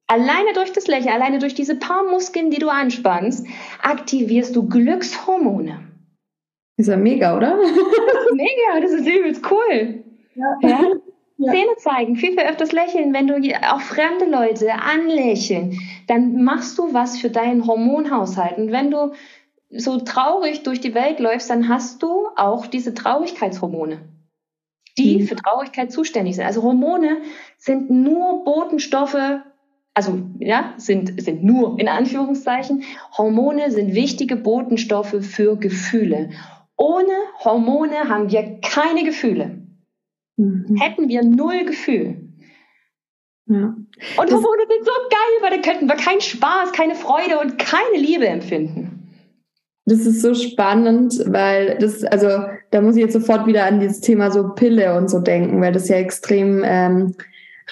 Alleine 0.08 0.54
durch 0.54 0.72
das 0.72 0.88
Lächeln, 0.88 1.14
alleine 1.14 1.40
durch 1.40 1.56
diese 1.56 1.76
paar 1.76 2.04
Muskeln, 2.04 2.52
die 2.52 2.60
du 2.60 2.70
anspannst, 2.70 3.48
aktivierst 3.82 4.56
du 4.56 4.68
Glückshormone. 4.68 5.80
Ist 6.78 6.90
ja 6.90 6.98
mega, 6.98 7.38
oder? 7.38 7.58
mega, 8.34 8.82
das 8.82 8.92
ist 8.92 9.08
übelst 9.08 9.44
cool. 9.50 10.04
Ja. 10.36 10.58
ja? 10.62 10.82
ja. 11.38 11.52
Zähne 11.52 11.76
zeigen, 11.78 12.16
viel, 12.16 12.34
viel 12.34 12.48
öfters 12.48 12.74
lächeln, 12.74 13.14
wenn 13.14 13.28
du 13.28 13.36
auch 13.72 13.82
fremde 13.82 14.26
Leute 14.26 14.74
anlächeln, 14.74 15.80
dann 16.08 16.44
machst 16.44 16.78
du 16.78 16.94
was 16.94 17.18
für 17.18 17.30
deinen 17.30 17.66
Hormonhaushalt. 17.66 18.58
Und 18.58 18.72
wenn 18.72 18.92
du 18.92 19.14
so 19.76 20.00
traurig 20.00 20.64
durch 20.64 20.82
die 20.82 20.94
Welt 20.94 21.20
läufst, 21.20 21.50
dann 21.50 21.70
hast 21.70 22.04
du 22.04 22.28
auch 22.36 22.68
diese 22.68 22.94
Traurigkeitshormone, 22.94 24.02
die 24.98 25.20
mhm. 25.20 25.28
für 25.28 25.36
Traurigkeit 25.36 25.92
zuständig 25.92 26.36
sind. 26.36 26.46
Also 26.46 26.64
Hormone 26.64 27.22
sind 27.58 27.90
nur 27.90 28.44
Botenstoffe 28.44 29.42
also 29.94 30.22
ja, 30.40 30.74
sind, 30.78 31.22
sind 31.22 31.44
nur 31.44 31.80
in 31.80 31.88
Anführungszeichen, 31.88 32.84
Hormone 33.18 33.72
sind 33.72 33.94
wichtige 33.94 34.36
Botenstoffe 34.36 35.16
für 35.22 35.58
Gefühle. 35.58 36.32
Ohne 36.76 37.14
Hormone 37.44 38.10
haben 38.10 38.32
wir 38.32 38.60
keine 38.62 39.04
Gefühle. 39.04 39.68
Mhm. 40.38 40.78
Hätten 40.80 41.10
wir 41.10 41.24
null 41.24 41.66
Gefühl. 41.66 42.34
Ja. 43.46 43.56
Und 43.66 43.88
das 44.18 44.32
Hormone 44.32 44.64
sind 44.68 44.86
so 44.86 44.92
geil, 45.10 45.42
weil 45.42 45.52
da 45.52 45.58
könnten 45.58 45.88
wir 45.88 45.96
keinen 45.96 46.22
Spaß, 46.22 46.72
keine 46.72 46.96
Freude 46.96 47.40
und 47.40 47.60
keine 47.60 47.98
Liebe 47.98 48.28
empfinden. 48.28 48.93
Das 49.86 50.00
ist 50.00 50.22
so 50.22 50.34
spannend, 50.34 51.22
weil 51.28 51.78
das, 51.80 52.04
also 52.06 52.28
da 52.72 52.82
muss 52.82 52.96
ich 52.96 53.02
jetzt 53.02 53.14
sofort 53.14 53.48
wieder 53.48 53.66
an 53.66 53.82
dieses 53.82 54.00
Thema 54.00 54.32
so 54.32 54.50
Pille 54.50 54.96
und 54.98 55.10
so 55.10 55.20
denken, 55.20 55.60
weil 55.62 55.74
das 55.74 55.90
ja 55.90 55.98
extrem 55.98 56.64
ähm, 56.66 57.16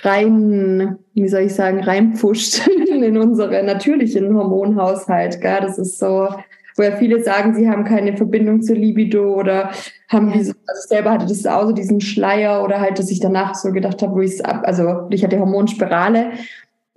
rein, 0.01 0.97
wie 1.14 1.28
soll 1.30 1.41
ich 1.41 1.55
sagen, 1.55 1.82
reinpfuscht 1.84 2.68
in 2.89 3.18
unseren 3.18 3.66
natürlichen 3.66 4.36
Hormonhaushalt. 4.36 5.39
Gell? 5.39 5.59
Das 5.62 5.78
ist 5.78 5.99
so, 5.99 6.28
wo 6.76 6.84
ja 6.84 6.91
viele 6.97 7.24
sagen, 7.24 7.53
sie 7.53 7.70
haben 7.70 7.84
keine 7.84 8.16
Verbindung 8.18 8.62
zur 8.62 8.76
Libido 8.76 9.34
oder 9.34 9.72
haben 10.09 10.30
ja. 10.30 10.38
diese, 10.38 10.55
also 10.68 10.88
selber 10.88 11.12
hatte 11.12 11.28
das 11.28 11.45
auch 11.45 11.68
so 11.68 11.72
diesen 11.72 12.01
Schleier 12.01 12.64
oder 12.64 12.80
halt, 12.80 12.99
dass 12.99 13.12
ich 13.12 13.20
danach 13.20 13.55
so 13.55 13.72
gedacht 13.72 14.01
habe, 14.01 14.16
wo 14.16 14.22
ich 14.22 14.34
es 14.34 14.41
ab, 14.41 14.64
also 14.66 15.07
ich 15.09 15.24
hatte 15.24 15.39
Hormonspirale, 15.39 16.32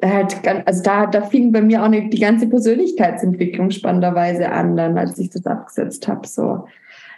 halt, 0.03 0.47
also 0.67 0.83
da, 0.83 1.07
da 1.07 1.23
fing 1.23 1.53
bei 1.53 1.63
mir 1.63 1.83
auch 1.83 1.87
eine, 1.87 2.09
die 2.09 2.21
ganze 2.21 2.49
Persönlichkeitsentwicklung 2.49 3.71
spannenderweise 3.71 4.51
an, 4.51 4.77
dann 4.77 4.99
als 4.99 5.19
ich 5.19 5.31
das 5.31 5.47
abgesetzt 5.47 6.09
habe, 6.09 6.27
so. 6.27 6.67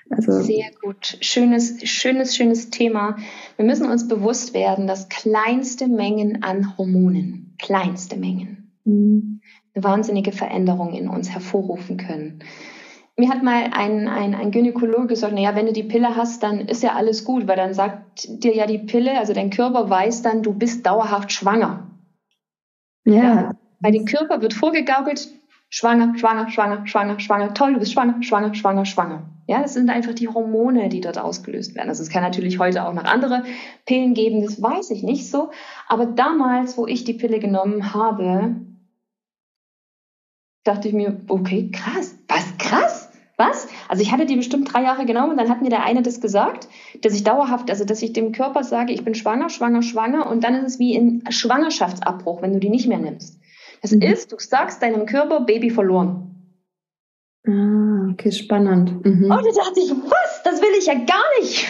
Also 0.09 0.41
Sehr 0.41 0.71
gut. 0.81 1.19
Schönes, 1.21 1.79
schönes, 1.83 2.37
schönes 2.37 2.71
Thema. 2.71 3.17
Wir 3.57 3.65
müssen 3.65 3.91
uns 3.91 4.07
bewusst 4.07 4.55
werden, 4.55 4.87
dass 4.87 5.09
kleinste 5.09 5.89
Mengen 5.89 6.45
an 6.45 6.77
Hormonen, 6.79 7.57
kleinste 7.59 8.17
Mengen, 8.17 8.71
mhm. 8.85 9.41
eine 9.75 9.83
wahnsinnige 9.83 10.31
Veränderung 10.31 10.95
in 10.95 11.09
uns 11.09 11.31
hervorrufen 11.31 11.97
können. 11.97 12.45
Mir 13.19 13.31
hat 13.31 13.43
mal 13.43 13.71
ein, 13.73 14.09
ein, 14.09 14.35
ein 14.35 14.51
Gynäkologe 14.51 15.07
gesagt, 15.07 15.33
naja, 15.33 15.57
wenn 15.57 15.67
du 15.67 15.73
die 15.73 15.83
Pille 15.83 16.15
hast, 16.15 16.43
dann 16.43 16.61
ist 16.61 16.83
ja 16.83 16.93
alles 16.95 17.25
gut, 17.25 17.49
weil 17.49 17.57
dann 17.57 17.73
sagt 17.73 18.29
dir 18.29 18.55
ja 18.55 18.67
die 18.67 18.79
Pille, 18.79 19.19
also 19.19 19.33
dein 19.33 19.51
Körper 19.51 19.89
weiß 19.89 20.23
dann, 20.23 20.43
du 20.43 20.53
bist 20.53 20.87
dauerhaft 20.87 21.33
schwanger. 21.33 21.96
Ja. 23.07 23.55
weil 23.81 23.93
dem 23.93 24.05
Körper 24.05 24.43
wird 24.43 24.53
vorgegaukelt, 24.53 25.29
schwanger, 25.71 26.17
schwanger, 26.19 26.51
schwanger, 26.51 26.87
schwanger, 26.87 27.21
schwanger, 27.21 27.55
toll, 27.55 27.75
du 27.75 27.79
bist 27.79 27.93
schwanger, 27.93 28.23
schwanger, 28.23 28.55
schwanger, 28.55 28.85
schwanger. 28.85 29.23
Ja, 29.49 29.63
das 29.63 29.75
sind 29.75 29.91
einfach 29.91 30.13
die 30.13 30.29
Hormone, 30.29 30.89
die 30.89 31.01
dort 31.01 31.19
ausgelöst 31.19 31.77
werden. 31.77 31.89
Also 31.89 32.03
es 32.03 32.09
kann 32.09 32.23
natürlich 32.23 32.59
heute 32.59 32.85
auch 32.85 32.93
noch 32.93 33.05
andere 33.05 33.45
Pillen 33.85 34.15
geben, 34.15 34.43
das 34.43 34.61
weiß 34.61 34.91
ich 34.91 35.05
nicht 35.05 35.31
so. 35.31 35.51
Aber 35.89 36.07
damals, 36.07 36.77
wo 36.77 36.87
ich 36.87 37.05
die 37.05 37.15
Pille 37.15 37.39
genommen 37.39 37.95
habe, 37.95 38.57
dachte 40.65 40.89
ich 40.89 40.95
mir, 40.95 41.21
okay, 41.29 41.71
krass, 41.71 42.19
was 42.27 42.59
krass? 42.59 42.96
Was? 43.39 43.69
Also 43.89 44.03
ich 44.03 44.13
hatte 44.13 44.25
die 44.25 44.37
bestimmt 44.37 44.73
drei 44.73 44.83
Jahre 44.83 45.05
genommen 45.05 45.33
und 45.33 45.37
dann 45.37 45.51
hat 45.51 45.61
mir 45.61 45.69
der 45.69 45.85
eine 45.85 46.03
das 46.03 46.23
gesagt, 46.23 46.69
dass 47.03 47.15
ich 47.15 47.23
dauerhaft, 47.23 47.71
also 47.71 47.85
dass 47.85 48.01
ich 48.01 48.15
dem 48.15 48.33
Körper 48.33 48.65
sage, 48.65 48.95
ich 48.95 49.05
bin 49.05 49.15
schwanger, 49.15 49.51
schwanger, 49.51 49.83
schwanger 49.83 50.31
und 50.31 50.43
dann 50.43 50.55
ist 50.55 50.75
es 50.75 50.79
wie 50.79 50.97
ein 50.97 51.23
Schwangerschaftsabbruch, 51.29 52.41
wenn 52.41 52.55
du 52.55 52.61
die 52.61 52.71
nicht 52.71 52.89
mehr 52.89 52.99
nimmst. 52.99 53.39
Das 53.83 53.93
mhm. 53.93 54.01
ist, 54.03 54.33
du 54.33 54.37
sagst 54.39 54.83
deinem 54.83 55.05
Körper, 55.05 55.41
Baby 55.41 55.69
verloren. 55.69 56.33
Ah, 57.47 58.11
okay, 58.13 58.33
spannend. 58.33 59.05
Mhm. 59.05 59.31
Und 59.31 59.31
da 59.31 59.65
dachte 59.65 59.81
ich, 59.81 59.91
was? 59.91 60.43
Das 60.43 60.63
will 60.63 60.73
ich 60.79 60.87
ja 60.87 60.95
gar 60.95 61.25
nicht. 61.41 61.67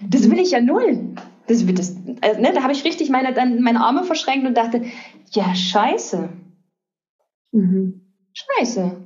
Das 0.00 0.28
will 0.28 0.40
ich 0.40 0.50
ja 0.50 0.60
null. 0.60 1.14
Das, 1.46 1.64
das, 1.64 1.96
also, 2.22 2.40
ne, 2.40 2.52
da 2.52 2.62
habe 2.62 2.72
ich 2.72 2.84
richtig 2.84 3.08
meine, 3.10 3.32
meine 3.60 3.80
Arme 3.80 4.02
verschränkt 4.02 4.46
und 4.46 4.56
dachte, 4.56 4.82
ja, 5.30 5.54
scheiße. 5.54 6.28
Mhm. 7.52 8.00
Scheiße. 8.32 9.03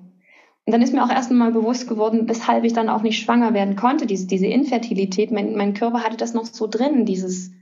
Und 0.68 0.72
dann 0.72 0.82
ist 0.82 0.92
mir 0.92 1.02
auch 1.02 1.08
erst 1.08 1.30
einmal 1.30 1.50
bewusst 1.50 1.88
geworden, 1.88 2.28
weshalb 2.28 2.62
ich 2.62 2.74
dann 2.74 2.90
auch 2.90 3.00
nicht 3.00 3.22
schwanger 3.22 3.54
werden 3.54 3.74
konnte, 3.74 4.04
diese, 4.04 4.26
diese 4.26 4.48
Infertilität. 4.48 5.30
Mein, 5.30 5.56
mein 5.56 5.72
Körper 5.72 6.02
hatte 6.02 6.18
das 6.18 6.34
noch 6.34 6.44
so 6.44 6.66
drin, 6.66 7.06
dieses, 7.06 7.52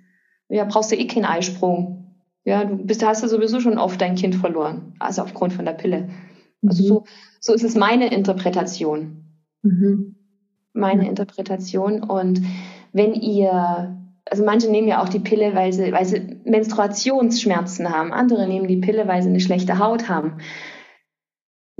ja, 0.48 0.64
brauchst 0.64 0.90
du 0.90 0.96
eh 0.96 1.07
keinen 1.07 1.24
Eisprung. 1.24 2.16
Ja, 2.42 2.64
du 2.64 2.78
bist, 2.78 3.07
hast 3.07 3.22
ja 3.22 3.28
sowieso 3.28 3.61
schon 3.61 3.78
oft 3.78 4.00
dein 4.00 4.16
Kind 4.16 4.34
verloren, 4.34 4.96
also 4.98 5.22
aufgrund 5.22 5.52
von 5.52 5.64
der 5.64 5.74
Pille. 5.74 6.09
Also 6.66 6.82
mhm. 6.82 6.88
so, 6.88 7.04
so 7.38 7.54
ist 7.54 7.62
es 7.62 7.76
meine 7.76 8.12
Interpretation. 8.12 9.22
Mhm. 9.62 10.16
Meine 10.72 11.02
mhm. 11.02 11.11
Interpretation. 11.11 12.02
Und 12.02 12.42
wenn 12.92 13.14
ihr, 13.14 13.96
also 14.28 14.44
manche 14.44 14.68
nehmen 14.68 14.88
ja 14.88 15.00
auch 15.00 15.09
die 15.09 15.20
Pille, 15.20 15.54
weil 15.54 15.72
sie, 15.72 15.92
weil 15.92 16.07
sie 16.07 16.40
Menstruationsschmerzen 16.44 17.88
haben. 17.88 18.12
Andere 18.12 18.48
nehmen 18.48 18.66
die 18.66 18.78
Pille, 18.78 19.07
weil 19.07 19.22
sie 19.22 19.28
eine 19.28 19.38
schlechte 19.38 19.78
Haut 19.78 20.09
haben. 20.09 20.38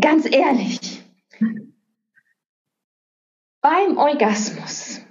Ganz 0.01 0.25
ehrlich, 0.33 0.96
beim 3.67 3.99
Orgasmus 3.99 5.07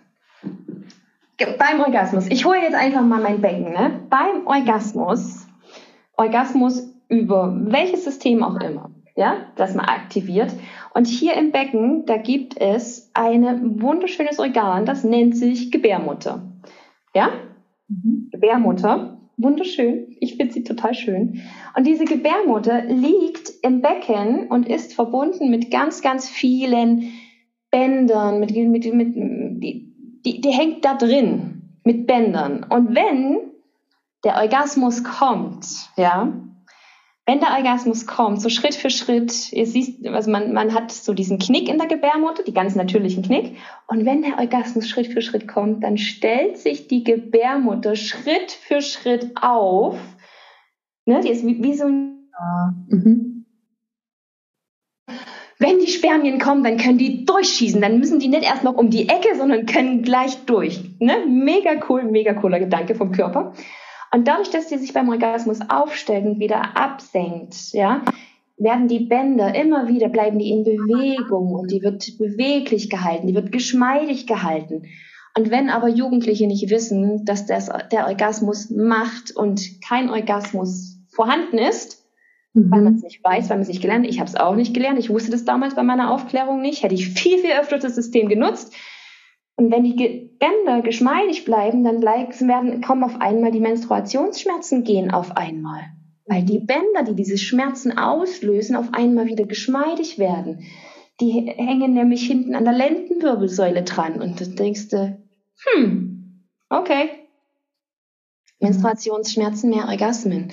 beim 1.58 1.82
Orgasmus, 1.82 2.28
ich 2.30 2.46
hole 2.46 2.62
jetzt 2.62 2.76
einfach 2.76 3.02
mal 3.02 3.22
mein 3.22 3.42
Becken, 3.42 3.74
ne? 3.74 4.00
Beim 4.10 4.48
Orgasmus, 4.48 5.46
Orgasmus 6.16 6.94
über 7.10 7.54
welches 7.66 8.06
System 8.06 8.44
auch 8.44 8.60
immer, 8.62 8.92
ja, 9.16 9.48
das 9.56 9.76
man 9.76 9.86
aktiviert. 9.86 10.54
Und 10.94 11.08
hier 11.08 11.34
im 11.34 11.52
Becken, 11.52 12.06
da 12.06 12.18
gibt 12.18 12.60
es 12.60 13.12
ein 13.14 13.82
wunderschönes 13.82 14.40
Organ, 14.40 14.86
das 14.86 15.04
nennt 15.04 15.36
sich 15.36 15.72
Gebärmutter. 15.72 16.42
Ja? 17.14 17.30
Mhm. 17.90 18.30
Gebärmutter. 18.32 19.18
Wunderschön. 19.38 20.16
Ich 20.22 20.38
finde 20.38 20.54
sie 20.54 20.64
total 20.64 20.94
schön. 20.94 21.42
Und 21.76 21.86
diese 21.86 22.06
Gebärmutter 22.06 22.86
liegt 22.86 23.52
im 23.64 23.82
Becken 23.82 24.48
und 24.48 24.70
ist 24.70 24.94
verbunden 24.94 25.50
mit 25.50 25.70
ganz, 25.70 26.02
ganz 26.02 26.30
vielen 26.30 27.12
Bändern, 27.76 28.40
mit, 28.40 28.56
mit, 28.56 28.94
mit, 28.94 28.94
mit 28.94 29.16
die, 30.26 30.40
die 30.40 30.50
hängt 30.50 30.86
da 30.86 30.96
drin 30.96 31.78
mit 31.84 32.08
Bändern. 32.08 32.64
Und 32.70 32.96
wenn 32.96 33.52
der 34.24 34.38
Orgasmus 34.38 35.04
kommt, 35.04 35.66
ja, 35.98 36.32
wenn 37.26 37.42
der 37.42 37.50
Orgasmus 37.58 38.08
kommt, 38.08 38.42
so 38.42 38.48
Schritt 38.48 38.76
für 38.76 38.90
Schritt, 38.90 39.52
ihr 39.52 39.66
siehst, 39.66 40.08
also 40.08 40.32
man, 40.32 40.54
man 40.54 40.74
hat 40.74 40.90
so 40.90 41.14
diesen 41.14 41.38
Knick 41.38 41.68
in 41.68 41.78
der 41.78 41.88
Gebärmutter, 41.88 42.44
die 42.44 42.54
ganz 42.54 42.76
natürlichen 42.76 43.24
Knick. 43.24 43.58
Und 43.88 44.06
wenn 44.06 44.22
der 44.22 44.38
Orgasmus 44.40 44.88
Schritt 44.88 45.08
für 45.08 45.22
Schritt 45.22 45.46
kommt, 45.46 45.84
dann 45.84 45.98
stellt 45.98 46.58
sich 46.58 46.88
die 46.88 47.04
Gebärmutter 47.04 47.98
Schritt 47.98 48.54
für 48.54 48.82
Schritt 48.82 49.32
auf. 49.42 49.98
Ne, 51.06 51.20
die 51.20 51.30
ist 51.30 51.46
wie, 51.46 51.62
wie 51.62 51.74
so 51.74 51.88
ein, 51.88 52.30
mhm 52.88 53.35
wenn 55.58 55.80
die 55.80 55.88
Spermien 55.88 56.40
kommen, 56.40 56.64
dann 56.64 56.78
können 56.78 56.98
die 56.98 57.26
durchschießen. 57.26 57.82
Dann 57.82 58.00
müssen 58.00 58.20
die 58.20 58.28
nicht 58.28 58.44
erst 58.44 58.64
noch 58.64 58.76
um 58.76 58.90
die 58.90 59.08
Ecke, 59.08 59.36
sondern 59.38 59.66
können 59.66 60.02
gleich 60.02 60.46
durch. 60.46 60.82
Ne? 61.00 61.26
Mega 61.28 61.72
cool, 61.90 62.04
mega 62.04 62.34
cooler 62.34 62.60
Gedanke 62.60 62.96
vom 62.96 63.12
Körper. 63.12 63.54
Und 64.12 64.28
dadurch, 64.28 64.50
dass 64.50 64.68
die 64.68 64.78
sich 64.78 64.94
beim 64.94 65.10
Orgasmus 65.10 65.60
aufstellt 65.68 66.26
und 66.26 66.40
wieder 66.40 66.78
absenkt, 66.78 67.74
ja, 67.74 68.02
werden 68.58 68.88
die 68.88 69.00
Bänder 69.02 69.54
immer 69.56 69.88
wieder, 69.88 70.10
bleiben 70.10 70.40
die 70.40 70.52
in 70.52 70.64
Bewegung 70.64 71.54
und 71.54 71.72
die 71.72 71.82
wird 71.82 72.18
beweglich 72.18 72.90
gehalten, 72.90 73.28
die 73.28 73.36
wird 73.36 73.52
geschmeidig 73.52 74.28
gehalten. 74.28 74.84
Und 75.38 75.52
wenn 75.52 75.70
aber 75.70 75.90
Jugendliche 75.90 76.48
nicht 76.48 76.70
wissen, 76.70 77.26
dass 77.26 77.46
das, 77.46 77.70
der 77.92 78.08
Orgasmus 78.08 78.70
macht 78.70 79.36
und 79.36 79.82
kein 79.86 80.10
Orgasmus 80.10 80.98
vorhanden 81.10 81.58
ist, 81.58 82.05
mhm. 82.56 82.72
weil 82.72 82.82
man 82.82 82.96
es 82.96 83.04
nicht 83.04 83.24
weiß, 83.24 83.50
weil 83.50 83.58
man 83.58 83.64
es 83.64 83.68
nicht 83.68 83.82
gelernt 83.82 84.06
hat, 84.06 84.12
ich 84.12 84.20
habe 84.20 84.30
es 84.30 84.36
auch 84.36 84.56
nicht 84.56 84.74
gelernt, 84.74 84.98
ich 84.98 85.10
wusste 85.10 85.32
das 85.32 85.46
damals 85.46 85.76
bei 85.76 85.84
meiner 85.84 86.12
Aufklärung 86.12 86.62
nicht, 86.62 86.82
hätte 86.82 86.96
ich 86.96 87.10
viel, 87.10 87.38
viel 87.38 87.52
öfter 87.52 87.78
das 87.78 87.96
System 87.96 88.28
genutzt. 88.28 88.74
Und 89.58 89.72
wenn 89.72 89.84
die 89.84 90.32
Bänder 90.40 90.82
geschmeidig 90.82 91.46
bleiben, 91.46 91.84
dann 91.84 92.02
werden, 92.02 92.82
kommen 92.82 93.04
auf 93.04 93.22
einmal 93.22 93.52
die 93.52 93.62
Menstruationsschmerzen 93.62 94.84
gehen 94.84 95.12
auf 95.12 95.38
einmal. 95.38 95.82
Weil 96.26 96.44
die 96.44 96.60
Bänder, 96.60 97.04
die 97.08 97.16
diese 97.16 97.38
Schmerzen 97.38 97.98
auslösen, 97.98 98.76
auf 98.76 98.94
einmal 98.94 99.28
wieder 99.28 99.46
geschmeidig 99.46 100.20
werden. 100.20 100.66
Die 101.22 101.32
hängen 101.32 101.94
nämlich 101.94 102.28
hinten 102.28 102.56
an 102.56 102.66
der 102.66 102.74
Lendenwirbelsäule 102.74 103.84
dran. 103.84 104.22
Und 104.22 104.42
du 104.42 104.46
denkst, 104.46 104.88
hm, 104.92 106.44
okay. 106.70 107.10
Menstruationsschmerzen, 108.60 109.70
mehr 109.70 109.88
Orgasmen. 109.88 110.52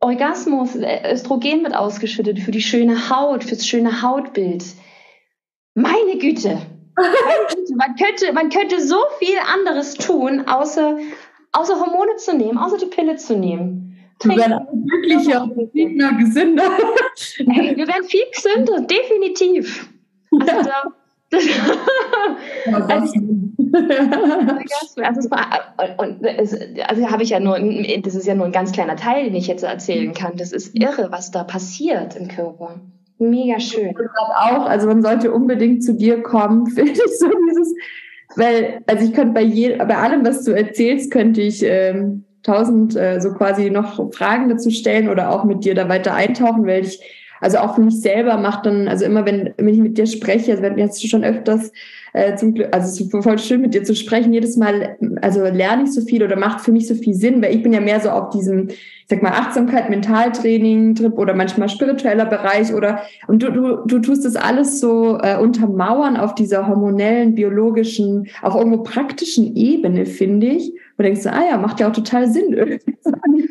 Orgasmus, 0.00 0.76
äh, 0.76 1.12
Östrogen 1.12 1.64
wird 1.64 1.74
ausgeschüttet 1.74 2.38
für 2.40 2.50
die 2.50 2.62
schöne 2.62 3.10
Haut, 3.10 3.44
fürs 3.44 3.66
schöne 3.66 4.02
Hautbild. 4.02 4.64
Meine 5.74 6.18
Güte, 6.18 6.58
man 7.76 7.96
könnte, 7.96 8.32
man 8.32 8.50
könnte 8.50 8.80
so 8.80 8.98
viel 9.18 9.38
anderes 9.38 9.94
tun, 9.94 10.46
außer, 10.46 10.98
außer 11.52 11.80
Hormone 11.80 12.16
zu 12.16 12.36
nehmen, 12.36 12.58
außer 12.58 12.78
die 12.78 12.86
Pille 12.86 13.16
zu 13.16 13.36
nehmen. 13.36 13.84
Wir 14.24 14.36
werden 14.36 14.66
glücklicher, 14.86 15.48
gesünder, 15.54 16.12
gesünder. 16.12 16.70
Hey, 17.36 17.76
wir 17.76 17.86
werden 17.86 18.04
viel 18.04 18.24
gesünder, 18.34 18.80
definitiv. 18.80 19.88
Also 20.32 20.46
ja. 20.46 20.62
da, 20.62 20.82
das, 21.30 21.42
also, 25.02 25.28
also, 26.38 26.56
also 26.86 27.10
habe 27.10 27.22
ich 27.22 27.30
ja 27.30 27.40
nur, 27.40 27.58
das 28.02 28.14
ist 28.14 28.26
ja 28.26 28.34
nur 28.34 28.46
ein 28.46 28.52
ganz 28.52 28.72
kleiner 28.72 28.96
Teil, 28.96 29.24
den 29.24 29.34
ich 29.34 29.46
jetzt 29.46 29.62
erzählen 29.62 30.14
kann. 30.14 30.36
Das 30.36 30.52
ist 30.52 30.74
irre, 30.74 31.08
was 31.10 31.30
da 31.30 31.44
passiert 31.44 32.16
im 32.16 32.28
Körper. 32.28 32.80
Mega 33.18 33.58
schön. 33.58 33.94
Auch, 34.36 34.66
also 34.66 34.86
man 34.86 35.02
sollte 35.02 35.32
unbedingt 35.32 35.82
zu 35.84 35.94
dir 35.94 36.22
kommen, 36.22 36.66
finde 36.70 36.92
ich 36.92 37.18
so 37.18 37.28
dieses, 37.48 37.74
weil, 38.36 38.80
also 38.86 39.04
ich 39.04 39.12
könnte 39.12 39.34
bei 39.34 39.42
jedem, 39.42 39.86
bei 39.86 39.96
allem, 39.98 40.24
was 40.24 40.44
du 40.44 40.52
erzählst, 40.52 41.10
könnte 41.10 41.42
ich 41.42 41.62
ähm, 41.62 42.24
tausend 42.42 42.96
äh, 42.96 43.20
so 43.20 43.32
quasi 43.34 43.70
noch 43.70 44.12
Fragen 44.12 44.48
dazu 44.48 44.70
stellen 44.70 45.08
oder 45.08 45.30
auch 45.30 45.44
mit 45.44 45.64
dir 45.64 45.74
da 45.74 45.88
weiter 45.88 46.14
eintauchen, 46.14 46.66
weil 46.66 46.84
ich 46.84 47.00
also 47.40 47.58
auch 47.58 47.74
für 47.74 47.80
mich 47.80 48.00
selber 48.00 48.36
macht 48.36 48.66
dann, 48.66 48.88
also 48.88 49.04
immer 49.04 49.26
wenn, 49.26 49.54
wenn 49.56 49.68
ich 49.68 49.78
mit 49.78 49.98
dir 49.98 50.06
spreche, 50.06 50.52
also 50.52 50.62
wenn 50.62 50.76
wir 50.76 50.84
jetzt 50.84 51.08
schon 51.08 51.24
öfters 51.24 51.72
äh, 52.12 52.36
zum 52.36 52.54
Glück, 52.54 52.68
also 52.72 52.88
es 52.88 53.00
ist 53.00 53.22
voll 53.22 53.38
schön 53.38 53.60
mit 53.60 53.74
dir 53.74 53.84
zu 53.84 53.94
sprechen, 53.94 54.32
jedes 54.32 54.56
Mal, 54.56 54.96
also 55.22 55.44
lerne 55.44 55.84
ich 55.84 55.92
so 55.92 56.00
viel 56.00 56.22
oder 56.22 56.36
macht 56.36 56.60
für 56.60 56.72
mich 56.72 56.86
so 56.86 56.94
viel 56.94 57.14
Sinn, 57.14 57.42
weil 57.42 57.54
ich 57.54 57.62
bin 57.62 57.72
ja 57.72 57.80
mehr 57.80 58.00
so 58.00 58.10
auf 58.10 58.30
diesem 58.30 58.70
ich 59.10 59.16
sag 59.16 59.22
mal, 59.22 59.32
Achtsamkeit, 59.32 59.88
Mentaltraining, 59.88 60.94
Trip 60.94 61.16
oder 61.16 61.32
manchmal 61.32 61.70
spiritueller 61.70 62.26
Bereich 62.26 62.74
oder 62.74 63.00
und 63.26 63.42
du, 63.42 63.50
du, 63.50 63.76
du 63.86 64.00
tust 64.00 64.26
das 64.26 64.36
alles 64.36 64.80
so 64.80 65.18
äh, 65.22 65.38
untermauern 65.38 66.18
auf 66.18 66.34
dieser 66.34 66.68
hormonellen, 66.68 67.34
biologischen, 67.34 68.28
auch 68.42 68.54
irgendwo 68.54 68.82
praktischen 68.82 69.56
Ebene, 69.56 70.04
finde 70.04 70.48
ich. 70.48 70.74
Und 70.98 71.04
denkst 71.04 71.22
du, 71.22 71.32
ah 71.32 71.44
ja, 71.48 71.56
macht 71.56 71.78
ja 71.78 71.88
auch 71.88 71.92
total 71.92 72.28
Sinn, 72.28 72.52
irgendwie, 72.54 72.96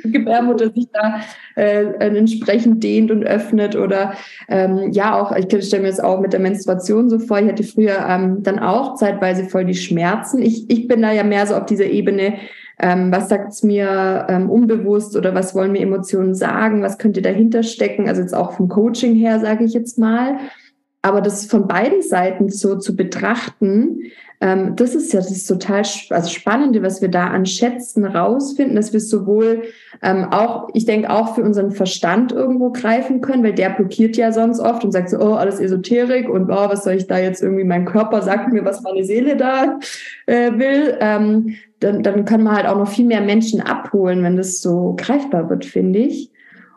die 0.03 0.11
Gebärmutter 0.11 0.69
sich 0.69 0.87
da 0.91 1.21
äh, 1.55 1.85
entsprechend 1.99 2.83
dehnt 2.83 3.09
und 3.09 3.23
öffnet 3.23 3.77
oder 3.77 4.13
ähm, 4.49 4.91
ja 4.91 5.19
auch, 5.19 5.33
ich 5.33 5.45
stelle 5.65 5.83
mir 5.83 5.89
das 5.89 6.01
auch 6.01 6.19
mit 6.19 6.33
der 6.33 6.41
Menstruation 6.41 7.09
so 7.09 7.19
vor, 7.19 7.39
ich 7.39 7.47
hatte 7.47 7.63
früher 7.63 8.05
ähm, 8.05 8.43
dann 8.43 8.59
auch 8.59 8.95
zeitweise 8.95 9.45
voll 9.45 9.63
die 9.63 9.75
Schmerzen. 9.75 10.41
Ich, 10.41 10.69
ich 10.69 10.89
bin 10.89 11.01
da 11.01 11.13
ja 11.13 11.23
mehr 11.23 11.47
so 11.47 11.55
auf 11.55 11.65
dieser 11.65 11.85
Ebene, 11.85 12.33
ähm, 12.79 13.13
was 13.13 13.29
sagt 13.29 13.53
es 13.53 13.63
mir 13.63 14.27
ähm, 14.29 14.49
unbewusst 14.49 15.15
oder 15.15 15.33
was 15.33 15.55
wollen 15.55 15.71
mir 15.71 15.81
Emotionen 15.81 16.35
sagen? 16.35 16.83
Was 16.83 16.97
könnte 16.97 17.21
dahinter 17.21 17.63
stecken? 17.63 18.09
Also 18.09 18.21
jetzt 18.21 18.35
auch 18.35 18.51
vom 18.51 18.67
Coaching 18.67 19.15
her, 19.15 19.39
sage 19.39 19.63
ich 19.63 19.73
jetzt 19.73 19.97
mal. 19.97 20.37
Aber 21.01 21.21
das 21.21 21.45
von 21.45 21.67
beiden 21.67 22.01
Seiten 22.01 22.49
so 22.49 22.77
zu 22.77 22.95
betrachten, 22.95 24.01
ähm, 24.39 24.75
das 24.75 24.93
ist 24.93 25.13
ja 25.13 25.19
das 25.19 25.45
total 25.45 25.83
also 26.09 26.29
Spannende, 26.29 26.83
was 26.83 27.01
wir 27.01 27.09
da 27.09 27.27
an 27.27 27.45
Schätzen 27.47 28.05
rausfinden, 28.05 28.75
dass 28.75 28.93
wir 28.93 28.99
sowohl 28.99 29.63
ähm, 30.03 30.25
auch, 30.25 30.69
ich 30.73 30.85
denke, 30.85 31.09
auch 31.09 31.33
für 31.33 31.41
unseren 31.41 31.71
Verstand 31.71 32.31
irgendwo 32.31 32.71
greifen 32.71 33.21
können, 33.21 33.43
weil 33.43 33.53
der 33.53 33.71
blockiert 33.71 34.15
ja 34.15 34.31
sonst 34.31 34.59
oft 34.59 34.85
und 34.85 34.91
sagt 34.91 35.09
so, 35.09 35.17
oh, 35.17 35.33
alles 35.33 35.59
Esoterik 35.59 36.29
und 36.29 36.51
oh, 36.51 36.69
was 36.69 36.83
soll 36.83 36.93
ich 36.93 37.07
da 37.07 37.17
jetzt 37.17 37.41
irgendwie, 37.41 37.63
mein 37.63 37.85
Körper 37.85 38.21
sagt 38.21 38.53
mir, 38.53 38.63
was 38.63 38.83
meine 38.83 39.03
Seele 39.03 39.37
da 39.37 39.79
äh, 40.27 40.51
will. 40.53 40.97
Ähm, 40.99 41.55
dann, 41.79 42.03
dann 42.03 42.25
kann 42.25 42.43
man 42.43 42.55
halt 42.55 42.67
auch 42.67 42.77
noch 42.77 42.89
viel 42.89 43.05
mehr 43.05 43.21
Menschen 43.21 43.61
abholen, 43.61 44.23
wenn 44.23 44.37
das 44.37 44.61
so 44.61 44.95
greifbar 44.97 45.49
wird, 45.49 45.65
finde 45.65 45.99
ich. 45.99 46.31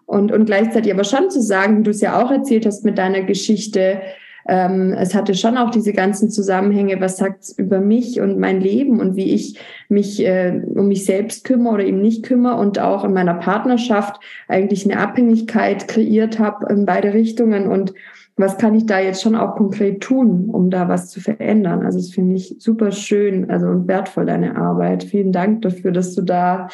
Und, 0.06 0.32
und 0.32 0.46
gleichzeitig 0.46 0.92
aber 0.92 1.04
schon 1.04 1.30
zu 1.30 1.40
sagen, 1.40 1.78
wie 1.78 1.82
du 1.84 1.90
es 1.90 2.00
ja 2.00 2.20
auch 2.20 2.30
erzählt 2.30 2.66
hast 2.66 2.84
mit 2.84 2.98
deiner 2.98 3.22
Geschichte, 3.22 4.00
ähm, 4.48 4.92
es 4.92 5.14
hatte 5.14 5.34
schon 5.34 5.56
auch 5.56 5.70
diese 5.70 5.92
ganzen 5.92 6.30
Zusammenhänge, 6.30 7.00
was 7.00 7.18
sagt 7.18 7.42
es 7.44 7.58
über 7.58 7.80
mich 7.80 8.20
und 8.20 8.38
mein 8.38 8.60
Leben 8.60 9.00
und 9.00 9.16
wie 9.16 9.32
ich 9.32 9.58
mich 9.88 10.24
äh, 10.24 10.60
um 10.74 10.88
mich 10.88 11.04
selbst 11.04 11.44
kümmere 11.44 11.74
oder 11.74 11.84
eben 11.84 12.00
nicht 12.00 12.24
kümmere 12.24 12.56
und 12.56 12.78
auch 12.78 13.04
in 13.04 13.12
meiner 13.12 13.34
Partnerschaft 13.34 14.20
eigentlich 14.48 14.84
eine 14.84 15.00
Abhängigkeit 15.00 15.88
kreiert 15.88 16.38
habe 16.38 16.72
in 16.72 16.86
beide 16.86 17.14
Richtungen 17.14 17.68
und 17.68 17.92
was 18.36 18.56
kann 18.56 18.74
ich 18.74 18.86
da 18.86 18.98
jetzt 18.98 19.22
schon 19.22 19.36
auch 19.36 19.56
konkret 19.56 20.00
tun, 20.00 20.48
um 20.48 20.70
da 20.70 20.88
was 20.88 21.10
zu 21.10 21.20
verändern? 21.20 21.84
Also 21.84 21.98
das 21.98 22.10
finde 22.10 22.36
ich 22.36 22.56
super 22.58 22.90
schön, 22.90 23.50
also 23.50 23.66
und 23.66 23.86
wertvoll 23.86 24.26
deine 24.26 24.56
Arbeit. 24.56 25.04
Vielen 25.04 25.32
Dank 25.32 25.62
dafür, 25.62 25.92
dass 25.92 26.14
du 26.14 26.22
da 26.22 26.68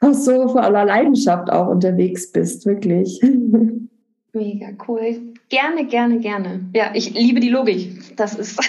auch 0.00 0.12
so 0.12 0.48
voller 0.48 0.84
Leidenschaft 0.84 1.50
auch 1.50 1.68
unterwegs 1.68 2.32
bist, 2.32 2.66
wirklich. 2.66 3.20
Mega 4.34 4.66
cool. 4.88 5.34
Gerne, 5.48 5.86
gerne, 5.86 6.18
gerne. 6.18 6.68
Ja, 6.74 6.90
ich 6.92 7.14
liebe 7.14 7.40
die 7.40 7.50
Logik. 7.50 8.16
Das 8.16 8.34
ist. 8.34 8.58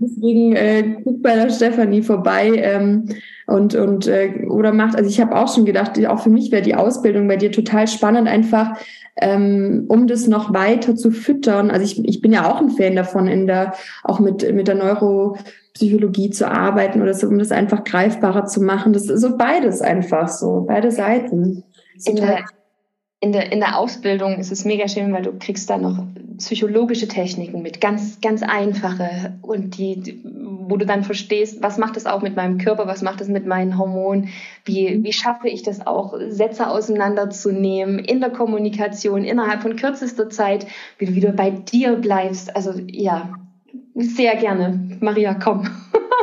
Deswegen 0.00 0.56
äh, 0.56 0.96
guck 1.04 1.22
bei 1.22 1.34
der 1.34 1.50
Stefanie 1.50 2.02
vorbei 2.02 2.52
ähm, 2.54 3.08
und, 3.46 3.74
und 3.74 4.06
äh, 4.06 4.46
oder 4.48 4.72
macht, 4.72 4.96
also 4.96 5.10
ich 5.10 5.20
habe 5.20 5.36
auch 5.36 5.52
schon 5.52 5.64
gedacht, 5.64 5.98
auch 6.06 6.22
für 6.22 6.30
mich 6.30 6.52
wäre 6.52 6.62
die 6.62 6.76
Ausbildung 6.76 7.26
bei 7.28 7.36
dir 7.36 7.50
total 7.50 7.88
spannend, 7.88 8.28
einfach 8.28 8.78
ähm, 9.16 9.84
um 9.88 10.06
das 10.06 10.28
noch 10.28 10.54
weiter 10.54 10.96
zu 10.96 11.10
füttern. 11.10 11.70
Also 11.70 11.84
ich, 11.84 12.02
ich 12.04 12.20
bin 12.22 12.32
ja 12.32 12.50
auch 12.50 12.60
ein 12.60 12.70
Fan 12.70 12.96
davon, 12.96 13.26
in 13.28 13.46
der, 13.46 13.74
auch 14.04 14.20
mit, 14.20 14.50
mit 14.54 14.68
der 14.68 14.76
Neuropsychologie 14.76 16.30
zu 16.30 16.48
arbeiten 16.48 17.02
oder 17.02 17.12
so, 17.12 17.26
um 17.28 17.38
das 17.38 17.52
einfach 17.52 17.84
greifbarer 17.84 18.46
zu 18.46 18.62
machen. 18.62 18.92
Das 18.92 19.08
ist 19.08 19.20
so 19.20 19.36
beides 19.36 19.82
einfach 19.82 20.28
so, 20.28 20.64
beide 20.66 20.90
Seiten. 20.90 21.64
In 22.04 22.16
der, 22.16 22.44
in 23.22 23.30
der, 23.30 23.52
in 23.52 23.60
der 23.60 23.78
Ausbildung 23.78 24.38
ist 24.38 24.50
es 24.50 24.64
mega 24.64 24.88
schön, 24.88 25.12
weil 25.12 25.22
du 25.22 25.32
kriegst 25.38 25.70
da 25.70 25.78
noch 25.78 26.04
psychologische 26.38 27.06
Techniken 27.06 27.62
mit, 27.62 27.80
ganz, 27.80 28.20
ganz 28.20 28.42
einfache 28.42 29.34
und 29.42 29.78
die, 29.78 30.20
wo 30.24 30.76
du 30.76 30.84
dann 30.84 31.04
verstehst, 31.04 31.62
was 31.62 31.78
macht 31.78 31.96
es 31.96 32.04
auch 32.04 32.20
mit 32.20 32.34
meinem 32.34 32.58
Körper, 32.58 32.88
was 32.88 33.00
macht 33.00 33.20
es 33.20 33.28
mit 33.28 33.46
meinen 33.46 33.78
Hormonen, 33.78 34.30
wie, 34.64 35.04
wie 35.04 35.12
schaffe 35.12 35.48
ich 35.48 35.62
das 35.62 35.86
auch, 35.86 36.14
Sätze 36.30 36.68
auseinanderzunehmen 36.68 38.00
in 38.00 38.18
der 38.18 38.30
Kommunikation 38.30 39.22
innerhalb 39.22 39.62
von 39.62 39.76
kürzester 39.76 40.28
Zeit, 40.28 40.66
wie 40.98 41.06
du 41.06 41.14
wieder 41.14 41.30
bei 41.30 41.50
dir 41.50 41.94
bleibst. 41.94 42.56
Also 42.56 42.72
ja, 42.88 43.38
sehr 43.94 44.34
gerne. 44.34 44.98
Maria, 44.98 45.34
komm. 45.34 45.68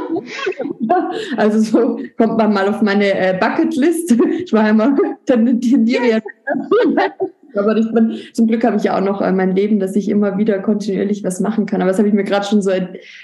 Also 1.37 1.59
so 1.59 1.99
kommt 2.17 2.37
man 2.37 2.53
mal 2.53 2.67
auf 2.67 2.81
meine 2.81 3.13
äh, 3.13 3.37
Bucketlist. 3.39 4.15
Ich 4.43 4.51
war 4.51 4.63
einmal 4.63 4.95
tendiere 5.25 6.03
yes. 6.03 6.23
Aber 7.55 7.77
ich 7.77 7.91
bin, 7.91 8.17
zum 8.33 8.47
Glück 8.47 8.63
habe 8.63 8.77
ich 8.77 8.83
ja 8.83 8.97
auch 8.97 9.03
noch 9.03 9.21
äh, 9.21 9.31
mein 9.31 9.55
Leben, 9.55 9.79
dass 9.79 9.95
ich 9.95 10.09
immer 10.09 10.37
wieder 10.37 10.59
kontinuierlich 10.59 11.23
was 11.23 11.39
machen 11.39 11.65
kann. 11.65 11.81
Aber 11.81 11.89
das 11.89 11.97
habe 11.97 12.07
ich 12.07 12.13
mir 12.13 12.23
gerade 12.23 12.45
schon 12.45 12.61
so 12.61 12.71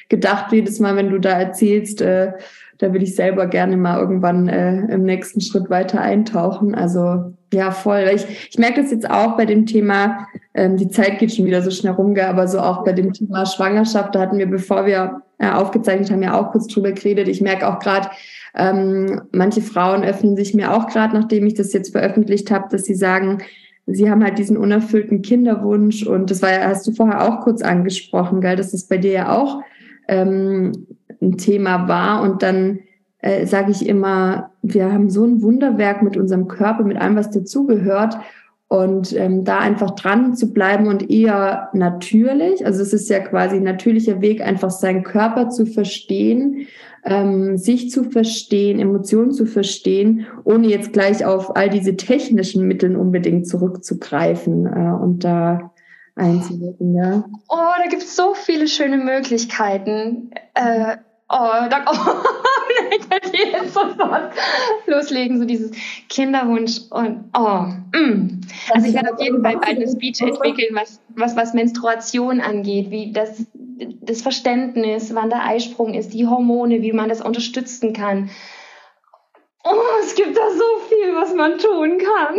gedacht, 0.09 0.51
jedes 0.51 0.79
Mal, 0.79 0.95
wenn 0.95 1.09
du 1.09 1.19
da 1.19 1.31
erzählst, 1.31 2.01
äh, 2.01 2.33
da 2.77 2.93
will 2.93 3.03
ich 3.03 3.15
selber 3.15 3.47
gerne 3.47 3.77
mal 3.77 3.99
irgendwann 3.99 4.47
äh, 4.47 4.93
im 4.93 5.03
nächsten 5.03 5.41
Schritt 5.41 5.69
weiter 5.69 6.01
eintauchen. 6.01 6.75
Also 6.75 7.33
ja, 7.55 7.71
voll. 7.71 8.11
Ich, 8.13 8.49
ich 8.51 8.57
merke 8.57 8.81
das 8.81 8.91
jetzt 8.91 9.09
auch 9.09 9.37
bei 9.37 9.45
dem 9.45 9.65
Thema, 9.65 10.27
ähm, 10.53 10.77
die 10.77 10.89
Zeit 10.89 11.19
geht 11.19 11.33
schon 11.33 11.45
wieder 11.45 11.61
so 11.61 11.71
schnell 11.71 11.93
rum, 11.93 12.15
aber 12.17 12.47
so 12.47 12.59
auch 12.59 12.83
bei 12.83 12.93
dem 12.93 13.13
Thema 13.13 13.45
Schwangerschaft, 13.45 14.13
da 14.13 14.19
hatten 14.19 14.37
wir, 14.37 14.45
bevor 14.45 14.85
wir 14.85 15.21
äh, 15.37 15.49
aufgezeichnet 15.49 16.11
haben, 16.11 16.21
ja 16.21 16.39
auch 16.39 16.51
kurz 16.51 16.67
drüber 16.67 16.91
geredet. 16.91 17.27
Ich 17.27 17.41
merke 17.41 17.67
auch 17.67 17.79
gerade, 17.79 18.09
ähm, 18.55 19.21
manche 19.31 19.61
Frauen 19.61 20.03
öffnen 20.03 20.35
sich 20.35 20.53
mir 20.53 20.73
auch 20.73 20.87
gerade, 20.87 21.15
nachdem 21.15 21.45
ich 21.45 21.55
das 21.55 21.73
jetzt 21.73 21.91
veröffentlicht 21.91 22.51
habe, 22.51 22.67
dass 22.69 22.83
sie 22.83 22.95
sagen, 22.95 23.39
sie 23.85 24.09
haben 24.09 24.23
halt 24.23 24.37
diesen 24.37 24.57
unerfüllten 24.57 25.21
Kinderwunsch 25.21 26.05
und 26.05 26.31
das 26.31 26.41
war 26.41 26.51
ja, 26.51 26.67
hast 26.67 26.87
du 26.87 26.91
vorher 26.91 27.23
auch 27.23 27.41
kurz 27.41 27.61
angesprochen, 27.61 28.41
gell, 28.41 28.55
dass 28.55 28.71
das 28.71 28.87
bei 28.87 28.97
dir 28.97 29.11
ja 29.11 29.37
auch 29.37 29.61
ähm, 30.07 30.87
ein 31.21 31.37
Thema 31.37 31.87
war 31.87 32.21
und 32.21 32.43
dann 32.43 32.79
äh, 33.25 33.47
sage 33.47 33.71
ich 33.71 33.87
immer, 33.87 34.51
wir 34.61 34.93
haben 34.93 35.09
so 35.09 35.25
ein 35.25 35.41
Wunderwerk 35.41 36.03
mit 36.03 36.15
unserem 36.15 36.47
Körper, 36.47 36.83
mit 36.83 36.97
allem, 36.97 37.15
was 37.15 37.31
dazugehört 37.31 38.17
und 38.67 39.13
ähm, 39.13 39.43
da 39.43 39.57
einfach 39.57 39.91
dran 39.91 40.35
zu 40.35 40.53
bleiben 40.53 40.87
und 40.87 41.09
eher 41.09 41.69
natürlich, 41.73 42.63
also 42.65 42.83
es 42.83 42.93
ist 42.93 43.09
ja 43.09 43.19
quasi 43.19 43.55
ein 43.55 43.63
natürlicher 43.63 44.21
Weg, 44.21 44.41
einfach 44.41 44.69
seinen 44.69 45.03
Körper 45.03 45.49
zu 45.49 45.65
verstehen, 45.65 46.67
ähm, 47.03 47.57
sich 47.57 47.89
zu 47.89 48.03
verstehen, 48.03 48.79
Emotionen 48.79 49.31
zu 49.31 49.47
verstehen, 49.47 50.27
ohne 50.43 50.67
jetzt 50.67 50.93
gleich 50.93 51.25
auf 51.25 51.55
all 51.55 51.69
diese 51.69 51.95
technischen 51.95 52.67
Mittel 52.67 52.95
unbedingt 52.95 53.47
zurückzugreifen 53.47 54.67
äh, 54.67 55.03
und 55.03 55.23
da 55.23 55.71
einzuwirken. 56.15 56.95
Ja. 56.95 57.23
Oh, 57.49 57.73
da 57.83 57.89
gibt 57.89 58.03
es 58.03 58.15
so 58.15 58.35
viele 58.35 58.67
schöne 58.67 58.97
Möglichkeiten. 58.97 60.29
Äh, 60.53 60.97
oh, 61.29 61.69
da, 61.69 61.85
oh, 61.87 61.95
ich 62.91 63.09
könnte 63.09 63.37
jetzt 63.37 63.73
sofort 63.73 64.31
loslegen, 64.85 65.39
so 65.39 65.45
dieses 65.45 65.71
Kinderwunsch 66.09 66.81
und 66.89 67.25
oh. 67.37 67.65
Mm. 67.97 68.41
Also 68.73 68.87
ich 68.87 68.93
werde 68.93 69.13
auf 69.13 69.21
jeden 69.21 69.41
Fall 69.41 69.57
bald 69.57 69.65
eine 69.65 69.87
Speech 69.87 70.21
entwickeln, 70.21 70.73
was, 70.73 71.01
was, 71.09 71.35
was 71.35 71.53
Menstruation 71.53 72.41
angeht, 72.41 72.91
wie 72.91 73.11
das, 73.11 73.45
das 74.01 74.21
Verständnis, 74.21 75.13
wann 75.13 75.29
der 75.29 75.45
Eisprung 75.45 75.93
ist, 75.93 76.13
die 76.13 76.27
Hormone, 76.27 76.81
wie 76.81 76.93
man 76.93 77.09
das 77.09 77.21
unterstützen 77.21 77.93
kann. 77.93 78.29
Oh, 79.67 79.99
es 80.03 80.13
gibt 80.13 80.37
da 80.37 80.41
so 80.51 80.87
viel, 80.87 81.15
was 81.15 81.33
man 81.33 81.57
tun 81.57 81.97
kann. 81.97 82.35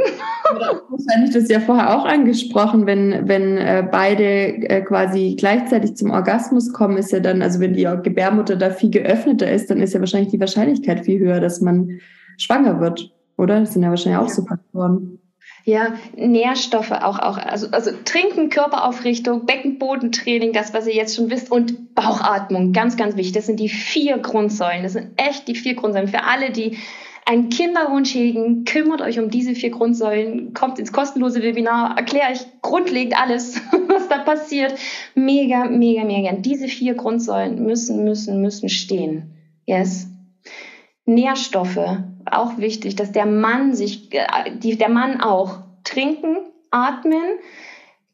Wahrscheinlich 0.89 1.35
das 1.35 1.49
ja 1.49 1.59
vorher 1.59 1.99
auch 1.99 2.05
angesprochen, 2.05 2.87
wenn, 2.87 3.27
wenn 3.27 3.57
äh, 3.59 3.85
beide 3.91 4.23
äh, 4.25 4.81
quasi 4.83 5.35
gleichzeitig 5.37 5.97
zum 5.97 6.13
Orgasmus 6.13 6.73
kommen, 6.73 6.97
ist 6.97 7.11
ja 7.11 7.19
dann, 7.19 7.43
also 7.43 7.59
wenn 7.59 7.75
die 7.75 7.89
Gebärmutter 8.05 8.55
da 8.55 8.71
viel 8.71 8.91
geöffneter 8.91 9.51
ist, 9.51 9.71
dann 9.71 9.81
ist 9.81 9.93
ja 9.93 9.99
wahrscheinlich 9.99 10.31
die 10.31 10.39
Wahrscheinlichkeit 10.39 11.05
viel 11.05 11.19
höher, 11.19 11.41
dass 11.41 11.61
man 11.61 11.99
schwanger 12.39 12.81
wird, 12.81 13.13
oder? 13.37 13.59
Das 13.59 13.73
sind 13.73 13.83
ja 13.83 13.91
wahrscheinlich 13.91 14.21
auch 14.21 14.29
ja. 14.29 14.35
so 14.35 14.45
Faktoren. 14.45 15.19
Ja, 15.65 15.95
Nährstoffe 16.15 16.93
auch, 16.93 17.19
auch 17.19 17.39
also, 17.39 17.67
also 17.73 17.91
Trinken, 18.05 18.51
Körperaufrichtung, 18.51 19.47
Beckenbodentraining, 19.47 20.53
das, 20.53 20.73
was 20.73 20.87
ihr 20.87 20.95
jetzt 20.95 21.17
schon 21.17 21.29
wisst, 21.29 21.51
und 21.51 21.93
Bauchatmung, 21.97 22.73
ganz, 22.73 22.97
ganz 22.97 23.17
wichtig. 23.17 23.33
Das 23.33 23.47
sind 23.47 23.59
die 23.59 23.69
vier 23.69 24.19
Grundsäulen. 24.19 24.85
Das 24.85 24.93
sind 24.93 25.11
echt 25.17 25.49
die 25.49 25.57
vier 25.57 25.75
Grundsäulen. 25.75 26.07
Für 26.07 26.23
alle, 26.23 26.53
die 26.53 26.79
einen 27.27 27.49
Kinderwunsch 27.49 28.15
hegen, 28.15 28.65
kümmert 28.65 29.03
euch 29.03 29.19
um 29.19 29.31
diese 29.31 29.55
vier 29.55 29.71
Grundsäulen, 29.71 30.55
kommt 30.55 30.79
ins 30.79 30.93
kostenlose 30.93 31.43
Webinar, 31.43 31.97
erkläre 31.97 32.33
ich 32.33 32.47
grundlegend 32.63 33.21
alles, 33.21 33.61
was 33.89 34.09
da 34.09 34.19
passiert. 34.19 34.75
Mega, 35.17 35.65
mega, 35.65 36.05
mega. 36.05 36.33
Diese 36.33 36.69
vier 36.69 36.95
Grundsäulen 36.95 37.65
müssen, 37.65 38.05
müssen, 38.05 38.41
müssen 38.41 38.69
stehen. 38.69 39.35
Yes. 39.67 40.09
Nährstoffe, 41.05 41.99
auch 42.31 42.59
wichtig, 42.59 42.95
dass 42.95 43.11
der 43.11 43.27
Mann 43.27 43.75
sich, 43.75 44.09
äh, 44.13 44.77
der 44.77 44.89
Mann 44.89 45.21
auch 45.21 45.59
trinken, 45.83 46.37
atmen, 46.71 47.39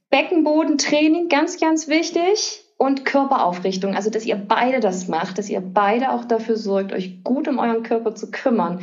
Beckenbodentraining, 0.08 1.28
ganz, 1.28 1.60
ganz 1.60 1.88
wichtig 1.88 2.64
und 2.78 3.04
Körperaufrichtung. 3.04 3.94
Also, 3.94 4.08
dass 4.08 4.24
ihr 4.24 4.36
beide 4.36 4.80
das 4.80 5.08
macht, 5.08 5.36
dass 5.36 5.50
ihr 5.50 5.60
beide 5.60 6.12
auch 6.12 6.24
dafür 6.24 6.56
sorgt, 6.56 6.92
euch 6.92 7.22
gut 7.24 7.46
um 7.46 7.58
euren 7.58 7.82
Körper 7.82 8.14
zu 8.14 8.30
kümmern. 8.30 8.80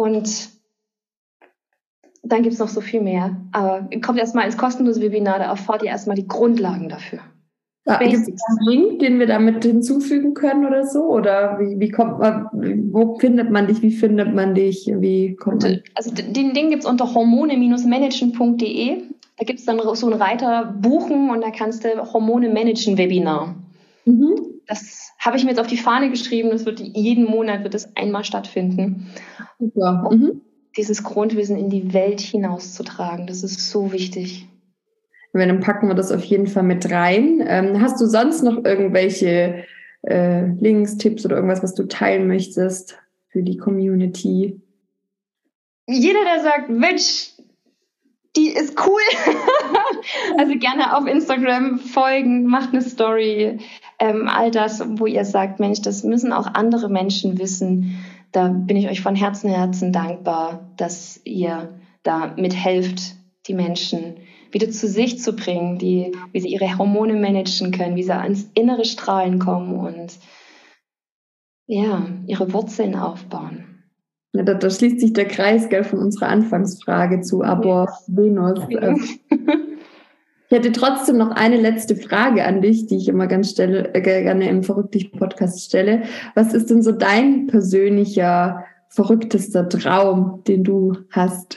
Und 0.00 0.48
dann 2.22 2.42
gibt 2.42 2.54
es 2.54 2.58
noch 2.58 2.68
so 2.68 2.80
viel 2.80 3.02
mehr. 3.02 3.36
Aber 3.52 3.86
kommt 4.02 4.18
erstmal 4.18 4.46
ins 4.46 4.56
kostenlose 4.56 5.02
Webinar, 5.02 5.38
da 5.38 5.44
erfahrt 5.44 5.82
ihr 5.82 5.90
erstmal 5.90 6.16
die 6.16 6.26
Grundlagen 6.26 6.88
dafür. 6.88 7.20
Ja, 7.86 7.98
Gibt 7.98 8.14
es 8.14 8.28
einen 8.28 8.68
Link, 8.68 9.00
den 9.00 9.18
wir 9.18 9.26
damit 9.26 9.64
hinzufügen 9.64 10.32
können 10.32 10.64
oder 10.66 10.86
so? 10.86 11.04
Oder 11.04 11.58
wie, 11.58 11.78
wie 11.80 11.90
kommt 11.90 12.18
man, 12.18 12.46
wo 12.92 13.18
findet 13.18 13.50
man 13.50 13.66
dich? 13.66 13.82
Wie 13.82 13.90
findet 13.90 14.34
man 14.34 14.54
dich? 14.54 14.86
Wie 14.86 15.36
kommt 15.36 15.62
man? 15.64 15.82
Also 15.94 16.12
den 16.14 16.54
Ding 16.54 16.70
gibt 16.70 16.84
es 16.84 16.88
unter 16.88 17.12
hormone-managen.de. 17.14 19.02
Da 19.38 19.44
gibt 19.44 19.58
es 19.58 19.66
dann 19.66 19.80
so 19.94 20.06
einen 20.06 20.20
Reiter 20.20 20.74
Buchen 20.80 21.30
und 21.30 21.42
da 21.42 21.50
kannst 21.50 21.84
du 21.84 22.12
Hormone 22.12 22.50
managen 22.50 22.96
Webinar. 22.96 23.54
Mhm. 24.04 24.34
Das 24.66 24.99
habe 25.20 25.36
ich 25.36 25.44
mir 25.44 25.50
jetzt 25.50 25.60
auf 25.60 25.66
die 25.66 25.76
Fahne 25.76 26.10
geschrieben. 26.10 26.50
Das 26.50 26.64
wird 26.64 26.80
jeden 26.80 27.24
Monat 27.24 27.62
wird 27.62 27.74
es 27.74 27.94
einmal 27.96 28.24
stattfinden. 28.24 29.10
Super. 29.58 30.06
Um 30.10 30.18
mhm. 30.18 30.40
dieses 30.76 31.04
Grundwissen 31.04 31.56
in 31.56 31.68
die 31.68 31.92
Welt 31.92 32.20
hinauszutragen. 32.20 33.26
Das 33.26 33.42
ist 33.42 33.70
so 33.70 33.92
wichtig. 33.92 34.48
Dann 35.32 35.60
packen 35.60 35.88
wir 35.88 35.94
das 35.94 36.10
auf 36.10 36.24
jeden 36.24 36.46
Fall 36.46 36.64
mit 36.64 36.90
rein. 36.90 37.44
Ähm, 37.46 37.80
hast 37.80 38.00
du 38.00 38.06
sonst 38.06 38.42
noch 38.42 38.64
irgendwelche 38.64 39.64
äh, 40.02 40.46
Links, 40.46 40.96
Tipps 40.96 41.24
oder 41.24 41.36
irgendwas, 41.36 41.62
was 41.62 41.74
du 41.74 41.84
teilen 41.84 42.26
möchtest 42.26 42.98
für 43.28 43.42
die 43.42 43.58
Community? 43.58 44.60
Jeder, 45.86 46.20
der 46.24 46.42
sagt, 46.42 46.70
Mensch, 46.70 47.32
die 48.36 48.48
ist 48.48 48.74
cool. 48.86 49.00
also 50.38 50.56
gerne 50.58 50.96
auf 50.96 51.06
Instagram 51.06 51.78
folgen, 51.78 52.44
macht 52.46 52.70
eine 52.72 52.82
Story, 52.82 53.58
ähm, 53.98 54.28
all 54.28 54.50
das, 54.50 54.82
wo 54.98 55.06
ihr 55.06 55.24
sagt, 55.24 55.60
Mensch, 55.60 55.82
das 55.82 56.04
müssen 56.04 56.32
auch 56.32 56.46
andere 56.46 56.88
Menschen 56.88 57.38
wissen. 57.38 58.04
Da 58.32 58.48
bin 58.48 58.76
ich 58.76 58.88
euch 58.88 59.00
von 59.00 59.16
Herzen, 59.16 59.50
Herzen 59.50 59.92
dankbar, 59.92 60.70
dass 60.76 61.20
ihr 61.24 61.80
da 62.02 62.34
mithelft, 62.36 63.16
die 63.46 63.54
Menschen 63.54 64.16
wieder 64.52 64.70
zu 64.70 64.88
sich 64.88 65.20
zu 65.20 65.34
bringen, 65.34 65.78
die, 65.78 66.12
wie 66.32 66.40
sie 66.40 66.48
ihre 66.48 66.78
Hormone 66.78 67.14
managen 67.14 67.72
können, 67.72 67.96
wie 67.96 68.02
sie 68.02 68.16
ans 68.16 68.50
innere 68.54 68.84
Strahlen 68.84 69.38
kommen 69.38 69.74
und 69.74 70.18
ja, 71.66 72.06
ihre 72.26 72.52
Wurzeln 72.52 72.96
aufbauen. 72.96 73.69
Ja, 74.32 74.44
da, 74.44 74.54
da, 74.54 74.70
schließt 74.70 75.00
sich 75.00 75.12
der 75.12 75.26
Kreis 75.26 75.68
gell, 75.68 75.82
von 75.82 75.98
unserer 75.98 76.28
Anfangsfrage 76.28 77.20
zu 77.20 77.42
Abor 77.42 77.98
Venus. 78.06 78.60
Also, 78.76 79.02
ich 80.50 80.56
hätte 80.56 80.70
trotzdem 80.72 81.16
noch 81.16 81.30
eine 81.30 81.56
letzte 81.56 81.96
Frage 81.96 82.44
an 82.44 82.62
dich, 82.62 82.86
die 82.86 82.96
ich 82.96 83.08
immer 83.08 83.26
ganz 83.26 83.50
stelle, 83.50 83.92
äh, 83.94 84.00
gerne 84.00 84.48
im 84.48 84.62
Verrücktlich-Podcast 84.62 85.64
stelle. 85.64 86.04
Was 86.34 86.54
ist 86.54 86.70
denn 86.70 86.82
so 86.82 86.92
dein 86.92 87.48
persönlicher, 87.48 88.64
verrücktester 88.88 89.68
Traum, 89.68 90.44
den 90.46 90.62
du 90.62 90.96
hast? 91.10 91.56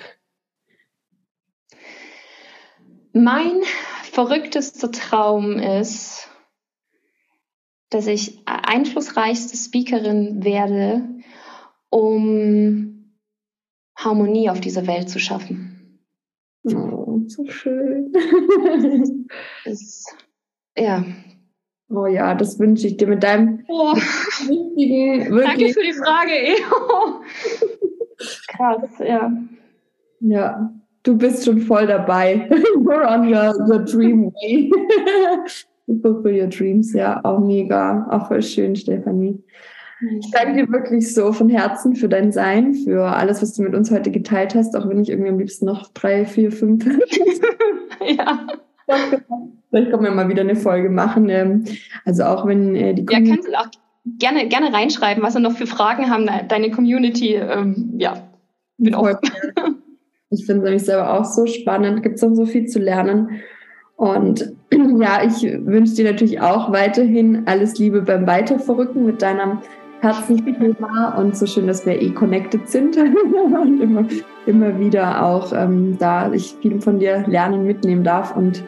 Mein 3.14 3.62
verrücktester 4.12 4.92
Traum 4.92 5.60
ist, 5.60 6.28
dass 7.92 8.08
ich 8.08 8.42
einflussreichste 8.46 9.56
Speakerin 9.56 10.44
werde, 10.44 11.04
um 11.94 13.14
Harmonie 13.96 14.50
auf 14.50 14.60
dieser 14.60 14.88
Welt 14.88 15.10
zu 15.10 15.20
schaffen. 15.20 16.00
Oh, 16.66 17.22
so 17.28 17.46
schön. 17.46 18.12
das, 19.66 20.06
ja. 20.76 21.06
Oh 21.90 22.08
ja, 22.08 22.34
das 22.34 22.58
wünsche 22.58 22.88
ich 22.88 22.98
dir 22.98 23.08
mit 23.08 23.22
deinem 23.22 23.64
oh. 23.68 23.94
wichtigen, 23.94 25.30
wirklich. 25.30 25.46
Danke 25.46 25.74
für 25.74 25.84
die 25.84 25.94
Frage. 25.94 26.32
Krass, 28.48 28.90
ja. 29.00 29.32
Ja, 30.22 30.74
du 31.04 31.16
bist 31.16 31.46
schon 31.46 31.60
voll 31.62 31.86
dabei. 31.86 32.50
You're 32.78 33.06
on 33.06 33.28
your, 33.28 33.54
your 33.70 33.86
dream 33.86 34.34
way. 34.34 34.72
Fulfill 36.02 36.42
your 36.42 36.48
dreams, 36.48 36.94
ja, 36.94 37.24
auch 37.24 37.40
mega. 37.40 38.08
Auch 38.10 38.28
voll 38.30 38.42
schön, 38.42 38.76
Stefanie. 38.76 39.44
Ich 40.02 40.32
danke 40.32 40.54
dir 40.54 40.72
wirklich 40.72 41.14
so 41.14 41.32
von 41.32 41.50
Herzen 41.50 41.96
für 41.96 42.10
dein 42.10 42.32
Sein, 42.32 42.74
für 42.74 43.06
alles, 43.06 43.42
was 43.42 43.54
du 43.54 43.64
mit 43.64 43.74
uns 43.74 43.92
heute 43.92 44.12
geteilt 44.12 44.56
hast, 44.56 44.76
auch 44.76 44.88
wenn 44.90 45.02
ich 45.02 45.10
irgendwie 45.10 45.30
am 45.30 45.40
liebsten 45.40 45.66
noch 45.66 45.94
drei, 45.94 46.26
vier, 46.26 46.52
fünf. 46.52 46.86
ja. 48.06 48.48
Vielleicht 49.70 49.92
kommen 49.92 50.04
wir 50.04 50.12
mal 50.12 50.30
wieder 50.30 50.42
eine 50.42 50.56
Folge 50.56 50.90
machen. 50.90 51.30
Ähm, 51.30 51.64
also 52.06 52.24
auch 52.24 52.46
wenn 52.46 52.76
äh, 52.76 52.94
die 52.94 53.06
Community 53.06 53.30
Ja, 53.30 53.36
kannst 53.36 53.48
du 53.48 53.60
auch 53.60 53.84
gerne, 54.20 54.48
gerne 54.48 54.74
reinschreiben, 54.74 55.24
was 55.24 55.36
wir 55.36 55.42
noch 55.42 55.58
für 55.58 55.68
Fragen 55.68 56.10
haben, 56.10 56.30
deine 56.48 56.72
Community. 56.72 57.36
Ähm, 57.36 57.94
ja, 57.98 58.28
bin 58.78 58.96
offen. 58.96 59.20
Ich 60.34 60.48
finde 60.48 60.62
es 60.62 60.66
nämlich 60.66 60.86
selber 60.86 61.14
auch 61.14 61.26
so 61.26 61.46
spannend, 61.46 62.02
gibt 62.02 62.16
es 62.16 62.22
dann 62.22 62.36
so 62.36 62.48
viel 62.48 62.66
zu 62.66 62.80
lernen. 62.80 63.42
Und 63.96 64.52
ja, 64.72 65.24
ich 65.24 65.44
wünsche 65.44 65.94
dir 65.94 66.12
natürlich 66.12 66.42
auch 66.42 66.72
weiterhin 66.72 67.44
alles 67.46 67.78
Liebe 67.78 68.02
beim 68.02 68.26
Weiterverrücken 68.26 69.06
mit 69.06 69.22
deinem 69.22 69.60
Herzensthema 70.04 71.16
und 71.18 71.38
so 71.38 71.46
schön, 71.46 71.68
dass 71.68 71.86
wir 71.86 72.00
eh 72.02 72.10
connected 72.10 72.70
sind 72.70 72.98
und 73.62 73.82
immer, 73.82 74.06
immer 74.46 74.78
wieder 74.78 75.26
auch 75.26 75.54
ähm, 75.54 75.98
da 75.98 76.32
ich 76.34 76.56
viel 76.62 76.82
von 76.82 77.00
dir 77.00 77.24
lernen, 77.28 77.66
mitnehmen 77.66 78.04
darf. 78.04 78.36
Und 78.36 78.64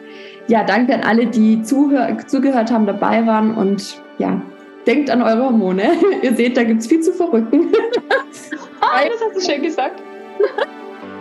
ja, 0.48 0.64
danke 0.64 0.94
an 0.94 1.02
alle, 1.02 1.26
die 1.26 1.62
zuhör 1.62 2.16
zugehört 2.26 2.72
haben, 2.72 2.86
dabei 2.86 3.26
waren 3.26 3.54
und 3.54 4.02
ja, 4.18 4.40
denkt 4.86 5.10
an 5.10 5.20
eure 5.20 5.44
Hormone. 5.44 5.82
Ihr 6.22 6.34
seht, 6.34 6.56
da 6.56 6.64
gibt 6.64 6.80
es 6.80 6.86
viel 6.86 7.00
zu 7.00 7.12
verrücken. 7.12 7.68
ah, 8.80 9.00
das 9.06 9.20
hast 9.20 9.36
du 9.36 9.52
schön 9.52 9.62
gesagt. 9.62 10.02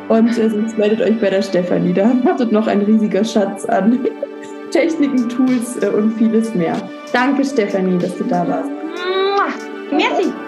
Und 0.07 0.37
äh, 0.37 0.49
sonst 0.49 0.77
meldet 0.77 1.01
euch 1.01 1.19
bei 1.19 1.29
der 1.29 1.41
Stefanie. 1.41 1.93
Da 1.93 2.09
wartet 2.23 2.51
noch 2.51 2.67
ein 2.67 2.81
riesiger 2.81 3.23
Schatz 3.23 3.65
an 3.65 3.99
Techniken, 4.71 5.27
Tools 5.27 5.81
äh, 5.83 5.89
und 5.89 6.13
vieles 6.13 6.53
mehr. 6.55 6.75
Danke, 7.11 7.43
Stefanie, 7.43 7.97
dass 7.97 8.17
du 8.17 8.23
da 8.23 8.47
warst. 8.47 8.74
Merci. 9.95 10.44